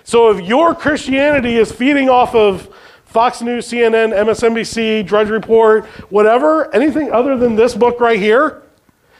So 0.04 0.32
if 0.32 0.46
your 0.46 0.74
Christianity 0.74 1.56
is 1.58 1.72
feeding 1.72 2.10
off 2.10 2.34
of 2.36 2.74
Fox 3.06 3.42
News, 3.42 3.68
CNN, 3.68 4.14
MSNBC, 4.14 5.06
Drudge 5.06 5.30
Report, 5.30 5.86
whatever, 6.10 6.74
anything 6.74 7.12
other 7.12 7.38
than 7.38 7.56
this 7.56 7.76
book 7.76 8.00
right 8.00 8.20
here, 8.20 8.64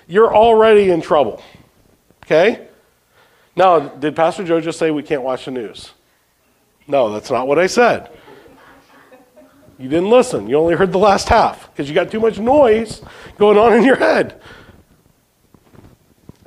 you're 0.08 0.34
already 0.34 0.90
in 0.90 1.02
trouble. 1.02 1.44
Okay? 2.24 2.68
Now, 3.56 3.80
did 3.80 4.16
Pastor 4.16 4.44
Joe 4.44 4.62
just 4.62 4.80
say 4.80 4.92
we 4.92 5.04
can't 5.04 5.24
watch 5.24 5.46
the 5.46 5.52
news? 5.52 5.92
No, 6.88 7.12
that's 7.12 7.30
not 7.30 7.48
what 7.48 7.60
I 7.60 7.68
said. 7.68 8.10
You 9.78 9.90
didn't 9.90 10.10
listen. 10.10 10.48
You 10.48 10.58
only 10.58 10.76
heard 10.76 10.92
the 10.92 11.00
last 11.00 11.28
half 11.28 11.72
because 11.72 11.90
you 11.90 11.96
got 11.96 12.12
too 12.12 12.20
much 12.20 12.40
noise 12.40 13.02
going 13.38 13.58
on 13.58 13.74
in 13.74 13.84
your 13.84 13.96
head. 13.96 14.40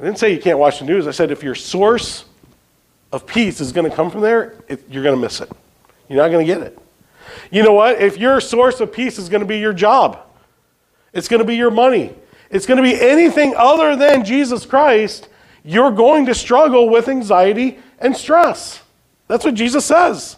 I 0.05 0.07
didn't 0.09 0.18
say 0.18 0.34
you 0.34 0.38
can't 0.38 0.59
watch 0.59 0.80
the 0.80 0.84
news. 0.84 1.07
I 1.07 1.12
said 1.12 1.30
if 1.30 1.42
your 1.42 1.55
source 1.55 2.26
of 3.11 3.26
peace 3.26 3.59
is 3.59 3.72
going 3.72 3.88
to 3.88 3.96
come 3.96 4.11
from 4.11 4.20
there, 4.20 4.55
it, 4.68 4.84
you're 4.90 5.02
going 5.02 5.14
to 5.14 5.20
miss 5.20 5.40
it. 5.40 5.50
You're 6.11 6.18
not 6.18 6.30
going 6.30 6.46
to 6.46 6.55
get 6.55 6.62
it. 6.62 6.78
You 7.50 7.62
know 7.62 7.72
what? 7.72 8.02
If 8.02 8.18
your 8.18 8.38
source 8.42 8.80
of 8.80 8.92
peace 8.92 9.18
is 9.18 9.30
going 9.30 9.40
to 9.40 9.46
be 9.46 9.61
your 9.61 9.72
job, 9.72 10.18
it's 11.14 11.26
going 11.26 11.40
to 11.40 11.46
be 11.46 11.57
your 11.57 11.70
money, 11.70 12.14
it's 12.50 12.66
going 12.66 12.76
to 12.76 12.82
be 12.82 13.00
anything 13.00 13.55
other 13.57 13.96
than 13.96 14.26
Jesus 14.26 14.66
Christ, 14.66 15.30
you're 15.64 15.90
going 15.90 16.26
to 16.26 16.34
struggle 16.34 16.90
with 16.90 17.09
anxiety 17.09 17.78
and 17.98 18.14
stress. 18.14 18.82
That's 19.26 19.42
what 19.42 19.55
Jesus 19.55 19.86
says. 19.86 20.36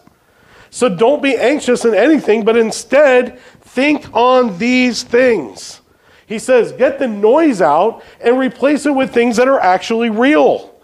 So 0.69 0.87
don't 0.87 1.21
be 1.21 1.35
anxious 1.35 1.83
in 1.83 1.93
anything, 1.93 2.45
but 2.45 2.55
instead 2.55 3.37
think 3.59 4.15
on 4.15 4.57
these 4.59 5.03
things. 5.03 5.81
He 6.27 6.39
says, 6.39 6.73
get 6.73 6.99
the 6.99 7.07
noise 7.07 7.61
out 7.61 8.03
and 8.19 8.37
replace 8.37 8.85
it 8.85 8.91
with 8.91 9.13
things 9.13 9.37
that 9.37 9.47
are 9.47 9.59
actually 9.59 10.09
real. 10.09 10.75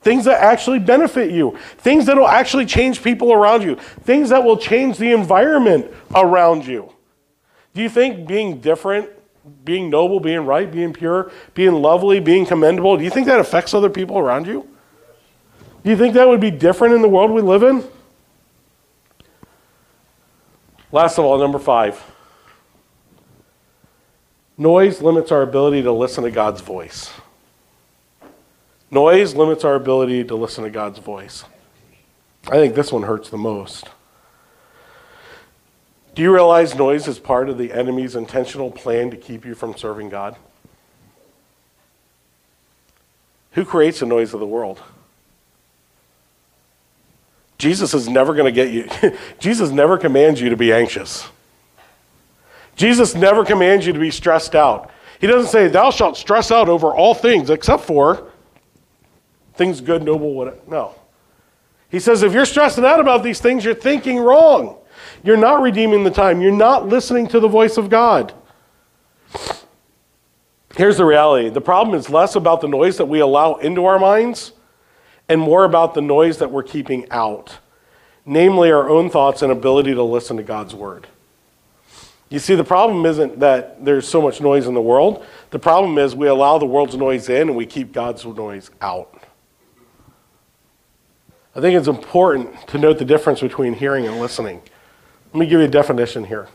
Things 0.00 0.24
that 0.26 0.42
actually 0.42 0.80
benefit 0.80 1.30
you. 1.30 1.56
Things 1.78 2.06
that 2.06 2.16
will 2.16 2.28
actually 2.28 2.66
change 2.66 3.02
people 3.02 3.32
around 3.32 3.62
you. 3.62 3.76
Things 3.76 4.28
that 4.30 4.42
will 4.42 4.56
change 4.56 4.98
the 4.98 5.12
environment 5.12 5.90
around 6.14 6.66
you. 6.66 6.92
Do 7.74 7.82
you 7.82 7.88
think 7.88 8.26
being 8.26 8.60
different, 8.60 9.08
being 9.64 9.88
noble, 9.88 10.18
being 10.18 10.44
right, 10.44 10.70
being 10.70 10.92
pure, 10.92 11.30
being 11.54 11.74
lovely, 11.74 12.18
being 12.18 12.44
commendable, 12.44 12.96
do 12.96 13.04
you 13.04 13.10
think 13.10 13.28
that 13.28 13.38
affects 13.38 13.74
other 13.74 13.90
people 13.90 14.18
around 14.18 14.48
you? 14.48 14.68
Do 15.84 15.90
you 15.90 15.96
think 15.96 16.14
that 16.14 16.26
would 16.26 16.40
be 16.40 16.50
different 16.50 16.94
in 16.94 17.02
the 17.02 17.08
world 17.08 17.30
we 17.30 17.40
live 17.40 17.62
in? 17.62 17.84
Last 20.90 21.18
of 21.18 21.24
all, 21.24 21.38
number 21.38 21.60
five. 21.60 22.02
Noise 24.60 25.00
limits 25.00 25.30
our 25.30 25.42
ability 25.42 25.82
to 25.82 25.92
listen 25.92 26.24
to 26.24 26.32
God's 26.32 26.60
voice. 26.60 27.12
Noise 28.90 29.36
limits 29.36 29.64
our 29.64 29.76
ability 29.76 30.24
to 30.24 30.34
listen 30.34 30.64
to 30.64 30.70
God's 30.70 30.98
voice. 30.98 31.44
I 32.48 32.56
think 32.56 32.74
this 32.74 32.90
one 32.90 33.04
hurts 33.04 33.30
the 33.30 33.36
most. 33.36 33.88
Do 36.16 36.22
you 36.22 36.34
realize 36.34 36.74
noise 36.74 37.06
is 37.06 37.20
part 37.20 37.48
of 37.48 37.58
the 37.58 37.72
enemy's 37.72 38.16
intentional 38.16 38.72
plan 38.72 39.12
to 39.12 39.16
keep 39.16 39.44
you 39.44 39.54
from 39.54 39.76
serving 39.76 40.08
God? 40.08 40.34
Who 43.52 43.64
creates 43.64 44.00
the 44.00 44.06
noise 44.06 44.34
of 44.34 44.40
the 44.40 44.46
world? 44.46 44.82
Jesus 47.58 47.94
is 47.94 48.08
never 48.08 48.34
going 48.34 48.52
to 48.52 48.52
get 48.52 48.72
you. 48.72 49.16
Jesus 49.38 49.70
never 49.70 49.98
commands 49.98 50.40
you 50.40 50.50
to 50.50 50.56
be 50.56 50.72
anxious. 50.72 51.28
Jesus 52.78 53.16
never 53.16 53.44
commands 53.44 53.86
you 53.86 53.92
to 53.92 53.98
be 53.98 54.10
stressed 54.10 54.54
out. 54.54 54.90
He 55.20 55.26
doesn't 55.26 55.50
say, 55.50 55.66
Thou 55.66 55.90
shalt 55.90 56.16
stress 56.16 56.52
out 56.52 56.68
over 56.68 56.94
all 56.94 57.12
things 57.12 57.50
except 57.50 57.82
for 57.82 58.30
things 59.54 59.80
good, 59.80 60.04
noble, 60.04 60.32
whatever. 60.32 60.60
No. 60.68 60.94
He 61.90 61.98
says, 61.98 62.22
If 62.22 62.32
you're 62.32 62.46
stressing 62.46 62.84
out 62.84 63.00
about 63.00 63.24
these 63.24 63.40
things, 63.40 63.64
you're 63.64 63.74
thinking 63.74 64.18
wrong. 64.18 64.78
You're 65.24 65.36
not 65.36 65.60
redeeming 65.60 66.04
the 66.04 66.10
time. 66.10 66.40
You're 66.40 66.52
not 66.52 66.86
listening 66.86 67.26
to 67.28 67.40
the 67.40 67.48
voice 67.48 67.76
of 67.78 67.90
God. 67.90 68.32
Here's 70.76 70.96
the 70.96 71.04
reality 71.04 71.48
the 71.48 71.60
problem 71.60 71.98
is 71.98 72.08
less 72.08 72.36
about 72.36 72.60
the 72.60 72.68
noise 72.68 72.98
that 72.98 73.06
we 73.06 73.18
allow 73.18 73.56
into 73.56 73.86
our 73.86 73.98
minds 73.98 74.52
and 75.28 75.40
more 75.40 75.64
about 75.64 75.94
the 75.94 76.00
noise 76.00 76.38
that 76.38 76.52
we're 76.52 76.62
keeping 76.62 77.10
out, 77.10 77.58
namely 78.24 78.70
our 78.70 78.88
own 78.88 79.10
thoughts 79.10 79.42
and 79.42 79.50
ability 79.50 79.94
to 79.94 80.02
listen 80.04 80.36
to 80.36 80.44
God's 80.44 80.76
word. 80.76 81.08
You 82.30 82.38
see, 82.38 82.54
the 82.54 82.64
problem 82.64 83.06
isn't 83.06 83.40
that 83.40 83.84
there's 83.84 84.06
so 84.06 84.20
much 84.20 84.40
noise 84.40 84.66
in 84.66 84.74
the 84.74 84.82
world. 84.82 85.24
The 85.50 85.58
problem 85.58 85.96
is 85.96 86.14
we 86.14 86.28
allow 86.28 86.58
the 86.58 86.66
world's 86.66 86.96
noise 86.96 87.28
in 87.28 87.48
and 87.48 87.56
we 87.56 87.64
keep 87.64 87.92
God's 87.92 88.24
noise 88.24 88.70
out. 88.80 89.22
I 91.56 91.60
think 91.60 91.76
it's 91.76 91.88
important 91.88 92.68
to 92.68 92.78
note 92.78 92.98
the 92.98 93.04
difference 93.04 93.40
between 93.40 93.72
hearing 93.72 94.06
and 94.06 94.20
listening. 94.20 94.60
Let 95.32 95.40
me 95.40 95.46
give 95.46 95.60
you 95.60 95.66
a 95.66 95.70
definition 95.70 96.24
here. 96.24 96.48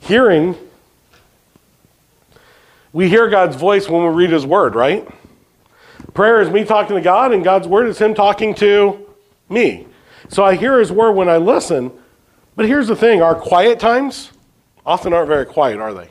Hearing, 0.00 0.56
we 2.92 3.08
hear 3.08 3.28
God's 3.28 3.56
voice 3.56 3.88
when 3.88 4.02
we 4.02 4.08
read 4.08 4.30
His 4.30 4.44
Word, 4.44 4.74
right? 4.74 5.06
Prayer 6.12 6.40
is 6.40 6.50
me 6.50 6.64
talking 6.64 6.96
to 6.96 7.02
God, 7.02 7.32
and 7.32 7.42
God's 7.42 7.68
Word 7.68 7.86
is 7.86 7.98
Him 7.98 8.14
talking 8.14 8.54
to 8.56 9.06
me. 9.48 9.86
So 10.28 10.44
I 10.44 10.56
hear 10.56 10.78
His 10.78 10.90
Word 10.90 11.12
when 11.12 11.28
I 11.28 11.36
listen. 11.36 11.92
But 12.54 12.66
here's 12.66 12.88
the 12.88 12.96
thing 12.96 13.22
our 13.22 13.34
quiet 13.34 13.78
times 13.78 14.32
often 14.86 15.12
aren't 15.12 15.28
very 15.28 15.44
quiet, 15.44 15.80
are 15.80 15.92
they? 15.92 16.08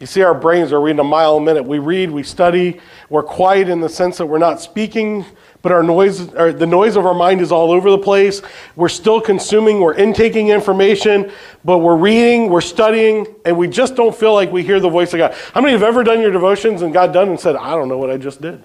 You 0.00 0.06
see, 0.06 0.22
our 0.22 0.34
brains 0.34 0.72
are 0.72 0.80
reading 0.80 1.00
a 1.00 1.04
mile 1.04 1.38
a 1.38 1.40
minute. 1.40 1.64
We 1.64 1.80
read, 1.80 2.10
we 2.10 2.22
study, 2.22 2.80
we're 3.08 3.24
quiet 3.24 3.68
in 3.68 3.80
the 3.80 3.88
sense 3.88 4.18
that 4.18 4.26
we're 4.26 4.38
not 4.38 4.60
speaking, 4.60 5.24
but 5.60 5.72
our 5.72 5.82
noise, 5.82 6.28
the 6.28 6.66
noise 6.66 6.94
of 6.94 7.04
our 7.04 7.14
mind 7.14 7.40
is 7.40 7.50
all 7.50 7.72
over 7.72 7.90
the 7.90 7.98
place. 7.98 8.40
We're 8.76 8.88
still 8.88 9.20
consuming, 9.20 9.80
we're 9.80 9.94
intaking 9.94 10.48
information, 10.50 11.32
but 11.64 11.78
we're 11.78 11.96
reading, 11.96 12.48
we're 12.48 12.60
studying, 12.60 13.26
and 13.44 13.58
we 13.58 13.66
just 13.66 13.96
don't 13.96 14.14
feel 14.14 14.34
like 14.34 14.52
we 14.52 14.62
hear 14.62 14.78
the 14.78 14.88
voice 14.88 15.12
of 15.14 15.18
God. 15.18 15.34
How 15.52 15.60
many 15.60 15.72
have 15.72 15.82
ever 15.82 16.04
done 16.04 16.20
your 16.20 16.30
devotions 16.30 16.82
and 16.82 16.92
got 16.92 17.12
done 17.12 17.28
and 17.30 17.40
said, 17.40 17.56
I 17.56 17.70
don't 17.70 17.88
know 17.88 17.98
what 17.98 18.10
I 18.10 18.18
just 18.18 18.40
did? 18.40 18.64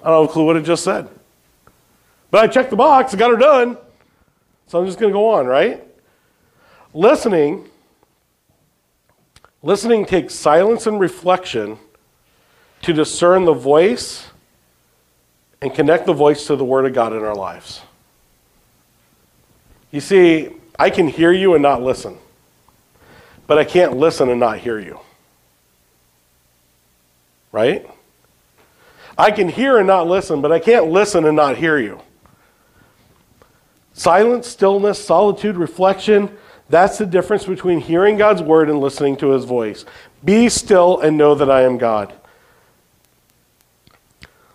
I 0.00 0.10
don't 0.10 0.22
have 0.22 0.30
a 0.30 0.32
clue 0.32 0.44
what 0.44 0.56
it 0.56 0.64
just 0.64 0.84
said. 0.84 1.08
But 2.30 2.44
I 2.44 2.46
checked 2.46 2.70
the 2.70 2.76
box, 2.76 3.12
I 3.14 3.16
got 3.16 3.32
her 3.32 3.36
done, 3.36 3.76
so 4.68 4.78
I'm 4.78 4.86
just 4.86 5.00
going 5.00 5.10
to 5.10 5.14
go 5.14 5.30
on, 5.30 5.46
right? 5.46 5.84
Listening, 6.94 7.68
listening 9.62 10.04
takes 10.04 10.34
silence 10.34 10.86
and 10.86 11.00
reflection 11.00 11.78
to 12.82 12.92
discern 12.92 13.44
the 13.44 13.54
voice 13.54 14.28
and 15.62 15.74
connect 15.74 16.06
the 16.06 16.12
voice 16.12 16.46
to 16.48 16.56
the 16.56 16.64
Word 16.64 16.84
of 16.84 16.92
God 16.92 17.12
in 17.12 17.22
our 17.22 17.34
lives. 17.34 17.80
You 19.90 20.00
see, 20.00 20.50
I 20.78 20.90
can 20.90 21.08
hear 21.08 21.32
you 21.32 21.54
and 21.54 21.62
not 21.62 21.82
listen, 21.82 22.18
but 23.46 23.58
I 23.58 23.64
can't 23.64 23.96
listen 23.96 24.28
and 24.28 24.40
not 24.40 24.58
hear 24.58 24.78
you. 24.78 24.98
Right? 27.52 27.88
I 29.16 29.30
can 29.30 29.48
hear 29.48 29.78
and 29.78 29.86
not 29.86 30.08
listen, 30.08 30.40
but 30.40 30.52
I 30.52 30.58
can't 30.58 30.88
listen 30.90 31.24
and 31.24 31.36
not 31.36 31.56
hear 31.56 31.78
you. 31.78 32.00
Silence, 33.92 34.48
stillness, 34.48 35.02
solitude, 35.02 35.56
reflection 35.56 36.36
that's 36.72 36.96
the 36.96 37.04
difference 37.04 37.44
between 37.44 37.80
hearing 37.80 38.16
God's 38.16 38.40
word 38.40 38.70
and 38.70 38.80
listening 38.80 39.18
to 39.18 39.32
his 39.32 39.44
voice. 39.44 39.84
Be 40.24 40.48
still 40.48 41.00
and 41.00 41.18
know 41.18 41.34
that 41.34 41.50
I 41.50 41.62
am 41.62 41.76
God. 41.76 42.14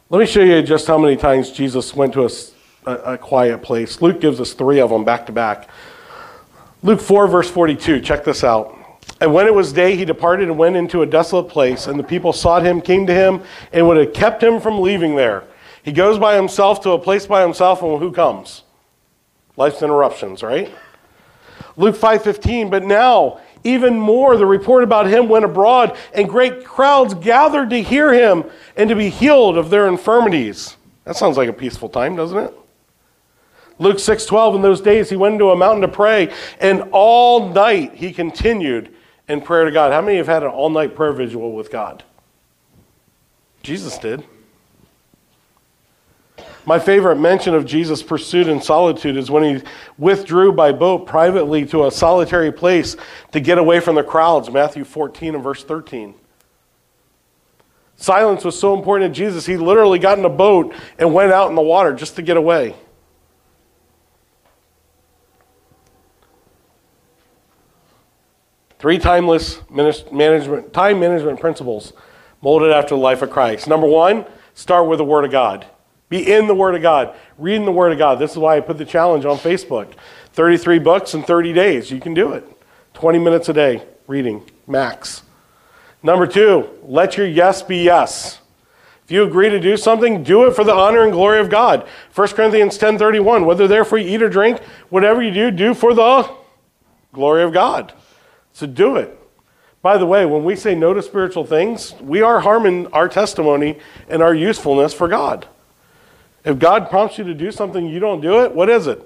Let 0.09 0.17
me 0.19 0.25
show 0.25 0.41
you 0.41 0.63
just 0.63 0.87
how 0.87 0.97
many 0.97 1.15
times 1.15 1.51
Jesus 1.51 1.95
went 1.95 2.13
to 2.13 2.25
a, 2.25 2.29
a, 2.89 3.13
a 3.13 3.17
quiet 3.19 3.61
place. 3.61 4.01
Luke 4.01 4.19
gives 4.19 4.41
us 4.41 4.53
three 4.53 4.79
of 4.79 4.89
them 4.89 5.05
back 5.05 5.27
to 5.27 5.31
back. 5.31 5.69
Luke 6.81 7.01
4, 7.01 7.27
verse 7.27 7.51
42. 7.51 8.01
Check 8.01 8.23
this 8.23 8.43
out. 8.43 8.75
And 9.21 9.31
when 9.31 9.45
it 9.45 9.53
was 9.53 9.71
day, 9.71 9.95
he 9.95 10.03
departed 10.03 10.47
and 10.47 10.57
went 10.57 10.75
into 10.75 11.03
a 11.03 11.05
desolate 11.05 11.49
place, 11.49 11.85
and 11.85 11.99
the 11.99 12.03
people 12.03 12.33
sought 12.33 12.65
him, 12.65 12.81
came 12.81 13.05
to 13.05 13.13
him, 13.13 13.43
and 13.71 13.87
would 13.87 13.97
have 13.97 14.13
kept 14.13 14.41
him 14.41 14.59
from 14.59 14.81
leaving 14.81 15.15
there. 15.15 15.43
He 15.83 15.91
goes 15.91 16.17
by 16.17 16.35
himself 16.35 16.81
to 16.81 16.91
a 16.91 16.99
place 16.99 17.27
by 17.27 17.43
himself, 17.43 17.83
and 17.83 17.99
who 17.99 18.11
comes? 18.11 18.63
Life's 19.55 19.83
interruptions, 19.83 20.41
right? 20.41 20.73
Luke 21.77 21.95
5:15, 21.95 22.69
but 22.69 22.83
now 22.83 23.39
even 23.63 23.99
more 23.99 24.35
the 24.35 24.45
report 24.45 24.83
about 24.83 25.07
him 25.07 25.29
went 25.29 25.45
abroad, 25.45 25.95
and 26.13 26.27
great 26.27 26.65
crowds 26.65 27.13
gathered 27.13 27.69
to 27.69 27.81
hear 27.81 28.13
him 28.13 28.43
and 28.75 28.89
to 28.89 28.95
be 28.95 29.09
healed 29.09 29.57
of 29.57 29.69
their 29.69 29.87
infirmities. 29.87 30.75
That 31.05 31.15
sounds 31.15 31.37
like 31.37 31.49
a 31.49 31.53
peaceful 31.53 31.89
time, 31.89 32.15
doesn't 32.15 32.37
it? 32.37 32.53
Luke 33.79 33.99
6:12 33.99 34.55
in 34.55 34.61
those 34.61 34.81
days 34.81 35.09
he 35.09 35.15
went 35.15 35.33
into 35.33 35.51
a 35.51 35.55
mountain 35.55 35.81
to 35.81 35.87
pray 35.87 36.29
and 36.59 36.83
all 36.91 37.49
night 37.49 37.93
he 37.93 38.11
continued 38.11 38.93
in 39.27 39.41
prayer 39.41 39.65
to 39.65 39.71
God. 39.71 39.91
How 39.91 40.01
many 40.01 40.17
have 40.17 40.27
had 40.27 40.43
an 40.43 40.49
all-night 40.49 40.95
prayer 40.95 41.13
vigil 41.13 41.51
with 41.51 41.71
God? 41.71 42.03
Jesus 43.61 43.97
did. 43.97 44.23
My 46.67 46.79
favorite 46.79 47.15
mention 47.15 47.53
of 47.53 47.65
Jesus' 47.65 48.03
pursuit 48.03 48.49
in 48.49 48.61
solitude 48.61 49.15
is 49.15 49.31
when 49.31 49.41
he 49.41 49.63
withdrew 49.97 50.51
by 50.51 50.73
boat 50.73 51.07
privately 51.07 51.65
to 51.67 51.85
a 51.85 51.91
solitary 51.91 52.51
place 52.51 52.97
to 53.31 53.39
get 53.39 53.57
away 53.57 53.79
from 53.79 53.95
the 53.95 54.03
crowds, 54.03 54.51
Matthew 54.51 54.83
14 54.83 55.35
and 55.35 55.41
verse 55.41 55.63
13. 55.63 56.13
Silence 57.95 58.43
was 58.43 58.59
so 58.59 58.75
important 58.75 59.13
to 59.13 59.17
Jesus, 59.17 59.45
he 59.45 59.55
literally 59.55 59.97
got 59.97 60.19
in 60.19 60.25
a 60.25 60.29
boat 60.29 60.75
and 60.99 61.13
went 61.13 61.31
out 61.31 61.49
in 61.49 61.55
the 61.55 61.61
water 61.61 61.93
just 61.93 62.17
to 62.17 62.21
get 62.21 62.35
away. 62.35 62.75
Three 68.77 68.97
timeless 68.97 69.61
management, 69.71 70.73
time 70.73 70.99
management 70.99 71.39
principles 71.39 71.93
molded 72.41 72.71
after 72.71 72.89
the 72.89 73.01
life 73.01 73.21
of 73.21 73.29
Christ. 73.29 73.69
Number 73.69 73.87
one, 73.87 74.25
start 74.53 74.85
with 74.89 74.97
the 74.97 75.05
Word 75.05 75.23
of 75.23 75.31
God. 75.31 75.65
Be 76.09 76.31
in 76.31 76.47
the 76.47 76.55
Word 76.55 76.75
of 76.75 76.81
God, 76.81 77.15
reading 77.37 77.65
the 77.65 77.71
Word 77.71 77.91
of 77.91 77.97
God. 77.97 78.19
This 78.19 78.31
is 78.31 78.37
why 78.37 78.57
I 78.57 78.61
put 78.61 78.77
the 78.77 78.85
challenge 78.85 79.25
on 79.25 79.37
Facebook 79.37 79.93
33 80.33 80.79
books 80.79 81.13
in 81.13 81.23
30 81.23 81.53
days. 81.53 81.91
You 81.91 81.99
can 81.99 82.13
do 82.13 82.31
it. 82.33 82.47
20 82.93 83.19
minutes 83.19 83.49
a 83.49 83.53
day 83.53 83.83
reading, 84.07 84.43
max. 84.65 85.23
Number 86.01 86.27
two, 86.27 86.69
let 86.83 87.17
your 87.17 87.27
yes 87.27 87.61
be 87.61 87.77
yes. 87.77 88.39
If 89.03 89.11
you 89.11 89.23
agree 89.23 89.49
to 89.49 89.59
do 89.59 89.77
something, 89.77 90.23
do 90.23 90.45
it 90.45 90.55
for 90.55 90.63
the 90.63 90.73
honor 90.73 91.03
and 91.03 91.11
glory 91.11 91.39
of 91.39 91.49
God. 91.49 91.87
1 92.13 92.27
Corinthians 92.35 92.77
10:31, 92.77 93.45
whether 93.45 93.67
therefore 93.67 93.97
you 93.97 94.15
eat 94.15 94.21
or 94.21 94.29
drink, 94.29 94.59
whatever 94.89 95.21
you 95.21 95.31
do, 95.31 95.51
do 95.51 95.73
for 95.73 95.93
the 95.93 96.29
glory 97.13 97.43
of 97.43 97.53
God. 97.53 97.93
So 98.53 98.67
do 98.67 98.97
it. 98.97 99.17
By 99.81 99.97
the 99.97 100.05
way, 100.05 100.25
when 100.25 100.43
we 100.43 100.55
say 100.55 100.75
no 100.75 100.93
to 100.93 101.01
spiritual 101.01 101.45
things, 101.45 101.93
we 102.01 102.21
are 102.21 102.41
harming 102.41 102.87
our 102.87 103.07
testimony 103.07 103.79
and 104.09 104.21
our 104.21 104.33
usefulness 104.33 104.93
for 104.93 105.07
God. 105.07 105.47
If 106.47 106.59
God 106.59 106.89
prompts 106.89 107.17
you 107.17 107.25
to 107.25 107.33
do 107.33 107.51
something, 107.51 107.85
you 107.85 107.99
don't 107.99 108.21
do 108.21 108.45
it, 108.45 108.53
what 108.53 108.69
is 108.69 108.87
it? 108.87 109.05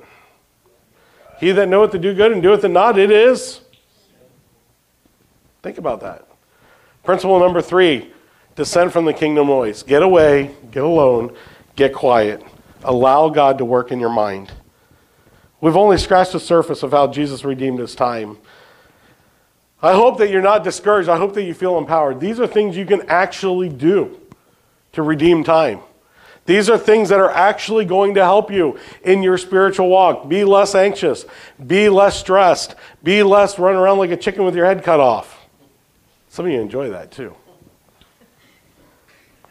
He 1.40 1.52
that 1.52 1.68
knoweth 1.68 1.92
to 1.94 1.98
do 1.98 2.14
good 2.14 2.32
and 2.32 2.44
doeth 2.44 2.64
it 2.64 2.70
not, 2.70 3.00
it 3.00 3.10
is. 3.10 3.62
Think 5.64 5.80
about 5.80 6.02
that. 6.02 6.28
Principle 7.04 7.40
number 7.40 7.60
three 7.60 8.14
descend 8.56 8.94
from 8.94 9.06
the 9.06 9.14
kingdom 9.14 9.48
noise. 9.48 9.82
Get 9.82 10.04
away, 10.04 10.52
get 10.70 10.84
alone, 10.84 11.36
get 11.76 11.96
quiet. 11.96 12.44
Allow 12.84 13.30
God 13.30 13.58
to 13.58 13.66
work 13.66 13.92
in 13.92 14.00
your 14.00 14.12
mind. 14.12 14.52
We've 15.62 15.78
only 15.78 15.98
scratched 15.98 16.34
the 16.34 16.40
surface 16.40 16.84
of 16.84 16.92
how 16.92 17.08
Jesus 17.08 17.44
redeemed 17.44 17.80
his 17.80 17.96
time. 17.96 18.38
I 19.82 19.94
hope 19.94 20.20
that 20.20 20.30
you're 20.30 20.44
not 20.44 20.64
discouraged. 20.64 21.10
I 21.10 21.18
hope 21.18 21.34
that 21.34 21.44
you 21.44 21.56
feel 21.56 21.80
empowered. 21.80 22.20
These 22.20 22.40
are 22.40 22.46
things 22.46 22.78
you 22.78 22.86
can 22.86 23.02
actually 23.10 23.70
do 23.70 24.20
to 24.92 25.02
redeem 25.02 25.44
time. 25.44 25.80
These 26.46 26.70
are 26.70 26.78
things 26.78 27.10
that 27.10 27.20
are 27.20 27.30
actually 27.30 27.86
going 27.86 28.16
to 28.16 28.24
help 28.24 28.52
you 28.52 28.80
in 29.04 29.22
your 29.22 29.38
spiritual 29.38 29.90
walk. 29.90 30.28
Be 30.28 30.44
less 30.44 30.74
anxious, 30.74 31.26
be 31.66 31.88
less 31.88 32.20
stressed, 32.20 32.76
be 33.04 33.22
less 33.24 33.60
run 33.60 33.76
around 33.76 34.00
like 34.00 34.10
a 34.10 34.18
chicken 34.18 34.44
with 34.44 34.56
your 34.56 34.66
head 34.66 34.84
cut 34.84 35.00
off. 35.00 35.48
Some 36.30 36.46
of 36.46 36.52
you 36.52 36.60
enjoy 36.60 36.90
that 36.90 37.12
too. 37.12 37.36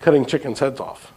Cutting 0.01 0.27
chickens' 0.27 0.59
heads 0.59 0.81
off. 0.81 1.13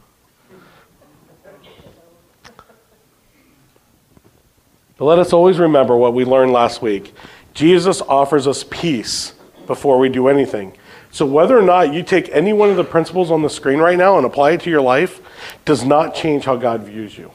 But 4.97 5.05
let 5.05 5.19
us 5.19 5.33
always 5.33 5.57
remember 5.57 5.97
what 5.97 6.13
we 6.13 6.23
learned 6.23 6.51
last 6.51 6.81
week 6.81 7.15
Jesus 7.53 8.01
offers 8.01 8.47
us 8.47 8.63
peace 8.69 9.33
before 9.67 9.99
we 9.99 10.09
do 10.09 10.27
anything. 10.27 10.73
So, 11.11 11.25
whether 11.25 11.57
or 11.57 11.61
not 11.61 11.93
you 11.93 12.03
take 12.03 12.29
any 12.29 12.53
one 12.53 12.69
of 12.69 12.75
the 12.75 12.83
principles 12.83 13.29
on 13.29 13.41
the 13.41 13.49
screen 13.49 13.79
right 13.79 13.97
now 13.97 14.17
and 14.17 14.25
apply 14.25 14.51
it 14.51 14.61
to 14.61 14.69
your 14.69 14.81
life 14.81 15.21
does 15.65 15.83
not 15.83 16.15
change 16.15 16.45
how 16.45 16.55
God 16.55 16.83
views 16.83 17.17
you. 17.17 17.31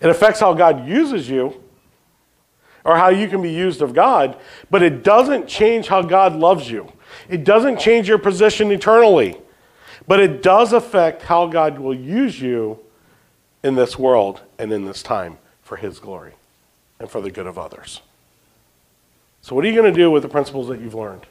It 0.00 0.10
affects 0.10 0.40
how 0.40 0.52
God 0.54 0.86
uses 0.86 1.28
you 1.28 1.62
or 2.84 2.96
how 2.96 3.08
you 3.08 3.28
can 3.28 3.40
be 3.40 3.52
used 3.52 3.80
of 3.80 3.94
God, 3.94 4.36
but 4.70 4.82
it 4.82 5.04
doesn't 5.04 5.46
change 5.46 5.86
how 5.86 6.02
God 6.02 6.34
loves 6.34 6.70
you. 6.70 6.92
It 7.28 7.44
doesn't 7.44 7.78
change 7.78 8.08
your 8.08 8.18
position 8.18 8.72
eternally, 8.72 9.38
but 10.08 10.18
it 10.18 10.42
does 10.42 10.72
affect 10.72 11.22
how 11.22 11.46
God 11.46 11.78
will 11.78 11.94
use 11.94 12.40
you 12.40 12.80
in 13.62 13.76
this 13.76 13.98
world 13.98 14.40
and 14.58 14.72
in 14.72 14.84
this 14.84 15.02
time 15.02 15.38
for 15.62 15.76
His 15.76 16.00
glory 16.00 16.32
and 16.98 17.08
for 17.08 17.20
the 17.20 17.30
good 17.30 17.46
of 17.46 17.56
others. 17.56 18.00
So, 19.42 19.54
what 19.54 19.64
are 19.64 19.68
you 19.68 19.80
going 19.80 19.92
to 19.92 19.98
do 19.98 20.10
with 20.10 20.22
the 20.22 20.28
principles 20.28 20.68
that 20.68 20.80
you've 20.80 20.94
learned? 20.94 21.26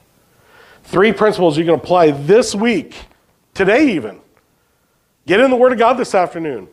Three 0.84 1.14
principles 1.14 1.58
you 1.58 1.66
can 1.66 1.76
apply 1.76 2.12
this 2.12 2.56
week, 2.56 2.96
today 3.54 3.94
even. 3.96 4.20
Get 5.26 5.40
in 5.40 5.50
the 5.50 5.56
Word 5.56 5.72
of 5.72 5.78
God 5.78 5.94
this 5.94 6.16
afternoon. 6.16 6.68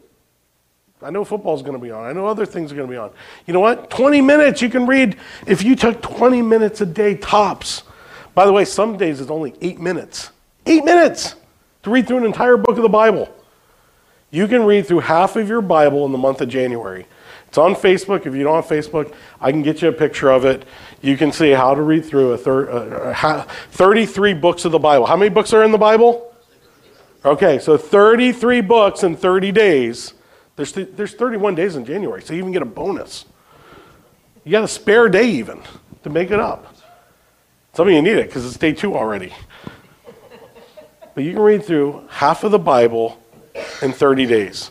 I 1.02 1.10
know 1.10 1.24
football's 1.24 1.62
going 1.62 1.74
to 1.74 1.78
be 1.82 1.90
on. 1.90 2.04
I 2.04 2.12
know 2.12 2.26
other 2.26 2.46
things 2.46 2.72
are 2.72 2.74
going 2.74 2.88
to 2.88 2.90
be 2.90 2.98
on. 2.98 3.10
You 3.46 3.54
know 3.54 3.60
what? 3.60 3.88
20 3.90 4.20
minutes 4.20 4.60
you 4.60 4.68
can 4.68 4.86
read 4.86 5.16
if 5.46 5.62
you 5.62 5.76
took 5.76 6.02
20 6.02 6.42
minutes 6.42 6.80
a 6.80 6.86
day 6.86 7.14
tops. 7.16 7.84
By 8.34 8.46
the 8.46 8.52
way, 8.52 8.64
some 8.64 8.96
days 8.96 9.20
it's 9.20 9.30
only 9.30 9.54
eight 9.60 9.78
minutes. 9.78 10.30
Eight 10.66 10.84
minutes 10.84 11.36
to 11.84 11.90
read 11.90 12.08
through 12.08 12.18
an 12.18 12.24
entire 12.24 12.56
book 12.56 12.76
of 12.76 12.82
the 12.82 12.88
Bible. 12.88 13.32
You 14.30 14.48
can 14.48 14.64
read 14.64 14.86
through 14.86 15.00
half 15.00 15.36
of 15.36 15.48
your 15.48 15.62
Bible 15.62 16.04
in 16.04 16.12
the 16.12 16.18
month 16.18 16.40
of 16.40 16.48
January. 16.48 17.06
It's 17.46 17.56
on 17.56 17.74
Facebook. 17.74 18.26
If 18.26 18.34
you 18.34 18.42
don't 18.42 18.56
have 18.56 18.66
Facebook, 18.66 19.14
I 19.40 19.52
can 19.52 19.62
get 19.62 19.80
you 19.80 19.88
a 19.88 19.92
picture 19.92 20.30
of 20.30 20.44
it. 20.44 20.64
You 21.00 21.16
can 21.16 21.32
see 21.32 21.50
how 21.50 21.74
to 21.74 21.80
read 21.80 22.04
through 22.04 22.32
a 22.32 22.38
thir- 22.38 22.70
uh, 22.70 23.42
33 23.70 24.34
books 24.34 24.64
of 24.66 24.72
the 24.72 24.78
Bible. 24.78 25.06
How 25.06 25.16
many 25.16 25.30
books 25.30 25.52
are 25.54 25.64
in 25.64 25.72
the 25.72 25.78
Bible? 25.78 26.27
Okay, 27.24 27.58
so 27.58 27.76
33 27.76 28.60
books 28.60 29.02
in 29.02 29.16
30 29.16 29.52
days. 29.52 30.14
There's, 30.56 30.72
th- 30.72 30.90
there's 30.92 31.14
31 31.14 31.54
days 31.54 31.76
in 31.76 31.84
January, 31.84 32.22
so 32.22 32.32
you 32.32 32.40
even 32.40 32.52
get 32.52 32.62
a 32.62 32.66
bonus. 32.66 33.24
You 34.44 34.52
got 34.52 34.64
a 34.64 34.68
spare 34.68 35.08
day 35.08 35.28
even 35.30 35.60
to 36.02 36.10
make 36.10 36.30
it 36.30 36.40
up. 36.40 36.74
Some 37.74 37.86
of 37.86 37.94
you 37.94 38.02
need 38.02 38.16
it 38.16 38.26
because 38.26 38.44
it's 38.44 38.56
day 38.56 38.72
two 38.72 38.96
already. 38.96 39.32
But 41.14 41.24
you 41.24 41.32
can 41.32 41.42
read 41.42 41.64
through 41.64 42.06
half 42.08 42.44
of 42.44 42.50
the 42.50 42.58
Bible 42.58 43.20
in 43.82 43.92
30 43.92 44.26
days. 44.26 44.70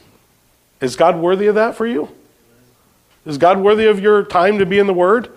Is 0.82 0.96
God 0.96 1.18
worthy 1.18 1.48
of 1.48 1.56
that 1.56 1.76
for 1.76 1.88
you? 1.88 2.10
Is 3.26 3.38
God 3.38 3.60
worthy 3.60 3.86
of 3.86 4.00
your 4.00 4.24
time 4.24 4.60
to 4.60 4.66
be 4.66 4.80
in 4.80 4.88
the 4.88 4.94
Word? 4.94 5.32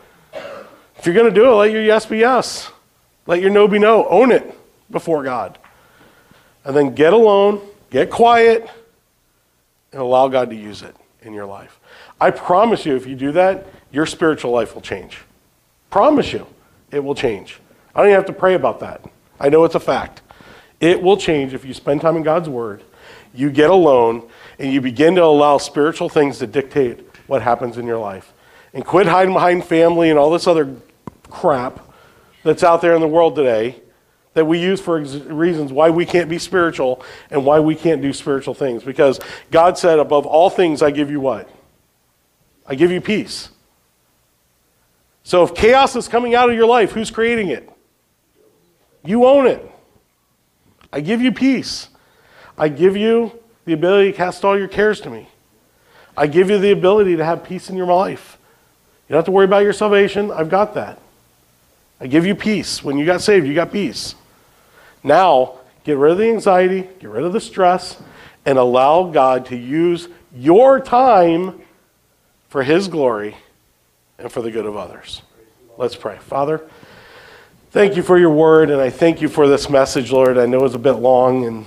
If 0.97 1.07
you're 1.07 1.15
going 1.15 1.33
to 1.33 1.35
do 1.35 1.51
it, 1.51 1.55
let 1.55 1.71
your 1.71 1.83
yes 1.83 2.07
be 2.07 2.19
yes. 2.19 2.71
Let 3.27 3.41
your 3.41 3.51
no 3.51 3.67
be 3.67 3.79
no. 3.79 4.07
Own 4.09 4.33
it 4.33 4.53
before 4.91 5.23
God. 5.23 5.59
And 6.65 6.77
then 6.77 6.95
get 6.95 7.13
alone, 7.13 7.61
get 7.91 8.11
quiet, 8.11 8.69
and 9.93 10.01
allow 10.01 10.29
God 10.29 10.51
to 10.51 10.57
use 10.57 10.83
it 10.83 10.95
in 11.23 11.33
your 11.33 11.47
life. 11.47 11.79
I 12.21 12.31
promise 12.31 12.85
you, 12.85 12.97
if 12.97 13.07
you 13.07 13.17
do 13.17 13.33
that, 13.33 13.67
your 13.91 14.07
spiritual 14.07 14.53
life 14.53 14.75
will 14.75 14.83
change. 14.83 15.19
Promise 15.91 16.33
you, 16.33 16.47
it 16.91 17.03
will 17.03 17.15
change. 17.15 17.59
I 17.95 18.01
don't 18.01 18.09
even 18.09 18.17
have 18.17 18.27
to 18.27 18.33
pray 18.33 18.55
about 18.55 18.81
that. 18.81 19.05
I 19.39 19.49
know 19.49 19.65
it's 19.65 19.75
a 19.75 19.81
fact. 19.81 20.23
It 20.81 21.03
will 21.03 21.17
change 21.17 21.55
if 21.55 21.65
you 21.65 21.75
spend 21.75 22.01
time 22.01 22.17
in 22.17 22.23
God's 22.23 22.49
Word, 22.49 22.83
you 23.35 23.51
get 23.51 23.71
alone, 23.71 24.29
and 24.59 24.73
you 24.73 24.81
begin 24.81 25.15
to 25.17 25.25
allow 25.25 25.59
spiritual 25.59 26.09
things 26.09 26.39
to 26.39 26.47
dictate 26.47 27.01
what 27.27 27.43
happens 27.43 27.79
in 27.79 27.87
your 27.87 27.99
life. 27.99 28.33
And 28.73 28.85
quit 28.85 29.07
hiding 29.07 29.35
behind 29.35 29.65
family 29.65 30.11
and 30.11 30.19
all 30.19 30.31
this 30.31 30.47
other 30.47 30.77
crap 31.29 31.81
that's 32.43 32.63
out 32.63 32.81
there 32.81 32.95
in 32.95 33.01
the 33.01 33.09
world 33.09 33.35
today 33.35 33.81
that 34.35 34.45
we 34.45 34.59
use 34.59 34.81
for 34.81 35.01
ex- 35.01 35.15
reasons 35.15 35.73
why 35.73 35.91
we 35.91 36.07
can't 36.07 36.29
be 36.29 36.39
spiritual 36.39 37.03
and 37.31 37.45
why 37.45 37.61
we 37.61 37.75
can't 37.75 38.01
do 38.01 38.13
spiritual 38.13 38.55
things. 38.55 38.83
Because 38.83 39.21
God 39.51 39.77
said, 39.77 39.99
above 39.99 40.27
all 40.27 40.51
things, 40.51 40.83
I 40.83 40.91
give 40.91 41.11
you 41.11 41.21
what? 41.21 41.49
I 42.67 42.75
give 42.75 42.91
you 42.91 43.01
peace. 43.01 43.49
So 45.23 45.43
if 45.43 45.55
chaos 45.55 45.97
is 45.97 46.09
coming 46.09 46.35
out 46.35 46.49
of 46.49 46.57
your 46.57 46.67
life, 46.67 46.93
who's 46.93 47.11
creating 47.11 47.49
it? 47.49 47.69
You 49.05 49.27
own 49.27 49.47
it. 49.47 49.65
I 50.93 51.01
give 51.01 51.21
you 51.21 51.33
peace. 51.33 51.89
I 52.57 52.69
give 52.69 52.97
you 52.97 53.33
the 53.65 53.73
ability 53.73 54.13
to 54.13 54.17
cast 54.17 54.45
all 54.45 54.59
your 54.59 54.69
cares 54.69 55.01
to 55.03 55.11
me. 55.11 55.29
I 56.17 56.27
give 56.27 56.51
you 56.51 56.59
the 56.59 56.73
ability 56.73 57.17
to 57.17 57.25
have 57.25 57.45
peace 57.45 57.71
in 57.71 57.77
your 57.77 57.87
life. 57.87 58.39
You 59.09 59.15
don't 59.15 59.19
have 59.19 59.25
to 59.27 59.31
worry 59.31 59.45
about 59.45 59.63
your 59.63 59.73
salvation. 59.73 60.31
I've 60.31 60.49
got 60.49 60.75
that. 60.75 60.99
I 62.01 62.07
give 62.07 62.27
you 62.27 62.35
peace. 62.35 62.83
When 62.83 62.99
you 62.99 63.07
got 63.07 63.21
saved, 63.21 63.47
you 63.47 63.55
got 63.55 63.73
peace. 63.73 64.15
Now, 65.03 65.59
get 65.85 65.97
rid 65.97 66.13
of 66.13 66.19
the 66.19 66.29
anxiety, 66.29 66.89
get 66.99 67.11
rid 67.11 67.25
of 67.25 67.33
the 67.33 67.41
stress, 67.41 68.01
and 68.45 68.59
allow 68.59 69.05
God 69.05 69.47
to 69.47 69.57
use 69.57 70.09
your 70.35 70.81
time 70.81 71.61
for 72.49 72.63
His 72.63 72.89
glory 72.89 73.37
and 74.19 74.31
for 74.31 74.43
the 74.43 74.51
good 74.51 74.67
of 74.67 74.77
others. 74.77 75.23
Let's 75.77 75.97
pray. 75.97 76.19
Father, 76.19 76.61
thank 77.71 77.97
you 77.97 78.03
for 78.03 78.19
your 78.19 78.31
word, 78.31 78.71
and 78.71 78.81
I 78.81 78.91
thank 78.91 79.23
you 79.23 79.29
for 79.29 79.49
this 79.49 79.71
message, 79.71 80.13
Lord. 80.13 80.37
I 80.37 80.47
know 80.47 80.65
it's 80.65 80.75
a 80.75 80.79
bit 80.79 80.93
long, 80.93 81.47
and 81.47 81.67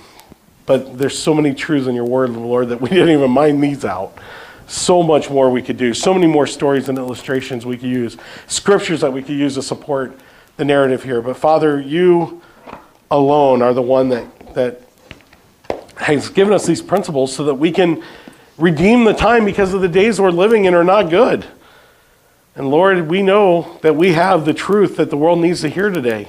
but 0.65 0.97
there's 0.97 1.17
so 1.17 1.33
many 1.33 1.53
truths 1.53 1.87
in 1.87 1.95
your 1.95 2.05
word, 2.05 2.29
Lord, 2.29 2.69
that 2.69 2.79
we 2.79 2.89
didn't 2.89 3.09
even 3.09 3.31
mind 3.31 3.61
these 3.63 3.83
out. 3.83 4.17
So 4.65 5.03
much 5.03 5.29
more 5.29 5.49
we 5.49 5.61
could 5.61 5.77
do, 5.77 5.93
so 5.93 6.13
many 6.13 6.27
more 6.27 6.47
stories 6.47 6.87
and 6.87 6.97
illustrations 6.97 7.65
we 7.65 7.77
could 7.77 7.89
use, 7.89 8.17
scriptures 8.47 9.01
that 9.01 9.11
we 9.11 9.21
could 9.21 9.35
use 9.35 9.55
to 9.55 9.61
support 9.61 10.17
the 10.55 10.63
narrative 10.63 11.03
here. 11.03 11.21
But 11.21 11.35
Father, 11.35 11.81
you 11.81 12.41
alone 13.13 13.61
are 13.61 13.73
the 13.73 13.81
one 13.81 14.09
that, 14.09 14.55
that 14.55 14.81
has 15.97 16.29
given 16.29 16.53
us 16.53 16.65
these 16.65 16.81
principles 16.81 17.35
so 17.35 17.45
that 17.45 17.55
we 17.55 17.71
can 17.71 18.03
redeem 18.57 19.03
the 19.03 19.13
time 19.13 19.45
because 19.45 19.73
of 19.73 19.81
the 19.81 19.87
days 19.87 20.19
we're 20.19 20.31
living 20.31 20.65
in 20.65 20.73
are 20.73 20.83
not 20.83 21.09
good. 21.09 21.45
And 22.55 22.69
Lord, 22.69 23.07
we 23.09 23.21
know 23.21 23.77
that 23.81 23.95
we 23.95 24.13
have 24.13 24.45
the 24.45 24.53
truth 24.53 24.97
that 24.97 25.09
the 25.09 25.17
world 25.17 25.39
needs 25.39 25.61
to 25.61 25.69
hear 25.69 25.89
today. 25.89 26.27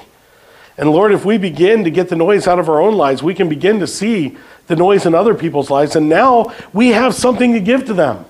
And 0.76 0.91
Lord, 0.91 1.12
if 1.12 1.24
we 1.24 1.39
begin 1.39 1.85
to 1.85 1.91
get 1.91 2.09
the 2.09 2.16
noise 2.16 2.47
out 2.47 2.59
of 2.59 2.68
our 2.68 2.80
own 2.80 2.95
lives, 2.95 3.22
we 3.22 3.35
can 3.35 3.49
begin 3.49 3.78
to 3.80 3.87
see 3.87 4.37
the 4.66 4.76
noise 4.76 5.07
in 5.07 5.14
other 5.14 5.35
people's 5.35 5.70
lives. 5.70 5.97
And 5.97 6.09
now 6.09 6.53
we 6.72 6.89
have 6.89 7.14
something 7.14 7.53
to 7.53 7.61
give 7.61 7.85
to 7.87 7.95
them. 7.95 8.24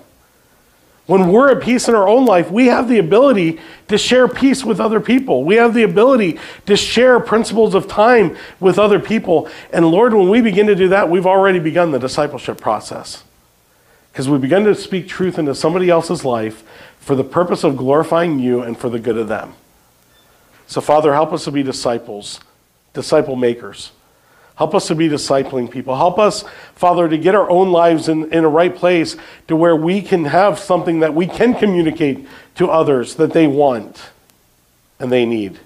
When 1.07 1.31
we're 1.31 1.51
at 1.51 1.61
peace 1.61 1.87
in 1.87 1.93
our 1.93 2.07
own 2.07 2.25
life, 2.25 2.49
we 2.49 2.65
have 2.65 2.89
the 2.89 2.97
ability 2.97 3.59
to 3.89 3.97
share 3.97 4.27
peace 4.27 4.65
with 4.65 4.79
other 4.79 4.99
people. 4.99 5.43
We 5.43 5.55
have 5.55 5.75
the 5.75 5.83
ability 5.83 6.39
to 6.65 6.75
share 6.75 7.19
principles 7.19 7.75
of 7.75 7.87
time 7.87 8.35
with 8.59 8.79
other 8.79 8.99
people. 8.99 9.47
And 9.71 9.87
Lord, 9.87 10.15
when 10.15 10.29
we 10.29 10.41
begin 10.41 10.65
to 10.67 10.75
do 10.75 10.89
that, 10.89 11.09
we've 11.09 11.27
already 11.27 11.59
begun 11.59 11.91
the 11.91 11.99
discipleship 11.99 12.59
process. 12.59 13.23
Because 14.11 14.27
we 14.27 14.39
begin 14.39 14.63
to 14.63 14.73
speak 14.73 15.07
truth 15.07 15.37
into 15.37 15.53
somebody 15.53 15.89
else's 15.89 16.25
life 16.25 16.63
for 16.99 17.15
the 17.15 17.23
purpose 17.23 17.63
of 17.63 17.77
glorifying 17.77 18.39
you 18.39 18.63
and 18.63 18.75
for 18.75 18.89
the 18.89 18.99
good 18.99 19.17
of 19.17 19.27
them. 19.27 19.53
So, 20.65 20.81
Father, 20.81 21.13
help 21.13 21.31
us 21.33 21.43
to 21.43 21.51
be 21.51 21.61
disciples, 21.61 22.39
disciple 22.93 23.35
makers. 23.35 23.91
Help 24.55 24.73
us 24.73 24.87
to 24.87 24.95
be 24.95 25.09
discipling 25.09 25.69
people. 25.69 25.95
Help 25.95 26.17
us, 26.17 26.45
Father, 26.75 27.09
to 27.09 27.17
get 27.17 27.35
our 27.35 27.49
own 27.49 27.71
lives 27.71 28.07
in, 28.07 28.31
in 28.33 28.45
a 28.45 28.49
right 28.49 28.73
place 28.73 29.17
to 29.47 29.55
where 29.55 29.75
we 29.75 30.01
can 30.01 30.25
have 30.25 30.57
something 30.57 31.01
that 31.01 31.13
we 31.13 31.27
can 31.27 31.53
communicate 31.53 32.25
to 32.55 32.69
others 32.69 33.15
that 33.15 33.33
they 33.33 33.47
want 33.47 34.11
and 34.97 35.11
they 35.11 35.25
need. 35.25 35.59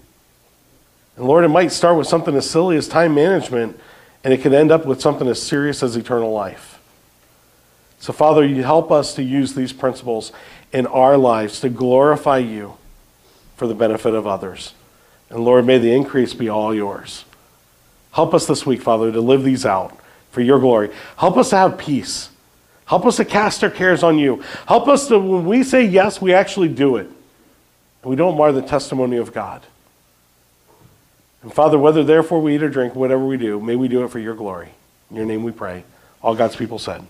And 1.16 1.28
Lord, 1.28 1.46
it 1.46 1.50
might 1.50 1.72
start 1.72 1.98
with 1.98 2.08
something 2.08 2.36
as 2.36 2.50
silly 2.50 2.78
as 2.78 2.88
time 2.88 3.14
management, 3.14 3.80
and 4.24 4.34
it 4.34 4.42
could 4.42 4.54
end 4.54 4.72
up 4.72 4.86
with 4.86 5.02
something 5.02 5.28
as 5.28 5.42
serious 5.42 5.84
as 5.84 5.96
eternal 5.96 6.32
life. 6.32 6.80
So, 8.00 8.14
Father, 8.14 8.46
you 8.46 8.64
help 8.64 8.92
us 8.92 9.14
to 9.16 9.24
use 9.24 9.54
these 9.54 9.74
principles 9.74 10.32
in 10.72 10.88
our 10.88 11.18
lives 11.18 11.60
to 11.60 11.70
glorify 11.70 12.38
you 12.38 12.76
for 13.56 13.68
the 13.68 13.76
benefit 13.76 14.16
of 14.16 14.26
others. 14.26 14.74
And 15.30 15.42
Lord, 15.42 15.66
may 15.66 15.78
the 15.78 15.94
increase 15.94 16.34
be 16.34 16.50
all 16.50 16.74
yours. 16.74 17.26
Help 18.12 18.34
us 18.34 18.48
this 18.48 18.66
week, 18.66 18.82
Father, 18.82 19.12
to 19.12 19.22
live 19.22 19.44
these 19.44 19.66
out 19.66 19.98
for 20.32 20.42
your 20.42 20.60
glory. 20.60 20.92
Help 21.18 21.38
us 21.38 21.52
to 21.52 21.58
have 21.58 21.78
peace. 21.78 22.30
Help 22.86 23.06
us 23.06 23.18
to 23.18 23.26
cast 23.26 23.64
our 23.64 23.70
cares 23.70 24.02
on 24.02 24.18
you. 24.18 24.44
Help 24.68 24.88
us 24.88 25.08
to, 25.08 25.20
when 25.20 25.46
we 25.46 25.64
say 25.64 25.84
yes, 25.84 26.22
we 26.22 26.34
actually 26.34 26.70
do 26.70 26.98
it. 26.98 27.10
We 28.04 28.16
don't 28.16 28.38
mar 28.38 28.52
the 28.52 28.62
testimony 28.62 29.18
of 29.18 29.34
God. 29.34 29.62
And 31.42 31.54
Father, 31.54 31.78
whether 31.78 32.04
therefore 32.04 32.42
we 32.42 32.56
eat 32.56 32.64
or 32.64 32.70
drink, 32.70 32.96
whatever 32.96 33.26
we 33.26 33.38
do, 33.38 33.60
may 33.60 33.76
we 33.76 33.88
do 33.88 34.04
it 34.04 34.10
for 34.10 34.20
your 34.20 34.36
glory. 34.36 34.70
In 35.10 35.18
your 35.18 35.26
name 35.26 35.44
we 35.44 35.52
pray. 35.52 35.84
All 36.22 36.36
God's 36.36 36.56
people 36.56 36.80
said. 36.80 37.06